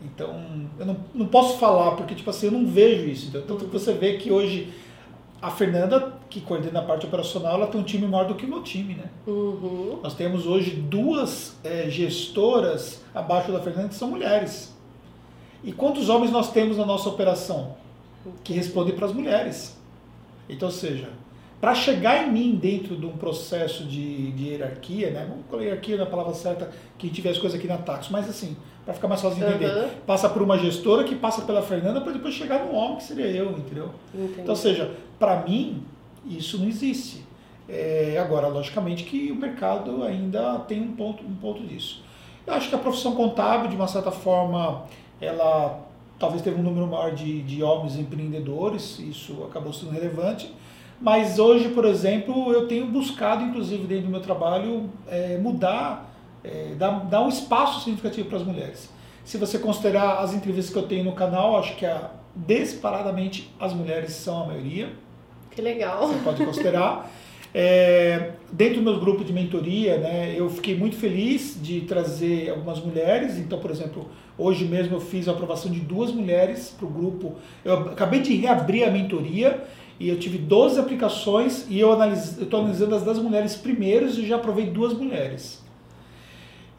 Então, 0.03 0.69
eu 0.79 0.87
não, 0.87 0.97
não 1.15 1.27
posso 1.27 1.59
falar 1.59 1.93
porque, 1.93 2.15
tipo 2.15 2.29
assim, 2.31 2.47
eu 2.47 2.53
não 2.53 2.67
vejo 2.67 3.09
isso. 3.09 3.29
Então, 3.29 3.43
tanto 3.43 3.65
que 3.65 3.73
você 3.73 3.93
vê 3.93 4.17
que 4.19 4.31
hoje 4.31 4.73
a 5.41 5.51
Fernanda, 5.51 6.15
que 6.29 6.41
coordena 6.41 6.81
a 6.81 6.83
parte 6.83 7.07
operacional, 7.07 7.55
ela 7.55 7.67
tem 7.67 7.81
um 7.81 7.85
time 7.85 8.07
maior 8.07 8.27
do 8.27 8.35
que 8.35 8.45
o 8.45 8.49
meu 8.49 8.63
time, 8.63 8.95
né? 8.95 9.11
Uhum. 9.27 10.01
Nós 10.03 10.15
temos 10.15 10.47
hoje 10.47 10.71
duas 10.71 11.57
é, 11.63 11.89
gestoras 11.91 13.03
abaixo 13.15 13.53
da 13.53 13.61
Fernanda 13.61 13.89
que 13.89 13.95
são 13.95 14.09
mulheres. 14.09 14.75
E 15.63 15.73
quantos 15.73 16.09
homens 16.09 16.31
nós 16.31 16.53
temos 16.53 16.77
na 16.77 16.87
nossa 16.87 17.09
operação 17.09 17.77
que 18.43 18.53
respondem 18.53 18.95
para 18.95 19.07
as 19.07 19.13
mulheres? 19.13 19.77
Então, 20.49 20.69
ou 20.69 20.75
seja, 20.75 21.11
para 21.61 21.75
chegar 21.75 22.27
em 22.27 22.31
mim 22.33 22.55
dentro 22.61 22.97
de 22.97 23.07
um 23.07 23.17
processo 23.17 23.85
de, 23.85 24.31
de 24.33 24.49
hierarquia, 24.49 25.11
né? 25.11 25.27
Vamos 25.29 25.47
colocar 25.47 25.65
hierarquia 25.65 25.97
na 25.97 26.07
palavra 26.07 26.35
certa, 26.35 26.71
que 26.99 27.09
tiver 27.09 27.31
as 27.31 27.39
coisas 27.39 27.59
aqui 27.59 27.67
na 27.67 27.79
Taxo, 27.79 28.13
mas 28.13 28.29
assim, 28.29 28.57
para 28.85 28.95
ficar 28.95 29.09
mais 29.09 29.21
fácil 29.21 29.39
de 29.39 29.45
entender, 29.45 29.71
Uhum. 29.73 29.89
passa 30.07 30.29
por 30.29 30.43
uma 30.43 30.59
gestora 30.59 31.03
que 31.05 31.15
passa 31.15 31.43
pela 31.43 31.63
Fernanda 31.63 32.01
para 32.01 32.13
depois 32.13 32.35
chegar 32.35 32.65
no 32.65 32.73
homem, 32.75 32.97
que 32.99 33.05
seria 33.05 33.27
eu, 33.27 33.51
entendeu? 33.53 33.91
Entendi. 34.15 34.33
Então, 34.41 34.51
ou 34.51 34.57
seja, 34.57 34.93
para 35.19 35.43
mim, 35.43 35.83
isso 36.27 36.59
não 36.59 36.69
existe. 36.69 37.25
É, 37.69 38.17
agora, 38.21 38.47
logicamente 38.47 39.03
que 39.05 39.33
o 39.33 39.35
mercado 39.35 40.05
ainda 40.05 40.59
tem 40.61 40.81
um 40.81 40.93
ponto, 40.93 41.25
um 41.25 41.35
ponto 41.35 41.63
disso. 41.67 42.03
Eu 42.47 42.55
acho 42.55 42.69
que 42.69 42.75
a 42.77 42.79
profissão 42.79 43.17
contábil, 43.17 43.69
de 43.69 43.75
uma 43.75 43.89
certa 43.89 44.13
forma, 44.13 44.85
ela 45.21 45.81
talvez 46.19 46.43
teve 46.43 46.61
um 46.61 46.63
número 46.63 46.87
maior 46.87 47.13
de, 47.13 47.43
de 47.43 47.63
homens 47.63 47.97
empreendedores, 47.99 48.99
isso 49.01 49.43
acabou 49.45 49.73
sendo 49.73 49.91
relevante. 49.91 50.53
Mas 51.01 51.39
hoje, 51.39 51.69
por 51.69 51.85
exemplo, 51.85 52.53
eu 52.53 52.67
tenho 52.67 52.87
buscado, 52.87 53.45
inclusive 53.45 53.87
dentro 53.87 54.05
do 54.07 54.11
meu 54.11 54.21
trabalho, 54.21 54.89
é, 55.09 55.37
mudar, 55.37 56.11
é, 56.43 56.75
dar, 56.77 57.01
dar 57.05 57.23
um 57.23 57.29
espaço 57.29 57.81
significativo 57.81 58.29
para 58.29 58.39
as 58.39 58.45
mulheres. 58.45 58.91
Se 59.25 59.37
você 59.37 59.59
considerar 59.59 60.21
as 60.21 60.33
entrevistas 60.33 60.73
que 60.73 60.79
eu 60.79 60.87
tenho 60.87 61.05
no 61.05 61.13
canal, 61.13 61.59
acho 61.59 61.77
que 61.77 61.85
a, 61.85 62.11
disparadamente 62.35 63.51
as 63.59 63.73
mulheres 63.73 64.13
são 64.13 64.43
a 64.43 64.47
maioria 64.47 64.91
Que 65.51 65.61
legal. 65.61 66.09
você 66.09 66.19
pode 66.23 66.45
considerar. 66.45 67.11
É, 67.59 68.33
dentro 68.53 68.77
do 68.77 68.83
meu 68.83 69.01
grupo 69.01 69.25
de 69.25 69.33
mentoria, 69.33 69.97
né, 69.97 70.35
eu 70.37 70.51
fiquei 70.51 70.77
muito 70.77 70.95
feliz 70.97 71.59
de 71.59 71.81
trazer 71.83 72.51
algumas 72.51 72.79
mulheres. 72.81 73.39
Então, 73.39 73.59
por 73.59 73.71
exemplo, 73.71 74.11
hoje 74.37 74.67
mesmo 74.67 74.97
eu 74.97 75.01
fiz 75.01 75.27
a 75.27 75.33
aprovação 75.33 75.71
de 75.71 75.81
duas 75.81 76.13
mulheres 76.13 76.75
para 76.77 76.87
o 76.87 76.91
grupo. 76.91 77.37
Eu 77.65 77.73
acabei 77.93 78.21
de 78.21 78.35
reabrir 78.35 78.85
a 78.85 78.91
mentoria 78.91 79.65
e 79.99 80.09
eu 80.09 80.19
tive 80.19 80.39
12 80.39 80.79
aplicações 80.79 81.67
e 81.69 81.81
eu 81.81 81.91
estou 82.03 82.61
analisando 82.61 82.95
as 82.95 83.03
das 83.03 83.19
mulheres 83.19 83.57
primeiros 83.57 84.19
e 84.19 84.27
já 84.27 84.37
aprovei 84.37 84.67
duas 84.67 84.93
mulheres. 84.93 85.65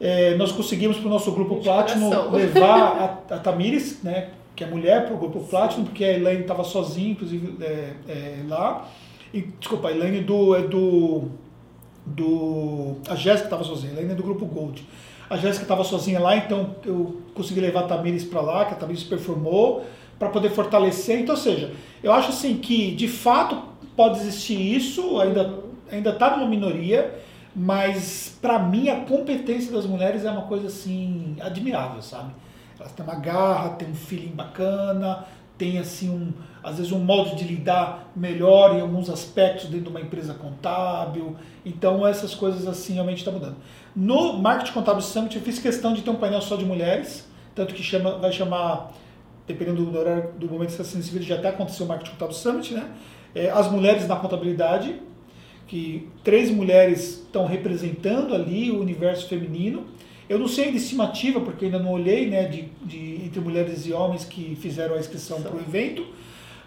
É, 0.00 0.36
nós 0.36 0.52
conseguimos 0.52 0.96
para 0.98 1.06
o 1.08 1.10
nosso 1.10 1.32
grupo 1.32 1.56
Platinum 1.56 2.10
levar 2.30 3.24
a, 3.30 3.34
a 3.34 3.38
Tamires, 3.38 4.00
né, 4.02 4.30
que 4.54 4.62
é 4.62 4.66
mulher, 4.66 5.06
para 5.06 5.14
o 5.14 5.18
grupo 5.18 5.40
Platinum, 5.40 5.84
porque 5.84 6.04
a 6.04 6.12
Elaine 6.12 6.42
estava 6.42 6.62
sozinha, 6.62 7.10
inclusive, 7.10 7.56
é, 7.60 7.92
é, 8.08 8.36
lá. 8.48 8.88
E, 9.34 9.42
desculpa, 9.42 9.88
a 9.88 9.90
Elaine 9.90 10.20
do, 10.20 10.54
é 10.54 10.62
do, 10.62 11.28
do. 12.06 12.96
A 13.08 13.16
Jéssica 13.16 13.46
estava 13.46 13.64
sozinha, 13.64 13.90
a 13.90 13.94
Elaine 13.94 14.12
é 14.12 14.14
do 14.14 14.22
grupo 14.22 14.46
Gold. 14.46 14.86
A 15.28 15.36
Jéssica 15.36 15.64
estava 15.64 15.84
sozinha 15.84 16.18
lá, 16.20 16.36
então 16.36 16.76
eu 16.86 17.20
consegui 17.34 17.60
levar 17.60 17.80
a 17.80 17.82
Tamires 17.82 18.24
para 18.24 18.40
lá, 18.40 18.64
que 18.64 18.72
a 18.72 18.76
Tamires 18.76 19.02
performou, 19.02 19.84
para 20.18 20.28
poder 20.28 20.50
fortalecer. 20.50 21.20
Então, 21.20 21.34
ou 21.34 21.40
seja, 21.40 21.72
eu 22.02 22.12
acho 22.12 22.30
assim 22.30 22.58
que, 22.58 22.94
de 22.94 23.08
fato, 23.08 23.62
pode 23.96 24.18
existir 24.18 24.54
isso, 24.54 25.20
ainda 25.20 25.68
ainda 25.90 26.10
está 26.10 26.36
numa 26.36 26.48
minoria, 26.48 27.18
mas 27.54 28.36
para 28.40 28.58
mim 28.58 28.88
a 28.88 29.00
competência 29.00 29.72
das 29.72 29.86
mulheres 29.86 30.24
é 30.24 30.30
uma 30.30 30.42
coisa 30.42 30.66
assim 30.68 31.36
admirável, 31.40 32.02
sabe? 32.02 32.32
Elas 32.78 32.92
têm 32.92 33.04
uma 33.04 33.16
garra, 33.16 33.70
têm 33.70 33.88
um 33.88 33.94
feeling 33.94 34.30
bacana, 34.30 35.24
tem 35.56 35.78
assim 35.78 36.08
um, 36.08 36.32
às 36.62 36.76
vezes 36.76 36.92
um 36.92 37.00
modo 37.00 37.34
de 37.34 37.42
lidar 37.42 38.10
melhor 38.14 38.76
em 38.76 38.80
alguns 38.80 39.10
aspectos 39.10 39.66
dentro 39.66 39.86
de 39.86 39.90
uma 39.90 40.00
empresa 40.00 40.34
contábil. 40.34 41.36
Então 41.66 42.06
essas 42.06 42.34
coisas 42.34 42.66
assim 42.68 42.94
realmente 42.94 43.18
estão 43.18 43.32
mudando. 43.32 43.56
No 43.96 44.34
Marketing 44.34 44.72
Contábil 44.72 45.02
Summit 45.02 45.34
eu 45.34 45.42
fiz 45.42 45.58
questão 45.58 45.92
de 45.92 46.02
ter 46.02 46.10
um 46.10 46.16
painel 46.16 46.40
só 46.40 46.54
de 46.54 46.64
mulheres, 46.64 47.26
tanto 47.54 47.74
que 47.74 47.82
chama, 47.82 48.18
vai 48.18 48.30
chamar, 48.30 48.92
dependendo 49.48 49.84
do 49.84 49.98
horário, 49.98 50.30
do 50.38 50.46
momento 50.46 50.68
que 50.68 50.80
está 50.80 50.84
sendo 50.84 51.02
vídeo, 51.02 51.26
já 51.26 51.36
até 51.36 51.48
aconteceu 51.48 51.86
o 51.86 51.88
Marketing 51.88 52.12
Contábil 52.12 52.34
Summit, 52.34 52.74
né? 52.74 52.90
É, 53.34 53.50
as 53.50 53.70
mulheres 53.70 54.06
na 54.06 54.16
contabilidade, 54.16 54.94
que 55.66 56.08
três 56.22 56.50
mulheres 56.50 57.22
estão 57.24 57.46
representando 57.46 58.34
ali 58.34 58.70
o 58.70 58.80
universo 58.80 59.26
feminino. 59.26 59.86
Eu 60.28 60.38
não 60.38 60.46
sei 60.46 60.66
ainda 60.66 60.76
estimativa, 60.76 61.40
porque 61.40 61.64
ainda 61.64 61.78
não 61.78 61.92
olhei, 61.92 62.28
né, 62.28 62.44
de, 62.44 62.68
de 62.84 63.24
entre 63.24 63.40
mulheres 63.40 63.86
e 63.86 63.92
homens 63.92 64.24
que 64.24 64.56
fizeram 64.60 64.94
a 64.94 64.98
inscrição 64.98 65.40
para 65.42 65.56
o 65.56 65.60
evento. 65.60 66.06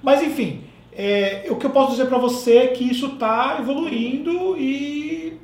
Mas 0.02 0.24
enfim, 0.24 0.62
é, 0.92 1.46
o 1.50 1.56
que 1.56 1.66
eu 1.66 1.70
posso 1.70 1.92
dizer 1.92 2.08
para 2.08 2.18
você 2.18 2.58
é 2.58 2.68
que 2.68 2.84
isso 2.84 3.06
está 3.06 3.58
evoluindo 3.60 4.58
e 4.58 5.40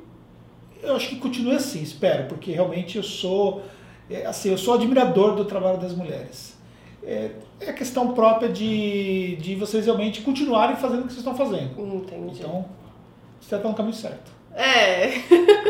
eu 0.82 0.96
acho 0.96 1.08
que 1.08 1.16
continue 1.16 1.54
assim, 1.54 1.82
espero, 1.82 2.26
porque 2.26 2.52
realmente 2.52 2.96
eu 2.96 3.02
sou, 3.02 3.62
é, 4.10 4.26
assim, 4.26 4.50
eu 4.50 4.58
sou 4.58 4.74
admirador 4.74 5.34
do 5.34 5.44
trabalho 5.44 5.78
das 5.78 5.94
mulheres. 5.94 6.57
É, 7.04 7.30
é 7.60 7.72
questão 7.72 8.12
própria 8.12 8.48
de, 8.48 9.36
de 9.36 9.54
vocês 9.54 9.84
realmente 9.84 10.20
continuarem 10.22 10.76
fazendo 10.76 11.00
o 11.00 11.02
que 11.06 11.12
vocês 11.12 11.18
estão 11.18 11.34
fazendo. 11.34 11.70
Entendi. 11.78 12.40
Então, 12.40 12.66
você 13.40 13.54
está 13.54 13.68
no 13.68 13.74
caminho 13.74 13.94
certo. 13.94 14.30
É. 14.54 15.22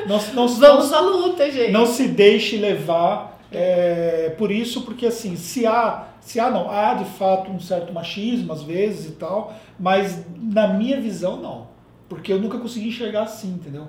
Não, 0.07 0.19
não, 0.35 0.49
Vamos 0.49 0.91
não, 0.91 0.99
à 0.99 1.01
luta, 1.01 1.51
gente. 1.51 1.71
não 1.71 1.87
se 1.87 2.09
deixe 2.09 2.57
levar 2.57 3.39
é, 3.51 4.35
por 4.37 4.51
isso, 4.51 4.83
porque 4.83 5.07
assim, 5.07 5.37
se 5.37 5.67
há, 5.67 6.07
se 6.21 6.39
há 6.39 6.51
não, 6.51 6.71
há 6.71 6.95
de 6.95 7.05
fato 7.05 7.51
um 7.51 7.61
certo 7.61 7.93
machismo 7.93 8.53
às 8.53 8.63
vezes 8.63 9.11
e 9.11 9.13
tal, 9.13 9.55
mas 9.79 10.25
na 10.37 10.69
minha 10.69 11.01
visão 11.01 11.37
não, 11.37 11.69
porque 12.09 12.33
eu 12.33 12.41
nunca 12.41 12.59
consegui 12.59 12.89
enxergar 12.89 13.23
assim, 13.23 13.49
entendeu? 13.49 13.87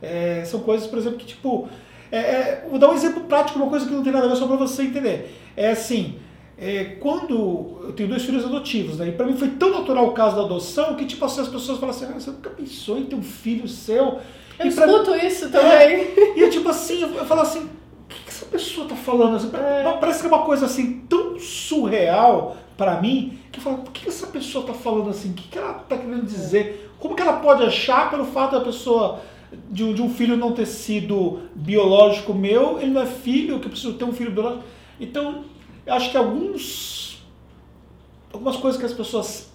É, 0.00 0.42
são 0.44 0.60
coisas, 0.60 0.86
por 0.86 0.98
exemplo, 0.98 1.18
que 1.18 1.26
tipo, 1.26 1.68
é, 2.12 2.18
é, 2.18 2.66
vou 2.68 2.78
dar 2.78 2.90
um 2.90 2.94
exemplo 2.94 3.24
prático, 3.24 3.58
uma 3.58 3.68
coisa 3.68 3.86
que 3.86 3.92
não 3.92 4.02
tem 4.02 4.12
nada 4.12 4.26
a 4.26 4.28
ver 4.28 4.36
só 4.36 4.46
para 4.46 4.56
você 4.56 4.82
entender. 4.82 5.36
É 5.56 5.70
assim, 5.70 6.18
é, 6.60 6.96
quando 7.00 7.80
eu 7.84 7.92
tenho 7.96 8.08
dois 8.08 8.24
filhos 8.24 8.44
adotivos, 8.44 8.98
né? 8.98 9.08
E 9.08 9.12
para 9.12 9.26
mim 9.26 9.36
foi 9.36 9.48
tão 9.50 9.70
natural 9.70 10.06
o 10.08 10.12
caso 10.12 10.36
da 10.36 10.42
adoção 10.42 10.96
que 10.96 11.04
tipo 11.04 11.24
assim, 11.24 11.40
as 11.40 11.48
pessoas 11.48 11.78
falam 11.78 11.94
assim, 11.94 12.06
ah, 12.06 12.18
você 12.18 12.30
nunca 12.30 12.50
pensou 12.50 12.98
em 12.98 13.04
ter 13.04 13.14
um 13.14 13.22
filho 13.22 13.68
seu? 13.68 14.18
Eu 14.58 14.66
E 14.66 14.68
escuto 14.68 15.14
isso 15.14 15.50
também. 15.50 16.06
e 16.36 16.40
eu, 16.40 16.50
tipo 16.50 16.68
assim, 16.68 17.00
eu, 17.02 17.08
eu 17.14 17.24
falo 17.24 17.42
assim, 17.42 17.60
o 17.60 17.68
que, 18.08 18.22
que 18.24 18.30
essa 18.30 18.46
pessoa 18.46 18.88
tá 18.88 18.96
falando? 18.96 19.36
Assim, 19.36 19.50
É. 19.54 19.92
Parece 20.00 20.20
que 20.20 20.26
é 20.26 20.28
uma 20.28 20.44
coisa 20.44 20.66
assim 20.66 21.00
tão 21.08 21.38
surreal 21.38 22.56
pra 22.76 23.00
mim, 23.00 23.38
que 23.52 23.58
eu 23.58 23.62
falo, 23.62 23.78
por 23.78 23.92
que 23.92 24.02
que 24.02 24.08
essa 24.08 24.26
pessoa 24.26 24.66
tá 24.66 24.74
falando 24.74 25.10
assim? 25.10 25.30
O 25.30 25.34
que, 25.34 25.48
que 25.48 25.58
ela 25.58 25.74
tá 25.74 25.96
querendo 25.96 26.24
dizer? 26.24 26.90
Como 26.98 27.14
que 27.14 27.22
ela 27.22 27.34
pode 27.34 27.62
achar 27.62 28.10
pelo 28.10 28.24
fato 28.24 28.52
da 28.58 28.60
pessoa. 28.64 29.20
De, 29.70 29.94
de 29.94 30.02
um 30.02 30.10
filho 30.10 30.36
não 30.36 30.52
ter 30.52 30.66
sido 30.66 31.40
biológico 31.54 32.34
meu, 32.34 32.78
ele 32.82 32.90
não 32.90 33.00
é 33.00 33.06
filho, 33.06 33.58
que 33.58 33.64
eu 33.66 33.70
preciso 33.70 33.94
ter 33.94 34.04
um 34.04 34.12
filho 34.12 34.30
biológico. 34.30 34.62
Então, 35.00 35.44
eu 35.88 35.94
acho 35.94 36.10
que 36.10 36.16
alguns. 36.16 37.22
Algumas 38.32 38.56
coisas 38.56 38.78
que 38.78 38.86
as 38.86 38.92
pessoas 38.92 39.48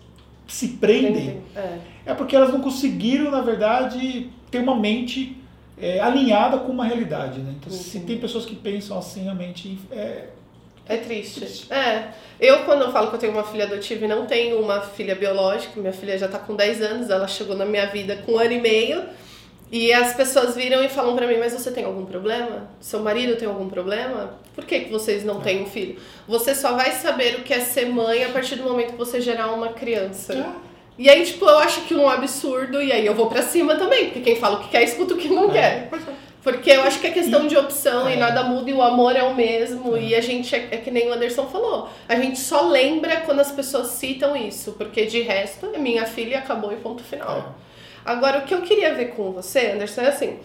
se 0.47 0.67
prendem 0.69 1.41
É. 1.55 1.77
é 2.07 2.13
porque 2.13 2.35
elas 2.35 2.51
não 2.51 2.59
conseguiram, 2.59 3.31
na 3.31 3.41
verdade, 3.41 4.29
ter 4.51 4.59
uma 4.59 4.75
mente 4.75 5.37
é, 5.79 5.99
alinhada 5.99 6.57
com 6.57 6.71
uma 6.71 6.83
realidade. 6.85 7.39
Né? 7.39 7.53
Então, 7.59 7.71
se 7.71 7.97
Entendi. 7.97 8.05
tem 8.13 8.17
pessoas 8.19 8.45
que 8.45 8.55
pensam 8.55 8.97
assim, 8.97 9.23
realmente. 9.23 9.77
É, 9.91 10.27
É 10.87 10.97
triste. 10.97 11.71
É. 11.71 12.09
Eu, 12.39 12.65
quando 12.65 12.81
eu 12.81 12.91
falo 12.91 13.07
que 13.09 13.15
eu 13.15 13.19
tenho 13.19 13.31
uma 13.33 13.43
filha 13.43 13.63
adotiva 13.65 14.03
e 14.03 14.07
não 14.07 14.25
tenho 14.25 14.59
uma 14.59 14.81
filha 14.81 15.15
biológica, 15.15 15.79
minha 15.79 15.93
filha 15.93 16.17
já 16.17 16.27
tá 16.27 16.39
com 16.39 16.55
10 16.55 16.81
anos, 16.81 17.09
ela 17.09 17.27
chegou 17.27 17.55
na 17.55 17.65
minha 17.65 17.85
vida 17.85 18.17
com 18.25 18.33
um 18.33 18.37
ano 18.39 18.51
e 18.51 18.59
meio. 18.59 19.03
E 19.75 19.91
as 19.91 20.13
pessoas 20.13 20.55
viram 20.55 20.83
e 20.83 20.87
falam 20.87 21.15
pra 21.15 21.25
mim, 21.25 21.37
mas 21.39 21.51
você 21.51 21.71
tem 21.71 21.83
algum 21.83 22.05
problema? 22.05 22.69
Seu 22.79 22.99
marido 22.99 23.35
tem 23.35 23.47
algum 23.47 23.67
problema? 23.67 24.35
Por 24.53 24.65
que, 24.65 24.81
que 24.81 24.91
vocês 24.91 25.25
não 25.25 25.41
têm 25.41 25.63
um 25.63 25.65
filho? 25.65 25.97
Você 26.27 26.53
só 26.53 26.73
vai 26.73 26.91
saber 26.91 27.37
o 27.37 27.41
que 27.41 27.51
é 27.51 27.59
ser 27.59 27.87
mãe 27.87 28.23
a 28.23 28.29
partir 28.29 28.55
do 28.57 28.63
momento 28.63 28.91
que 28.91 28.97
você 28.97 29.19
gerar 29.19 29.51
uma 29.51 29.69
criança. 29.69 30.31
é, 30.33 30.45
E 30.95 31.09
aí, 31.09 31.25
tipo, 31.25 31.43
eu 31.45 31.57
acho 31.57 31.79
aquilo 31.81 32.03
um 32.03 32.07
absurdo 32.09 32.79
e 32.83 32.91
aí 32.91 33.03
eu 33.03 33.15
vou 33.15 33.25
pra 33.25 33.41
cima 33.41 33.75
também, 33.75 34.05
porque 34.05 34.19
quem 34.21 34.35
fala 34.35 34.59
o 34.59 34.63
que 34.63 34.69
quer 34.69 34.83
escuta 34.83 35.15
o 35.15 35.17
que 35.17 35.27
não 35.27 35.49
quer. 35.49 35.87
pois 35.89 36.07
é. 36.07 36.11
Porque 36.43 36.69
eu 36.69 36.83
acho 36.83 36.99
que 36.99 37.07
é 37.07 37.11
questão 37.11 37.47
de 37.47 37.57
opção 37.57 38.07
É. 38.07 38.13
e 38.13 38.17
nada 38.17 38.43
muda 38.43 38.69
e 38.69 38.73
o 38.73 38.81
amor 38.81 39.15
é 39.15 39.23
o 39.23 39.33
mesmo. 39.33 39.95
É. 39.97 40.01
E 40.03 40.13
a 40.15 40.21
gente, 40.21 40.53
é, 40.53 40.67
é 40.71 40.77
que 40.77 40.91
nem 40.91 41.09
o 41.09 41.13
Anderson 41.13 41.47
falou, 41.47 41.89
a 42.07 42.15
gente 42.15 42.37
só 42.37 42.67
lembra 42.67 43.21
quando 43.21 43.39
as 43.39 43.51
pessoas 43.51 43.87
citam 43.87 44.35
isso, 44.35 44.73
porque 44.73 45.07
de 45.07 45.21
resto 45.21 45.71
é 45.73 45.79
minha 45.79 46.05
filha 46.05 46.31
e 46.31 46.35
acabou 46.35 46.71
e 46.71 46.75
ponto 46.75 47.01
final. 47.01 47.55
Agora, 48.05 48.39
o 48.39 48.41
que 48.43 48.53
eu 48.53 48.61
queria 48.61 48.93
ver 48.93 49.09
com 49.15 49.31
você, 49.31 49.71
Anderson, 49.71 50.01
é 50.01 50.07
assim, 50.07 50.39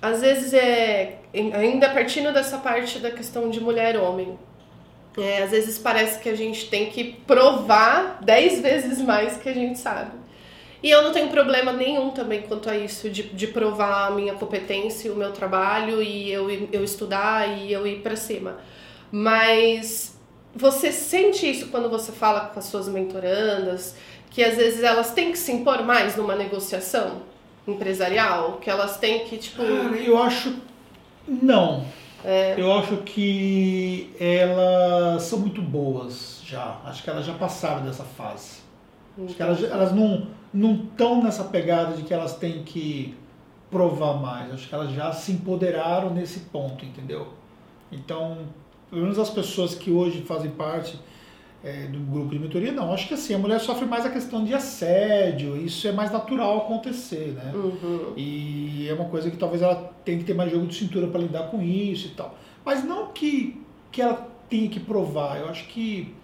às 0.00 0.20
vezes 0.20 0.52
é, 0.52 1.18
ainda 1.32 1.88
partindo 1.90 2.32
dessa 2.32 2.58
parte 2.58 2.98
da 2.98 3.10
questão 3.10 3.48
de 3.50 3.60
mulher 3.60 3.94
e 3.94 3.98
homem, 3.98 4.38
é, 5.16 5.42
às 5.42 5.50
vezes 5.50 5.78
parece 5.78 6.20
que 6.20 6.28
a 6.28 6.36
gente 6.36 6.68
tem 6.68 6.86
que 6.86 7.04
provar 7.26 8.18
dez 8.22 8.60
vezes 8.60 9.00
mais 9.00 9.36
que 9.36 9.48
a 9.48 9.54
gente 9.54 9.78
sabe. 9.78 10.12
E 10.80 10.90
eu 10.90 11.02
não 11.02 11.12
tenho 11.12 11.28
problema 11.28 11.72
nenhum 11.72 12.10
também 12.10 12.42
quanto 12.42 12.70
a 12.70 12.76
isso, 12.76 13.10
de, 13.10 13.24
de 13.24 13.48
provar 13.48 14.08
a 14.08 14.10
minha 14.12 14.34
competência, 14.34 15.12
o 15.12 15.16
meu 15.16 15.32
trabalho, 15.32 16.00
e 16.00 16.30
eu, 16.30 16.48
eu 16.70 16.84
estudar 16.84 17.48
e 17.48 17.72
eu 17.72 17.84
ir 17.84 18.00
pra 18.00 18.14
cima. 18.14 18.58
Mas 19.10 20.16
você 20.54 20.92
sente 20.92 21.50
isso 21.50 21.68
quando 21.68 21.90
você 21.90 22.12
fala 22.12 22.40
com 22.40 22.58
as 22.58 22.66
suas 22.66 22.88
mentorandas, 22.88 23.96
que 24.38 24.44
às 24.44 24.56
vezes 24.56 24.84
elas 24.84 25.12
têm 25.12 25.32
que 25.32 25.38
se 25.38 25.50
impor 25.50 25.82
mais 25.82 26.14
numa 26.14 26.36
negociação 26.36 27.22
empresarial? 27.66 28.58
Que 28.58 28.70
elas 28.70 28.96
têm 28.96 29.24
que, 29.24 29.36
tipo. 29.36 29.56
Cara, 29.56 29.96
eu 29.96 30.16
acho. 30.16 30.54
Não. 31.26 31.84
É. 32.24 32.54
Eu 32.56 32.72
acho 32.74 32.98
que 32.98 34.14
elas 34.20 35.24
são 35.24 35.40
muito 35.40 35.60
boas 35.60 36.40
já. 36.44 36.80
Acho 36.84 37.02
que 37.02 37.10
elas 37.10 37.26
já 37.26 37.34
passaram 37.34 37.84
dessa 37.84 38.04
fase. 38.04 38.60
Acho 39.24 39.34
que 39.34 39.42
elas, 39.42 39.60
elas 39.64 39.92
não 39.92 40.28
não 40.54 40.84
estão 40.84 41.20
nessa 41.20 41.42
pegada 41.42 41.96
de 41.96 42.04
que 42.04 42.14
elas 42.14 42.36
têm 42.36 42.62
que 42.62 43.16
provar 43.68 44.20
mais. 44.20 44.54
Acho 44.54 44.68
que 44.68 44.74
elas 44.76 44.92
já 44.92 45.10
se 45.10 45.32
empoderaram 45.32 46.14
nesse 46.14 46.38
ponto, 46.38 46.84
entendeu? 46.84 47.26
Então, 47.90 48.38
pelo 48.88 49.02
menos 49.02 49.18
as 49.18 49.30
pessoas 49.30 49.74
que 49.74 49.90
hoje 49.90 50.22
fazem 50.22 50.52
parte 50.52 50.96
é, 51.62 51.86
do 51.86 51.98
grupo 51.98 52.30
de 52.30 52.38
mentoria, 52.38 52.72
não. 52.72 52.92
Acho 52.92 53.08
que 53.08 53.14
assim, 53.14 53.34
a 53.34 53.38
mulher 53.38 53.58
sofre 53.60 53.84
mais 53.86 54.06
a 54.06 54.10
questão 54.10 54.44
de 54.44 54.54
assédio. 54.54 55.56
Isso 55.56 55.86
é 55.88 55.92
mais 55.92 56.10
natural 56.10 56.58
acontecer, 56.58 57.32
né? 57.34 57.52
Uhum. 57.54 58.12
E 58.16 58.86
é 58.88 58.94
uma 58.94 59.06
coisa 59.06 59.30
que 59.30 59.36
talvez 59.36 59.62
ela 59.62 59.92
tenha 60.04 60.18
que 60.18 60.24
ter 60.24 60.34
mais 60.34 60.50
jogo 60.50 60.66
de 60.66 60.74
cintura 60.74 61.06
para 61.06 61.20
lidar 61.20 61.44
com 61.50 61.62
isso 61.62 62.08
e 62.08 62.10
tal. 62.10 62.36
Mas 62.64 62.84
não 62.84 63.08
que, 63.08 63.60
que 63.90 64.00
ela 64.00 64.28
tenha 64.48 64.68
que 64.68 64.80
provar. 64.80 65.38
Eu 65.38 65.48
acho 65.48 65.66
que 65.66 66.14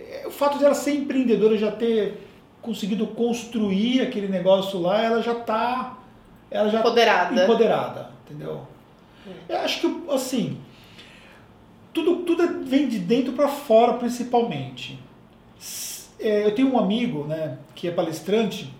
é, 0.00 0.24
o 0.26 0.30
fato 0.30 0.58
de 0.58 0.64
ela 0.64 0.74
ser 0.74 0.94
empreendedora, 0.94 1.56
já 1.56 1.70
ter 1.70 2.26
conseguido 2.60 3.06
construir 3.08 4.00
aquele 4.00 4.26
negócio 4.26 4.80
lá, 4.80 5.00
ela 5.02 5.22
já 5.22 5.32
está 5.32 5.98
ela 6.50 6.70
já 6.70 6.80
Empoderada. 6.80 7.42
empoderada, 7.44 8.10
entendeu? 8.24 8.60
Eu 9.48 9.56
acho 9.58 9.80
que 9.80 10.10
assim, 10.10 10.58
tudo 11.94 12.16
tudo 12.24 12.64
vem 12.64 12.88
de 12.88 12.98
dentro 12.98 13.32
para 13.32 13.48
fora 13.48 13.94
principalmente. 13.94 14.98
É, 16.18 16.44
eu 16.46 16.54
tenho 16.54 16.72
um 16.72 16.78
amigo, 16.78 17.24
né, 17.24 17.58
que 17.74 17.88
é 17.88 17.90
palestrante 17.90 18.72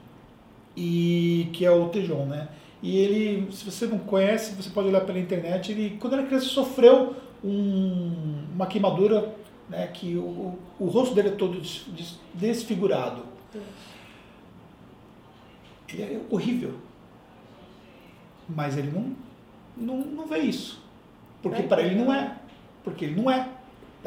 e 0.76 1.48
que 1.52 1.64
é 1.64 1.70
o 1.70 1.88
Tejon, 1.88 2.26
né? 2.26 2.48
E 2.82 2.96
ele, 2.98 3.50
se 3.52 3.64
você 3.64 3.86
não 3.86 3.98
conhece, 3.98 4.54
você 4.54 4.68
pode 4.70 4.88
olhar 4.88 5.00
pela 5.02 5.18
internet. 5.18 5.72
Ele, 5.72 5.96
quando 5.98 6.14
era 6.14 6.22
criança, 6.24 6.46
sofreu 6.46 7.16
um- 7.42 8.44
uma 8.54 8.66
queimadura, 8.66 9.34
né? 9.70 9.86
Que 9.88 10.16
o, 10.16 10.58
o 10.78 10.86
rosto 10.86 11.14
dele 11.14 11.28
é 11.28 11.32
todo 11.32 11.60
des- 11.60 11.84
des- 11.88 12.18
desfigurado. 12.34 13.22
Ele 15.88 16.02
é 16.02 16.20
horrível, 16.30 16.74
mas 18.48 18.76
ele 18.76 18.90
não, 18.90 19.14
não, 19.76 19.98
não 20.04 20.26
vê 20.26 20.38
isso, 20.40 20.82
porque 21.42 21.62
É. 21.62 21.66
para 21.66 21.82
ele 21.82 21.94
não 21.94 22.12
é, 22.12 22.36
porque 22.84 23.06
ele 23.06 23.20
não 23.20 23.30
é. 23.30 23.48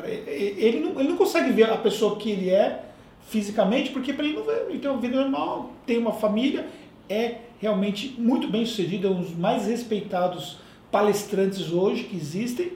Ele, 0.05 0.79
não, 0.79 0.99
ele 0.99 1.09
não 1.09 1.17
consegue 1.17 1.51
ver 1.51 1.69
a 1.69 1.77
pessoa 1.77 2.15
que 2.17 2.29
ele 2.29 2.51
é 2.51 2.83
fisicamente, 3.27 3.89
porque 3.89 4.13
para 4.13 4.25
ele 4.25 4.37
não 4.37 4.43
vê. 4.43 4.53
Ele 4.69 4.79
tem 4.79 4.89
uma 4.89 5.01
vida 5.01 5.19
normal, 5.19 5.71
tem 5.85 5.97
uma 5.97 6.13
família, 6.13 6.67
é 7.09 7.39
realmente 7.59 8.15
muito 8.17 8.47
bem 8.47 8.65
sucedido, 8.65 9.07
é 9.07 9.09
um 9.09 9.21
dos 9.21 9.35
mais 9.35 9.65
respeitados 9.65 10.59
palestrantes 10.91 11.71
hoje 11.71 12.03
que 12.03 12.15
existem. 12.15 12.71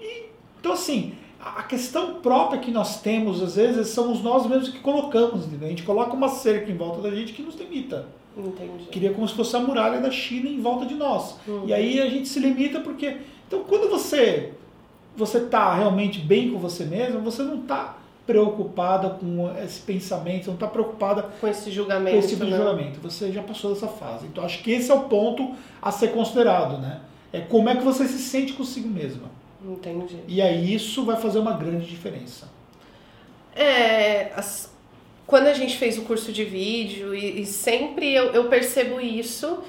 E, 0.00 0.26
então, 0.60 0.72
assim, 0.72 1.14
a 1.40 1.64
questão 1.64 2.14
própria 2.20 2.60
que 2.60 2.70
nós 2.70 3.02
temos, 3.02 3.42
às 3.42 3.56
vezes, 3.56 3.88
somos 3.88 4.22
nós 4.22 4.46
mesmos 4.46 4.68
que 4.68 4.78
colocamos. 4.78 5.46
Entendeu? 5.46 5.66
A 5.66 5.70
gente 5.70 5.82
coloca 5.82 6.14
uma 6.14 6.28
cerca 6.28 6.70
em 6.70 6.76
volta 6.76 7.02
da 7.02 7.10
gente 7.10 7.32
que 7.32 7.42
nos 7.42 7.56
limita. 7.56 8.06
Entendi. 8.36 8.84
Queria 8.90 9.12
como 9.12 9.28
se 9.28 9.34
fosse 9.34 9.54
a 9.56 9.60
muralha 9.60 10.00
da 10.00 10.10
China 10.10 10.48
em 10.48 10.60
volta 10.60 10.86
de 10.86 10.94
nós. 10.94 11.36
Uhum. 11.46 11.64
E 11.66 11.74
aí 11.74 12.00
a 12.00 12.08
gente 12.08 12.28
se 12.28 12.38
limita 12.38 12.80
porque. 12.80 13.16
Então, 13.46 13.64
quando 13.64 13.90
você 13.90 14.52
você 15.16 15.38
está 15.38 15.74
realmente 15.74 16.18
bem 16.20 16.50
com 16.50 16.58
você 16.58 16.84
mesmo, 16.84 17.20
você 17.20 17.42
não 17.42 17.60
está 17.60 17.96
preocupada 18.26 19.10
com 19.10 19.52
esse 19.62 19.80
pensamento, 19.80 20.44
você 20.44 20.50
não 20.50 20.54
está 20.54 20.68
preocupada 20.68 21.22
Com 21.40 21.48
esse 21.48 21.64
com 21.64 21.70
julgamento. 21.70 22.16
esse 22.18 22.28
tipo 22.28 22.44
de 22.44 22.50
né? 22.52 22.56
julgamento. 22.56 23.00
Você 23.00 23.32
já 23.32 23.42
passou 23.42 23.74
dessa 23.74 23.88
fase. 23.88 24.26
Então, 24.26 24.44
acho 24.44 24.62
que 24.62 24.70
esse 24.70 24.90
é 24.90 24.94
o 24.94 25.00
ponto 25.04 25.54
a 25.80 25.90
ser 25.90 26.08
considerado, 26.12 26.78
né? 26.78 27.00
É 27.32 27.40
como 27.40 27.68
é 27.68 27.76
que 27.76 27.82
você 27.82 28.06
se 28.06 28.18
sente 28.18 28.52
consigo 28.52 28.88
mesma. 28.88 29.28
Entendi. 29.64 30.16
E 30.28 30.40
aí 30.40 30.72
isso 30.74 31.04
vai 31.04 31.16
fazer 31.16 31.38
uma 31.40 31.52
grande 31.56 31.86
diferença. 31.86 32.48
É, 33.54 34.32
as- 34.34 34.72
quando 35.26 35.46
a 35.46 35.54
gente 35.54 35.76
fez 35.76 35.98
o 35.98 36.02
curso 36.02 36.32
de 36.32 36.44
vídeo, 36.44 37.14
e, 37.14 37.42
e 37.42 37.46
sempre 37.46 38.12
eu, 38.12 38.32
eu 38.32 38.44
percebo 38.48 39.00
isso, 39.00 39.60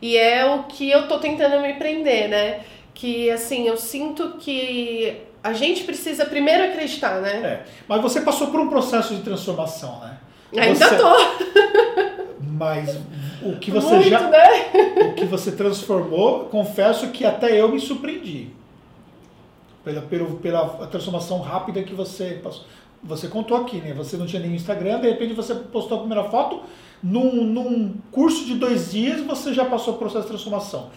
e 0.00 0.16
é 0.16 0.44
o 0.44 0.64
que 0.64 0.90
eu 0.90 1.08
tô 1.08 1.18
tentando 1.18 1.60
me 1.62 1.74
prender, 1.74 2.28
né? 2.28 2.64
Que 2.96 3.30
assim, 3.30 3.68
eu 3.68 3.76
sinto 3.76 4.38
que 4.38 5.18
a 5.44 5.52
gente 5.52 5.84
precisa 5.84 6.24
primeiro 6.24 6.64
acreditar, 6.64 7.20
né? 7.20 7.30
É. 7.44 7.66
Mas 7.86 8.00
você 8.00 8.22
passou 8.22 8.46
por 8.48 8.58
um 8.58 8.68
processo 8.70 9.14
de 9.14 9.20
transformação, 9.20 10.00
né? 10.00 10.16
Ainda 10.56 10.88
Você- 10.88 10.96
tô. 10.96 12.36
Mas 12.40 12.98
o 13.42 13.56
que 13.58 13.70
você 13.70 13.94
Muito, 13.96 14.08
já. 14.08 14.20
né? 14.30 14.48
o 15.10 15.14
que 15.14 15.26
você 15.26 15.52
transformou, 15.52 16.46
confesso 16.46 17.08
que 17.08 17.24
até 17.26 17.60
eu 17.60 17.68
me 17.68 17.78
surpreendi. 17.78 18.48
Pela, 19.84 20.00
pelo- 20.00 20.36
pela 20.38 20.66
transformação 20.86 21.40
rápida 21.40 21.82
que 21.82 21.94
você 21.94 22.40
passou. 22.42 22.64
Você 23.04 23.28
contou 23.28 23.58
aqui, 23.58 23.76
né? 23.76 23.92
Você 23.94 24.16
não 24.16 24.24
tinha 24.26 24.40
nenhum 24.40 24.54
Instagram, 24.54 25.00
de 25.00 25.08
repente 25.10 25.34
você 25.34 25.54
postou 25.54 25.98
a 25.98 26.00
primeira 26.00 26.24
foto, 26.24 26.62
num, 27.02 27.44
num 27.44 27.94
curso 28.10 28.46
de 28.46 28.54
dois 28.54 28.90
dias 28.92 29.20
você 29.20 29.52
já 29.52 29.66
passou 29.66 29.94
o 29.94 29.98
processo 29.98 30.22
de 30.22 30.28
transformação. 30.28 30.88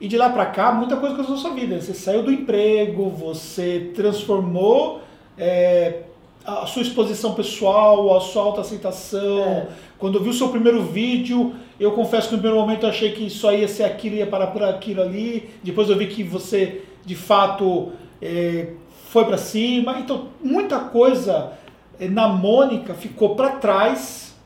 E 0.00 0.06
de 0.06 0.16
lá 0.16 0.30
pra 0.30 0.46
cá, 0.46 0.72
muita 0.72 0.96
coisa 0.96 1.14
aconteceu 1.14 1.36
na 1.36 1.42
sua 1.42 1.54
vida. 1.54 1.80
Você 1.80 1.92
saiu 1.92 2.22
do 2.22 2.30
emprego, 2.30 3.10
você 3.10 3.90
transformou 3.94 5.00
é, 5.36 6.02
a 6.44 6.66
sua 6.66 6.82
exposição 6.82 7.34
pessoal, 7.34 8.16
a 8.16 8.20
sua 8.20 8.42
autoaceitação. 8.42 9.40
É. 9.40 9.68
Quando 9.98 10.18
eu 10.18 10.22
vi 10.22 10.30
o 10.30 10.34
seu 10.34 10.48
primeiro 10.50 10.82
vídeo, 10.84 11.52
eu 11.80 11.92
confesso 11.92 12.28
que 12.28 12.36
no 12.36 12.40
primeiro 12.40 12.64
momento 12.64 12.84
eu 12.84 12.90
achei 12.90 13.10
que 13.10 13.28
só 13.28 13.52
ia 13.52 13.66
ser 13.66 13.84
aquilo, 13.84 14.16
ia 14.16 14.26
parar 14.26 14.48
por 14.48 14.62
aquilo 14.62 15.02
ali. 15.02 15.50
Depois 15.64 15.90
eu 15.90 15.96
vi 15.96 16.06
que 16.06 16.22
você, 16.22 16.82
de 17.04 17.16
fato, 17.16 17.90
é, 18.22 18.74
foi 19.10 19.24
pra 19.24 19.36
cima. 19.36 19.98
Então, 19.98 20.28
muita 20.42 20.78
coisa 20.78 21.52
é, 21.98 22.06
na 22.06 22.28
Mônica 22.28 22.94
ficou 22.94 23.34
pra 23.34 23.56
trás 23.56 24.36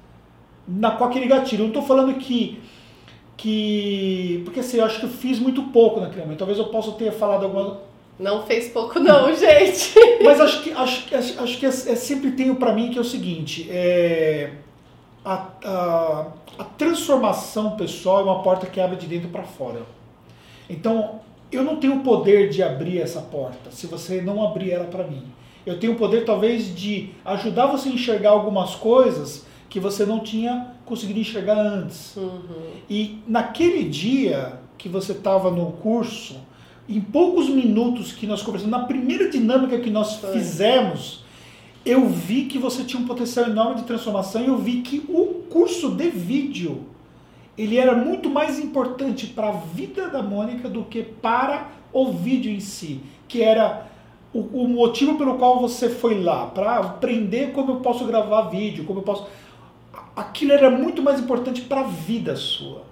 na, 0.66 0.92
com 0.92 1.04
aquele 1.04 1.26
gatilho. 1.26 1.62
Eu 1.62 1.66
não 1.66 1.74
tô 1.74 1.82
falando 1.82 2.14
que 2.14 2.58
que. 3.42 4.40
Porque 4.44 4.60
assim, 4.60 4.78
eu 4.78 4.84
acho 4.84 5.00
que 5.00 5.06
eu 5.06 5.10
fiz 5.10 5.38
muito 5.38 5.62
pouco 5.64 6.00
naquele 6.00 6.22
momento. 6.22 6.38
Talvez 6.38 6.58
eu 6.58 6.66
possa 6.66 6.92
ter 6.92 7.12
falado 7.12 7.44
alguma. 7.44 7.80
Não 8.18 8.42
fez 8.44 8.68
pouco, 8.68 9.00
não, 9.00 9.32
gente. 9.34 9.94
Mas 10.22 10.40
acho 10.40 10.62
que, 10.62 10.70
acho, 10.70 11.06
que- 11.06 11.14
acho, 11.14 11.42
acho 11.42 11.58
que 11.58 11.66
é, 11.66 11.68
é 11.68 11.72
sempre 11.96 12.32
tenho 12.32 12.54
para 12.56 12.72
mim 12.72 12.90
que 12.90 12.98
é 12.98 13.00
o 13.00 13.04
seguinte: 13.04 13.66
é, 13.70 14.52
a, 15.24 15.48
a, 15.64 16.26
a 16.58 16.64
transformação 16.64 17.72
pessoal 17.72 18.20
é 18.20 18.22
uma 18.24 18.42
porta 18.42 18.66
que 18.66 18.80
abre 18.80 18.96
de 18.96 19.06
dentro 19.06 19.28
para 19.28 19.42
fora. 19.42 19.82
Então, 20.70 21.20
eu 21.50 21.62
não 21.62 21.76
tenho 21.76 21.96
o 21.96 22.00
poder 22.00 22.48
de 22.48 22.62
abrir 22.62 23.00
essa 23.00 23.20
porta 23.20 23.70
se 23.70 23.86
você 23.86 24.22
não 24.22 24.42
abrir 24.42 24.70
ela 24.70 24.84
para 24.84 25.04
mim. 25.04 25.24
Eu 25.66 25.78
tenho 25.78 25.92
o 25.92 25.96
poder, 25.96 26.24
talvez, 26.24 26.74
de 26.74 27.10
ajudar 27.24 27.66
você 27.66 27.88
a 27.88 27.92
enxergar 27.92 28.30
algumas 28.30 28.74
coisas 28.74 29.46
que 29.68 29.78
você 29.78 30.04
não 30.04 30.20
tinha 30.20 30.68
conseguido 30.92 31.18
enxergar 31.18 31.58
antes. 31.58 32.14
Uhum. 32.16 32.40
E 32.88 33.18
naquele 33.26 33.88
dia 33.88 34.60
que 34.76 34.90
você 34.90 35.12
estava 35.12 35.50
no 35.50 35.72
curso, 35.72 36.36
em 36.86 37.00
poucos 37.00 37.48
minutos 37.48 38.12
que 38.12 38.26
nós 38.26 38.42
conversamos, 38.42 38.78
na 38.78 38.84
primeira 38.84 39.30
dinâmica 39.30 39.78
que 39.78 39.88
nós 39.88 40.16
Foi. 40.16 40.32
fizemos, 40.32 41.24
eu 41.86 42.06
vi 42.08 42.44
que 42.44 42.58
você 42.58 42.84
tinha 42.84 43.02
um 43.02 43.06
potencial 43.06 43.46
enorme 43.46 43.76
de 43.76 43.84
transformação 43.84 44.42
e 44.42 44.48
eu 44.48 44.58
vi 44.58 44.82
que 44.82 45.02
o 45.08 45.44
curso 45.48 45.90
de 45.90 46.10
vídeo 46.10 46.82
ele 47.56 47.78
era 47.78 47.94
muito 47.94 48.28
mais 48.28 48.58
importante 48.58 49.26
para 49.26 49.48
a 49.48 49.52
vida 49.52 50.08
da 50.08 50.22
Mônica 50.22 50.68
do 50.68 50.84
que 50.84 51.02
para 51.02 51.70
o 51.90 52.12
vídeo 52.12 52.52
em 52.52 52.60
si, 52.60 53.00
que 53.26 53.42
era 53.42 53.86
o, 54.32 54.40
o 54.40 54.68
motivo 54.68 55.16
pelo 55.16 55.36
qual 55.36 55.58
você 55.58 55.88
foi 55.88 56.22
lá, 56.22 56.46
para 56.46 56.76
aprender 56.78 57.52
como 57.52 57.72
eu 57.72 57.76
posso 57.76 58.04
gravar 58.04 58.42
vídeo, 58.42 58.84
como 58.84 59.00
eu 59.00 59.04
posso. 59.04 59.26
Aquilo 60.14 60.52
era 60.52 60.70
muito 60.70 61.02
mais 61.02 61.20
importante 61.20 61.62
para 61.62 61.80
a 61.80 61.84
vida 61.84 62.36
sua. 62.36 62.82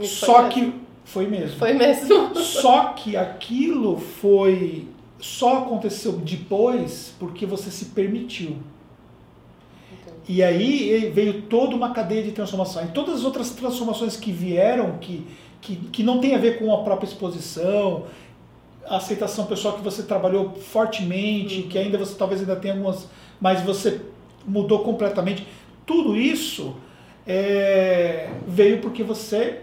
Só 0.00 0.42
foi 0.42 0.48
que 0.50 0.74
Foi 1.04 1.26
mesmo. 1.26 1.58
Foi 1.58 1.72
mesmo. 1.72 2.34
Só 2.38 2.92
que 2.92 3.16
aquilo 3.16 3.98
foi. 3.98 4.88
Só 5.20 5.58
aconteceu 5.58 6.12
depois 6.12 7.14
porque 7.18 7.46
você 7.46 7.70
se 7.70 7.86
permitiu. 7.86 8.56
E 10.28 10.42
aí 10.42 11.10
veio 11.12 11.42
toda 11.42 11.74
uma 11.74 11.92
cadeia 11.92 12.22
de 12.22 12.32
transformação. 12.32 12.84
E 12.84 12.88
todas 12.88 13.16
as 13.16 13.24
outras 13.24 13.50
transformações 13.50 14.16
que 14.16 14.30
vieram, 14.30 14.98
que, 14.98 15.26
que, 15.60 15.76
que 15.76 16.02
não 16.02 16.20
tem 16.20 16.34
a 16.34 16.38
ver 16.38 16.58
com 16.58 16.72
a 16.72 16.82
própria 16.82 17.08
exposição, 17.08 18.04
a 18.86 18.96
aceitação 18.96 19.46
pessoal 19.46 19.74
que 19.74 19.82
você 19.82 20.02
trabalhou 20.04 20.54
fortemente, 20.54 21.62
que 21.62 21.76
ainda 21.76 21.98
você 21.98 22.14
talvez 22.14 22.40
ainda 22.40 22.56
tenha 22.56 22.74
algumas, 22.74 23.08
mas 23.40 23.62
você 23.62 24.00
mudou 24.46 24.80
completamente. 24.80 25.46
Tudo 25.92 26.16
isso 26.16 26.74
é, 27.26 28.30
veio 28.46 28.78
porque 28.80 29.02
você 29.02 29.60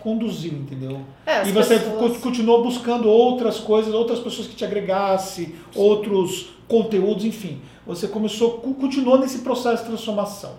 conduziu, 0.00 0.52
entendeu? 0.52 1.00
É, 1.26 1.46
e 1.48 1.52
você 1.52 1.78
pessoas- 1.78 2.16
co- 2.16 2.20
continuou 2.20 2.62
buscando 2.62 3.08
outras 3.08 3.58
coisas, 3.58 3.92
outras 3.94 4.18
pessoas 4.20 4.46
que 4.46 4.54
te 4.54 4.64
agregasse, 4.64 5.54
outros 5.74 6.50
conteúdos, 6.68 7.24
enfim. 7.24 7.60
Você 7.86 8.06
começou, 8.08 8.52
continuou 8.58 9.18
nesse 9.18 9.38
processo 9.38 9.82
de 9.84 9.88
transformação. 9.90 10.52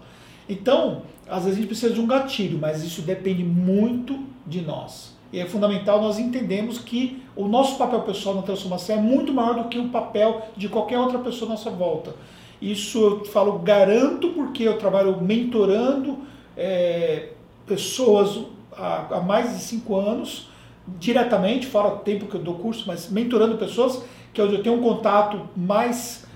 Então, 0.47 1.03
às 1.27 1.43
vezes 1.43 1.53
a 1.57 1.61
gente 1.61 1.67
precisa 1.67 1.93
de 1.93 2.01
um 2.01 2.07
gatilho, 2.07 2.57
mas 2.59 2.83
isso 2.83 3.01
depende 3.03 3.43
muito 3.43 4.19
de 4.47 4.61
nós. 4.61 5.17
E 5.31 5.39
é 5.39 5.45
fundamental 5.45 6.01
nós 6.01 6.17
entendemos 6.17 6.79
que 6.79 7.21
o 7.35 7.47
nosso 7.47 7.77
papel 7.77 8.01
pessoal 8.01 8.35
na 8.35 8.41
transformação 8.41 8.97
é 8.97 8.99
muito 8.99 9.31
maior 9.31 9.53
do 9.63 9.69
que 9.69 9.77
o 9.77 9.89
papel 9.89 10.41
de 10.57 10.67
qualquer 10.67 10.97
outra 10.99 11.19
pessoa 11.19 11.49
à 11.49 11.51
nossa 11.51 11.69
volta. 11.69 12.15
Isso 12.61 12.99
eu 12.99 13.25
falo, 13.25 13.59
garanto, 13.59 14.29
porque 14.29 14.63
eu 14.63 14.77
trabalho 14.77 15.21
mentorando 15.21 16.17
é, 16.57 17.29
pessoas 17.65 18.45
há, 18.75 19.17
há 19.17 19.21
mais 19.21 19.55
de 19.55 19.63
cinco 19.63 19.95
anos, 19.95 20.49
diretamente, 20.99 21.67
fora 21.67 21.87
o 21.87 21.97
tempo 21.99 22.25
que 22.25 22.35
eu 22.35 22.41
dou 22.41 22.55
curso, 22.55 22.83
mas 22.87 23.09
mentorando 23.09 23.57
pessoas, 23.57 24.03
que 24.33 24.41
é 24.41 24.43
onde 24.43 24.55
eu 24.55 24.63
tenho 24.63 24.75
um 24.75 24.81
contato 24.81 25.47
mais 25.55 26.27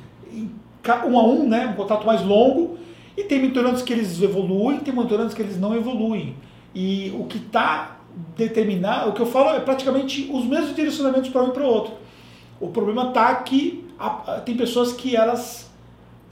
um 1.08 1.18
a 1.18 1.24
um, 1.24 1.48
né, 1.48 1.68
um 1.68 1.74
contato 1.74 2.06
mais 2.06 2.22
longo, 2.22 2.78
e 3.16 3.24
tem 3.24 3.42
mentorandos 3.42 3.82
que 3.82 3.94
eles 3.94 4.22
evoluem, 4.22 4.80
tem 4.80 4.94
mentorandos 4.94 5.34
que 5.34 5.42
eles 5.42 5.60
não 5.60 5.76
evoluem. 5.76 6.36
E 6.74 7.14
o 7.18 7.26
que 7.26 7.38
está 7.38 7.98
determinado, 8.36 9.10
o 9.10 9.14
que 9.14 9.22
eu 9.22 9.26
falo 9.26 9.56
é 9.56 9.60
praticamente 9.60 10.30
os 10.32 10.46
mesmos 10.46 10.76
direcionamentos 10.76 11.30
para 11.30 11.44
um 11.44 11.50
e 11.50 11.52
para 11.52 11.64
o 11.64 11.68
outro. 11.68 11.94
O 12.60 12.70
problema 12.70 13.10
está 13.10 13.36
que 13.36 13.86
tem 14.46 14.56
pessoas 14.56 14.94
que 14.94 15.16
elas 15.16 15.72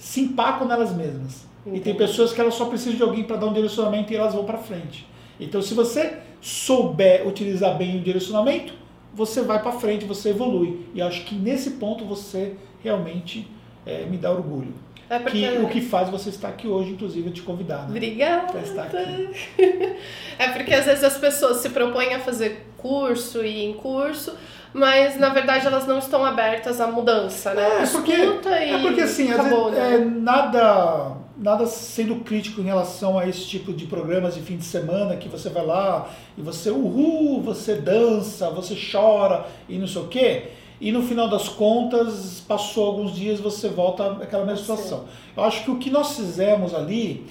se 0.01 0.21
empacam 0.21 0.67
nelas 0.67 0.95
mesmas. 0.95 1.45
E 1.63 1.69
tem 1.69 1.79
Entendi. 1.79 1.97
pessoas 1.99 2.33
que 2.33 2.41
elas 2.41 2.55
só 2.55 2.65
precisam 2.65 2.95
de 2.95 3.03
alguém 3.03 3.23
para 3.23 3.37
dar 3.37 3.45
um 3.45 3.53
direcionamento 3.53 4.11
e 4.11 4.15
elas 4.15 4.33
vão 4.33 4.43
para 4.43 4.57
frente. 4.57 5.07
Então, 5.39 5.61
se 5.61 5.75
você 5.75 6.17
souber 6.41 7.27
utilizar 7.27 7.77
bem 7.77 7.97
o 7.97 8.01
direcionamento, 8.01 8.73
você 9.13 9.41
vai 9.41 9.61
para 9.61 9.73
frente, 9.73 10.03
você 10.03 10.29
evolui. 10.29 10.87
E 10.95 11.01
acho 11.03 11.23
que 11.25 11.35
nesse 11.35 11.71
ponto 11.71 12.03
você 12.03 12.55
realmente 12.83 13.47
eh, 13.85 14.07
me 14.09 14.17
dá 14.17 14.31
orgulho. 14.31 14.73
É 15.07 15.19
porque... 15.19 15.39
Que, 15.39 15.57
o 15.59 15.69
que 15.69 15.81
faz 15.81 16.09
você 16.09 16.29
estar 16.29 16.47
aqui 16.47 16.67
hoje, 16.67 16.91
inclusive, 16.91 17.27
eu 17.27 17.33
te 17.33 17.43
convidar. 17.43 17.83
Né? 17.83 17.89
Obrigada. 17.89 18.59
Estar 18.59 18.85
aqui. 18.85 19.29
É 20.39 20.47
porque 20.47 20.73
às 20.73 20.85
vezes 20.85 21.03
as 21.03 21.19
pessoas 21.19 21.57
se 21.57 21.69
propõem 21.69 22.15
a 22.15 22.19
fazer 22.19 22.65
curso 22.75 23.45
e 23.45 23.63
em 23.63 23.73
curso, 23.73 24.33
mas 24.73 25.19
na 25.19 25.29
verdade 25.29 25.67
elas 25.67 25.85
não 25.87 25.99
estão 25.99 26.25
abertas 26.25 26.79
à 26.79 26.87
mudança, 26.87 27.53
né? 27.53 27.83
É 27.83 27.87
porque, 27.87 28.11
é 28.11 28.77
porque 28.81 29.01
assim, 29.01 29.31
às 29.31 29.39
acabou, 29.39 29.71
vezes, 29.71 29.83
né? 29.83 29.95
é, 29.95 30.05
nada, 30.05 31.17
nada 31.37 31.65
sendo 31.65 32.15
crítico 32.23 32.61
em 32.61 32.65
relação 32.65 33.17
a 33.19 33.27
esse 33.27 33.45
tipo 33.45 33.73
de 33.73 33.85
programas 33.85 34.35
de 34.35 34.41
fim 34.41 34.57
de 34.57 34.63
semana 34.65 35.15
que 35.17 35.27
você 35.27 35.49
vai 35.49 35.65
lá 35.65 36.09
e 36.37 36.41
você, 36.41 36.69
uhul, 36.69 37.41
você 37.41 37.75
dança, 37.75 38.49
você 38.49 38.75
chora 38.91 39.45
e 39.67 39.77
não 39.77 39.87
sei 39.87 40.01
o 40.01 40.07
quê. 40.07 40.43
E 40.79 40.91
no 40.91 41.03
final 41.03 41.29
das 41.29 41.47
contas, 41.47 42.43
passou 42.47 42.87
alguns 42.87 43.13
dias 43.13 43.39
você 43.39 43.69
volta 43.69 44.13
àquela 44.13 44.43
mesma 44.45 44.61
situação. 44.61 45.05
Eu 45.37 45.43
acho 45.43 45.63
que 45.63 45.69
o 45.69 45.77
que 45.77 45.91
nós 45.91 46.15
fizemos 46.15 46.73
ali, 46.73 47.23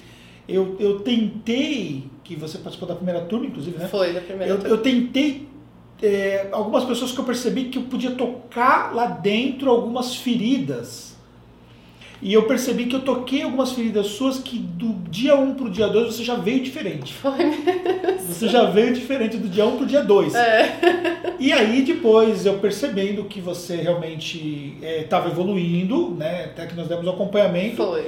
eu, 0.47 0.77
eu 0.79 0.99
tentei, 1.01 2.05
que 2.23 2.33
você 2.37 2.57
participou 2.59 2.87
da 2.87 2.95
primeira 2.95 3.19
turma, 3.21 3.47
inclusive, 3.47 3.77
né? 3.77 3.89
Foi 3.89 4.13
da 4.13 4.21
primeira 4.21 4.53
Eu, 4.53 4.57
turma. 4.57 4.69
eu 4.73 4.77
tentei 4.81 5.49
é, 6.01 6.47
algumas 6.51 6.83
pessoas 6.83 7.11
que 7.11 7.19
eu 7.19 7.23
percebi 7.23 7.65
que 7.65 7.77
eu 7.77 7.83
podia 7.83 8.11
tocar 8.11 8.93
lá 8.93 9.05
dentro 9.05 9.69
algumas 9.69 10.15
feridas. 10.15 11.11
E 12.21 12.33
eu 12.33 12.43
percebi 12.43 12.85
que 12.85 12.95
eu 12.95 13.01
toquei 13.01 13.41
algumas 13.41 13.71
feridas 13.71 14.05
suas 14.07 14.37
que 14.37 14.59
do 14.59 14.93
dia 15.09 15.35
1 15.35 15.55
pro 15.55 15.71
dia 15.71 15.87
2 15.87 16.15
você 16.15 16.23
já 16.23 16.35
veio 16.35 16.61
diferente. 16.61 17.13
Foi 17.13 17.35
mesmo. 17.35 17.63
Você 18.19 18.47
já 18.47 18.65
veio 18.65 18.93
diferente 18.93 19.37
do 19.37 19.49
dia 19.49 19.65
1 19.65 19.77
pro 19.77 19.85
dia 19.87 20.03
2. 20.03 20.35
É. 20.35 21.35
E 21.39 21.51
aí 21.51 21.81
depois 21.81 22.45
eu 22.45 22.59
percebendo 22.59 23.23
que 23.23 23.41
você 23.41 23.77
realmente 23.77 24.77
estava 24.81 25.29
evoluindo, 25.29 26.11
né? 26.11 26.45
Até 26.45 26.67
que 26.67 26.75
nós 26.75 26.87
demos 26.87 27.07
um 27.07 27.09
acompanhamento. 27.09 27.77
Foi. 27.77 28.05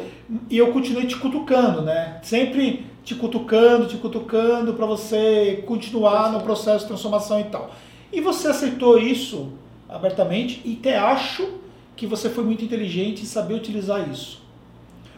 E 0.47 0.57
eu 0.57 0.71
continuei 0.71 1.07
te 1.07 1.15
cutucando, 1.15 1.81
né? 1.81 2.19
Sempre 2.21 2.85
te 3.03 3.15
cutucando, 3.15 3.87
te 3.87 3.97
cutucando 3.97 4.73
para 4.73 4.85
você 4.85 5.63
continuar 5.67 6.31
no 6.31 6.41
processo 6.41 6.79
de 6.79 6.87
transformação 6.87 7.39
e 7.39 7.45
tal. 7.45 7.71
E 8.11 8.21
você 8.21 8.47
aceitou 8.47 8.97
isso 8.97 9.51
abertamente 9.89 10.61
e 10.63 10.77
até 10.79 10.97
acho 10.97 11.47
que 11.95 12.07
você 12.07 12.29
foi 12.29 12.43
muito 12.43 12.63
inteligente 12.63 13.23
em 13.23 13.25
saber 13.25 13.55
utilizar 13.55 14.09
isso. 14.09 14.41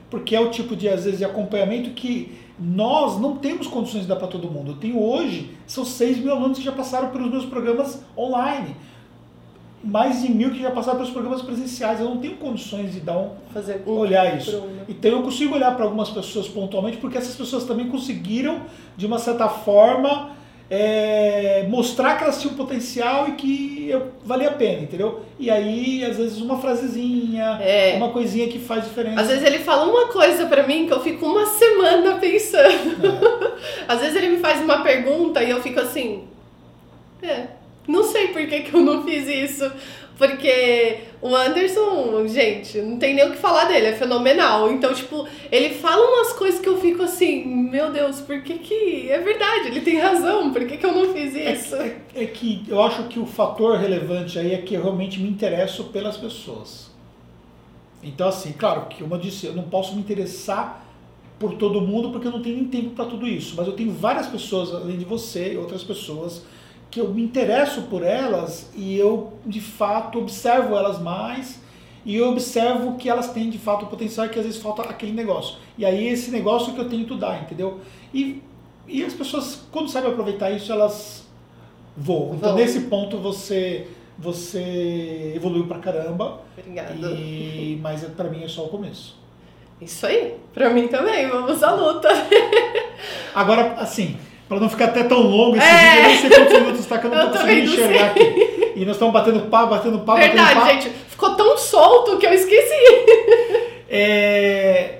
Porque 0.09 0.35
é 0.35 0.39
o 0.39 0.49
tipo 0.49 0.75
de, 0.75 0.87
às 0.87 1.03
vezes, 1.03 1.19
de 1.19 1.25
acompanhamento 1.25 1.91
que 1.91 2.37
nós 2.59 3.19
não 3.19 3.37
temos 3.37 3.67
condições 3.67 4.03
de 4.03 4.07
dar 4.07 4.15
para 4.15 4.27
todo 4.27 4.49
mundo. 4.49 4.71
Eu 4.71 4.77
tenho 4.77 5.01
hoje, 5.01 5.51
são 5.67 5.83
6 5.83 6.19
mil 6.19 6.31
alunos 6.31 6.57
que 6.57 6.63
já 6.63 6.71
passaram 6.71 7.09
pelos 7.09 7.29
meus 7.29 7.45
programas 7.45 8.03
online. 8.17 8.75
Mais 9.85 10.23
de 10.23 10.31
mil 10.31 10.49
que 10.51 10.61
já 10.61 10.71
passaram 10.71 10.97
pelos 10.97 11.11
programas 11.13 11.41
presenciais. 11.43 11.99
Eu 11.99 12.07
não 12.07 12.17
tenho 12.17 12.35
condições 12.37 12.91
de 12.91 12.99
dar 12.99 13.17
um, 13.17 13.29
Fazer 13.53 13.83
olhar 13.85 14.35
isso. 14.35 14.63
Então 14.89 15.11
eu 15.11 15.21
consigo 15.21 15.53
olhar 15.53 15.75
para 15.75 15.85
algumas 15.85 16.09
pessoas 16.09 16.47
pontualmente, 16.47 16.97
porque 16.97 17.17
essas 17.17 17.35
pessoas 17.35 17.63
também 17.65 17.87
conseguiram, 17.87 18.61
de 18.97 19.05
uma 19.05 19.19
certa 19.19 19.47
forma, 19.47 20.31
é, 20.69 21.67
mostrar 21.69 22.17
que 22.17 22.23
elas 22.23 22.41
tinham 22.41 22.55
potencial 22.55 23.27
e 23.27 23.33
que 23.33 23.87
eu, 23.89 24.07
valia 24.23 24.49
a 24.49 24.53
pena, 24.53 24.81
entendeu? 24.81 25.21
E 25.39 25.51
aí, 25.51 26.03
às 26.03 26.17
vezes, 26.17 26.41
uma 26.41 26.57
frasezinha, 26.57 27.59
É. 27.61 27.95
uma 27.97 28.09
coisinha 28.09 28.47
que 28.47 28.57
faz 28.57 28.83
diferença. 28.85 29.21
Às 29.21 29.27
vezes 29.27 29.43
ele 29.43 29.59
fala 29.59 29.85
uma 29.85 30.07
coisa 30.07 30.47
pra 30.47 30.65
mim 30.65 30.87
que 30.87 30.93
eu 30.93 30.99
fico 31.01 31.25
uma 31.25 31.45
semana 31.45 32.15
pensando. 32.15 33.05
Às 33.87 33.99
vezes 33.99 34.15
ele 34.15 34.29
me 34.29 34.37
faz 34.37 34.59
uma 34.61 34.81
pergunta 34.81 35.43
e 35.43 35.49
eu 35.51 35.61
fico 35.61 35.79
assim, 35.79 36.23
é, 37.21 37.47
não 37.87 38.03
sei 38.03 38.27
por 38.29 38.45
que, 38.47 38.61
que 38.61 38.73
eu 38.73 38.81
não 38.81 39.03
fiz 39.03 39.27
isso. 39.27 39.71
Porque 40.17 40.99
o 41.21 41.35
Anderson, 41.35 42.25
gente, 42.25 42.77
não 42.81 42.97
tem 42.97 43.13
nem 43.13 43.27
o 43.27 43.31
que 43.31 43.37
falar 43.37 43.65
dele, 43.65 43.87
é 43.87 43.93
fenomenal. 43.93 44.71
Então, 44.71 44.93
tipo, 44.93 45.27
ele 45.51 45.71
fala 45.73 46.05
umas 46.07 46.31
coisas 46.31 46.61
que 46.61 46.69
eu 46.69 46.79
fico 46.79 47.03
assim, 47.03 47.43
meu 47.45 47.91
Deus, 47.91 48.21
por 48.21 48.41
que 48.41 48.53
que... 48.59 49.09
É 49.09 49.19
verdade, 49.19 49.67
ele 49.67 49.81
tem 49.81 49.97
razão, 49.99 50.53
por 50.53 50.65
que 50.65 50.77
que 50.77 50.85
eu 50.85 50.93
não 50.93 51.13
fiz 51.13 51.35
É, 51.35 51.51
isso? 51.51 51.75
é- 51.75 51.97
é 52.15 52.25
que 52.25 52.63
eu 52.69 52.81
acho 52.81 53.03
que 53.09 53.19
o 53.19 53.25
fator 53.25 53.77
relevante 53.77 54.39
aí 54.39 54.53
é 54.53 54.57
que 54.59 54.75
eu 54.75 54.83
realmente 54.83 55.19
me 55.19 55.27
interesso 55.27 55.83
pelas 55.85 56.15
pessoas. 56.15 56.89
Então, 58.01 58.29
assim, 58.29 58.53
claro 58.53 58.85
que, 58.85 59.01
como 59.03 59.15
eu 59.15 59.19
disse, 59.19 59.47
eu 59.47 59.53
não 59.53 59.63
posso 59.63 59.95
me 59.95 59.99
interessar 59.99 60.85
por 61.37 61.55
todo 61.55 61.81
mundo 61.81 62.11
porque 62.11 62.27
eu 62.27 62.31
não 62.31 62.41
tenho 62.41 62.55
nem 62.55 62.65
tempo 62.65 62.91
para 62.91 63.03
tudo 63.03 63.27
isso. 63.27 63.53
Mas 63.57 63.67
eu 63.67 63.73
tenho 63.73 63.91
várias 63.91 64.27
pessoas, 64.27 64.73
além 64.73 64.97
de 64.97 65.03
você 65.03 65.53
e 65.53 65.57
outras 65.57 65.83
pessoas, 65.83 66.43
que 66.95 67.01
eu 67.01 67.09
me 67.09 67.21
interesso 67.21 67.81
por 67.89 68.03
elas 68.03 68.71
e 68.73 68.97
eu, 68.97 69.33
de 69.45 69.59
fato, 69.59 70.17
observo 70.17 70.77
elas 70.77 70.97
mais 70.97 71.59
e 72.05 72.15
eu 72.15 72.29
observo 72.29 72.95
que 72.95 73.09
elas 73.09 73.33
têm, 73.33 73.49
de 73.49 73.57
fato, 73.57 73.83
o 73.83 73.89
potencial 73.89 74.25
e 74.25 74.29
que 74.29 74.39
às 74.39 74.45
vezes 74.45 74.61
falta 74.61 74.83
aquele 74.83 75.11
negócio. 75.11 75.57
E 75.77 75.85
aí, 75.85 76.07
esse 76.07 76.31
negócio 76.31 76.73
que 76.73 76.79
eu 76.79 76.87
tento 76.87 77.17
dar, 77.17 77.41
entendeu? 77.43 77.81
E, 78.13 78.41
e 78.87 79.03
as 79.03 79.13
pessoas, 79.13 79.67
quando 79.73 79.89
sabem 79.89 80.09
aproveitar 80.09 80.51
isso, 80.51 80.71
elas 80.71 81.27
voam. 81.97 82.35
Então, 82.35 82.51
Vão. 82.51 82.59
nesse 82.59 82.79
ponto, 82.83 83.17
você, 83.17 83.87
você 84.17 85.33
evoluiu 85.35 85.67
pra 85.67 85.79
caramba. 85.79 86.43
Obrigada. 86.57 86.93
E, 87.11 87.77
mas 87.81 88.05
para 88.05 88.29
mim 88.29 88.41
é 88.41 88.47
só 88.47 88.67
o 88.67 88.69
começo. 88.69 89.19
Isso 89.81 90.07
aí, 90.07 90.37
pra 90.53 90.69
mim 90.69 90.87
também, 90.87 91.27
vamos 91.27 91.61
à 91.61 91.75
luta. 91.75 92.07
Agora, 93.35 93.73
assim, 93.73 94.17
para 94.47 94.59
não 94.59 94.69
ficar 94.69 94.85
até 94.85 95.03
tão 95.03 95.21
longo 95.21 95.57
esse 95.57 95.65
É. 95.65 95.73
vídeo, 95.73 95.97
eu 96.03 96.07
nem 96.07 96.17
sei 96.19 96.29
quantos 96.29 96.53
minutos 96.59 96.85
tá 96.85 96.97
que 96.99 97.05
eu 97.07 97.11
não 97.11 97.17
Eu 97.21 97.31
tô 97.31 97.37
conseguindo 97.39 97.71
enxergar 97.71 98.05
aqui. 98.07 98.71
E 98.75 98.85
nós 98.85 98.95
estamos 98.95 99.13
batendo 99.13 99.39
papo, 99.49 99.69
batendo 99.69 99.99
papo, 99.99 100.19
batendo 100.19 100.33
Verdade, 100.35 100.53
papo. 100.55 100.71
gente, 100.71 100.89
ficou 101.09 101.35
tão 101.35 101.57
solto 101.57 102.17
que 102.17 102.25
eu 102.25 102.33
esqueci. 102.33 103.05
É, 103.89 104.99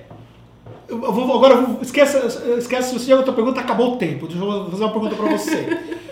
eu 0.88 0.98
vou- 1.12 1.36
agora, 1.36 1.54
eu 1.54 1.66
vou- 1.66 1.82
esquece, 1.82 2.16
esquece 2.58 2.88
se 2.90 2.98
você 2.98 3.06
já 3.10 3.16
outra 3.16 3.32
pergunta, 3.32 3.60
acabou 3.60 3.94
o 3.94 3.96
tempo. 3.96 4.26
Deixa 4.26 4.42
eu 4.42 4.70
fazer 4.70 4.84
uma 4.84 4.92
pergunta 4.92 5.14
para 5.16 5.26
você. 5.36 5.78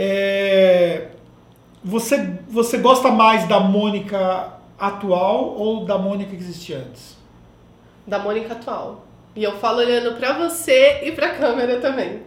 É, 0.00 1.08
você. 1.82 2.34
Você 2.48 2.78
gosta 2.78 3.10
mais 3.10 3.48
da 3.48 3.58
Mônica 3.58 4.52
atual 4.78 5.54
ou 5.56 5.84
da 5.84 5.98
Mônica 5.98 6.30
que 6.30 6.36
existia 6.36 6.76
antes? 6.78 7.16
Da 8.06 8.16
Mônica 8.20 8.52
atual. 8.52 9.04
E 9.34 9.42
eu 9.42 9.52
falo 9.58 9.78
olhando 9.78 10.16
pra 10.16 10.34
você 10.34 11.00
e 11.02 11.10
pra 11.10 11.30
câmera 11.30 11.80
também. 11.80 12.20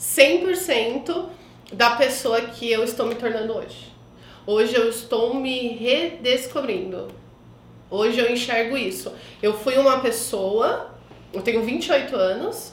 100% 0.00 1.26
da 1.72 1.90
pessoa 1.90 2.40
que 2.40 2.70
eu 2.70 2.82
estou 2.82 3.06
me 3.06 3.14
tornando 3.14 3.54
hoje. 3.54 3.92
Hoje 4.46 4.74
eu 4.74 4.88
estou 4.88 5.34
me 5.34 5.68
redescobrindo. 5.68 7.08
Hoje 7.90 8.18
eu 8.18 8.32
enxergo 8.32 8.76
isso. 8.76 9.12
Eu 9.42 9.52
fui 9.52 9.76
uma 9.76 10.00
pessoa, 10.00 10.90
eu 11.32 11.42
tenho 11.42 11.62
28 11.62 12.16
anos. 12.16 12.72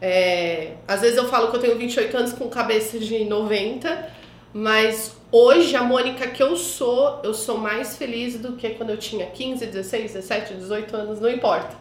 É, 0.00 0.74
às 0.86 1.00
vezes 1.00 1.16
eu 1.16 1.28
falo 1.28 1.50
que 1.50 1.56
eu 1.56 1.60
tenho 1.60 1.76
28 1.76 2.16
anos 2.16 2.32
com 2.32 2.48
cabeça 2.48 3.00
de 3.00 3.24
90, 3.24 4.12
mas 4.54 5.16
hoje 5.32 5.74
a 5.74 5.82
Mônica 5.82 6.28
que 6.28 6.40
eu 6.40 6.56
sou, 6.56 7.20
eu 7.24 7.34
sou 7.34 7.58
mais 7.58 7.96
feliz 7.96 8.38
do 8.38 8.52
que 8.52 8.70
quando 8.70 8.90
eu 8.90 8.96
tinha 8.96 9.26
15, 9.26 9.66
16, 9.66 10.12
17, 10.12 10.54
18 10.54 10.96
anos, 10.96 11.20
não 11.20 11.28
importa. 11.28 11.76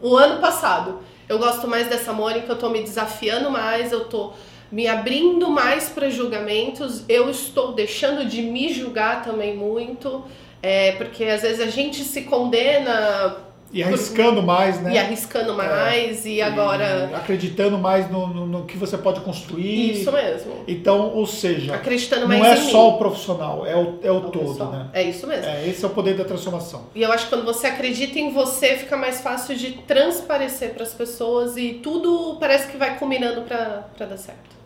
O 0.00 0.16
ano 0.16 0.40
passado, 0.40 1.00
eu 1.28 1.38
gosto 1.38 1.66
mais 1.68 1.88
dessa 1.88 2.12
Mônica, 2.12 2.46
eu 2.48 2.56
tô 2.56 2.70
me 2.70 2.82
desafiando 2.82 3.50
mais, 3.50 3.92
eu 3.92 4.04
tô 4.04 4.32
me 4.70 4.86
abrindo 4.86 5.50
mais 5.50 5.88
para 5.88 6.10
julgamentos, 6.10 7.04
eu 7.08 7.30
estou 7.30 7.72
deixando 7.72 8.26
de 8.26 8.42
me 8.42 8.72
julgar 8.72 9.22
também 9.22 9.56
muito, 9.56 10.24
é, 10.62 10.92
porque 10.92 11.24
às 11.24 11.42
vezes 11.42 11.60
a 11.60 11.70
gente 11.70 12.04
se 12.04 12.22
condena 12.22 13.47
e 13.70 13.82
arriscando 13.82 14.42
mais, 14.42 14.80
né? 14.80 14.94
E 14.94 14.98
arriscando 14.98 15.54
mais, 15.54 16.24
é, 16.24 16.28
e 16.28 16.42
agora. 16.42 17.10
E 17.10 17.14
acreditando 17.14 17.76
mais 17.76 18.10
no, 18.10 18.26
no, 18.28 18.46
no, 18.46 18.64
que 18.64 18.78
você 18.78 18.96
pode 18.96 19.20
construir. 19.20 20.00
Isso 20.00 20.10
mesmo. 20.10 20.64
Então, 20.66 21.14
ou 21.14 21.26
seja, 21.26 21.74
acreditando 21.74 22.26
mais 22.26 22.40
não 22.40 22.46
é 22.46 22.56
só 22.56 22.90
mim. 22.90 22.94
o 22.94 22.98
profissional, 22.98 23.66
é 23.66 23.76
o, 23.76 23.98
é 24.02 24.10
o 24.10 24.20
todo, 24.22 24.48
pessoal. 24.52 24.72
né? 24.72 24.88
É 24.94 25.02
isso 25.02 25.26
mesmo. 25.26 25.44
É, 25.44 25.68
esse 25.68 25.84
é 25.84 25.86
o 25.86 25.90
poder 25.90 26.16
da 26.16 26.24
transformação. 26.24 26.86
E 26.94 27.02
eu 27.02 27.12
acho 27.12 27.24
que 27.24 27.30
quando 27.30 27.44
você 27.44 27.66
acredita 27.66 28.18
em 28.18 28.32
você, 28.32 28.76
fica 28.76 28.96
mais 28.96 29.20
fácil 29.20 29.54
de 29.54 29.72
transparecer 29.86 30.70
para 30.70 30.82
as 30.82 30.94
pessoas 30.94 31.56
e 31.56 31.74
tudo 31.82 32.36
parece 32.40 32.68
que 32.68 32.76
vai 32.78 32.98
combinando 32.98 33.42
para 33.42 33.84
dar 33.98 34.16
certo. 34.16 34.56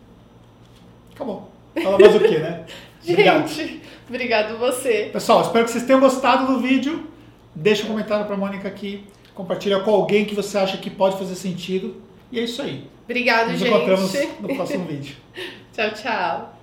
Acabou. 1.13 1.49
Fala 1.81 1.99
mais 1.99 2.15
o 2.15 2.19
quê, 2.19 2.37
né? 2.37 2.65
Obrigado. 3.05 3.47
Gente, 3.49 3.81
obrigado 4.07 4.57
você. 4.57 5.09
Pessoal, 5.11 5.41
espero 5.41 5.65
que 5.65 5.71
vocês 5.71 5.83
tenham 5.83 5.99
gostado 5.99 6.47
do 6.47 6.61
vídeo. 6.61 7.11
Deixa 7.55 7.83
um 7.83 7.87
comentário 7.87 8.25
para 8.25 8.35
a 8.35 8.37
Mônica 8.37 8.67
aqui. 8.67 9.03
Compartilha 9.33 9.79
com 9.79 9.91
alguém 9.91 10.25
que 10.25 10.35
você 10.35 10.57
acha 10.57 10.77
que 10.77 10.89
pode 10.89 11.17
fazer 11.17 11.35
sentido. 11.35 12.01
E 12.31 12.39
é 12.39 12.43
isso 12.43 12.61
aí. 12.61 12.87
Obrigado, 13.05 13.51
Nos 13.51 13.59
gente. 13.59 13.69
Nos 13.69 13.77
encontramos 13.77 14.13
no 14.39 14.55
próximo 14.55 14.85
vídeo. 14.85 15.15
tchau, 15.73 15.91
tchau. 15.91 16.62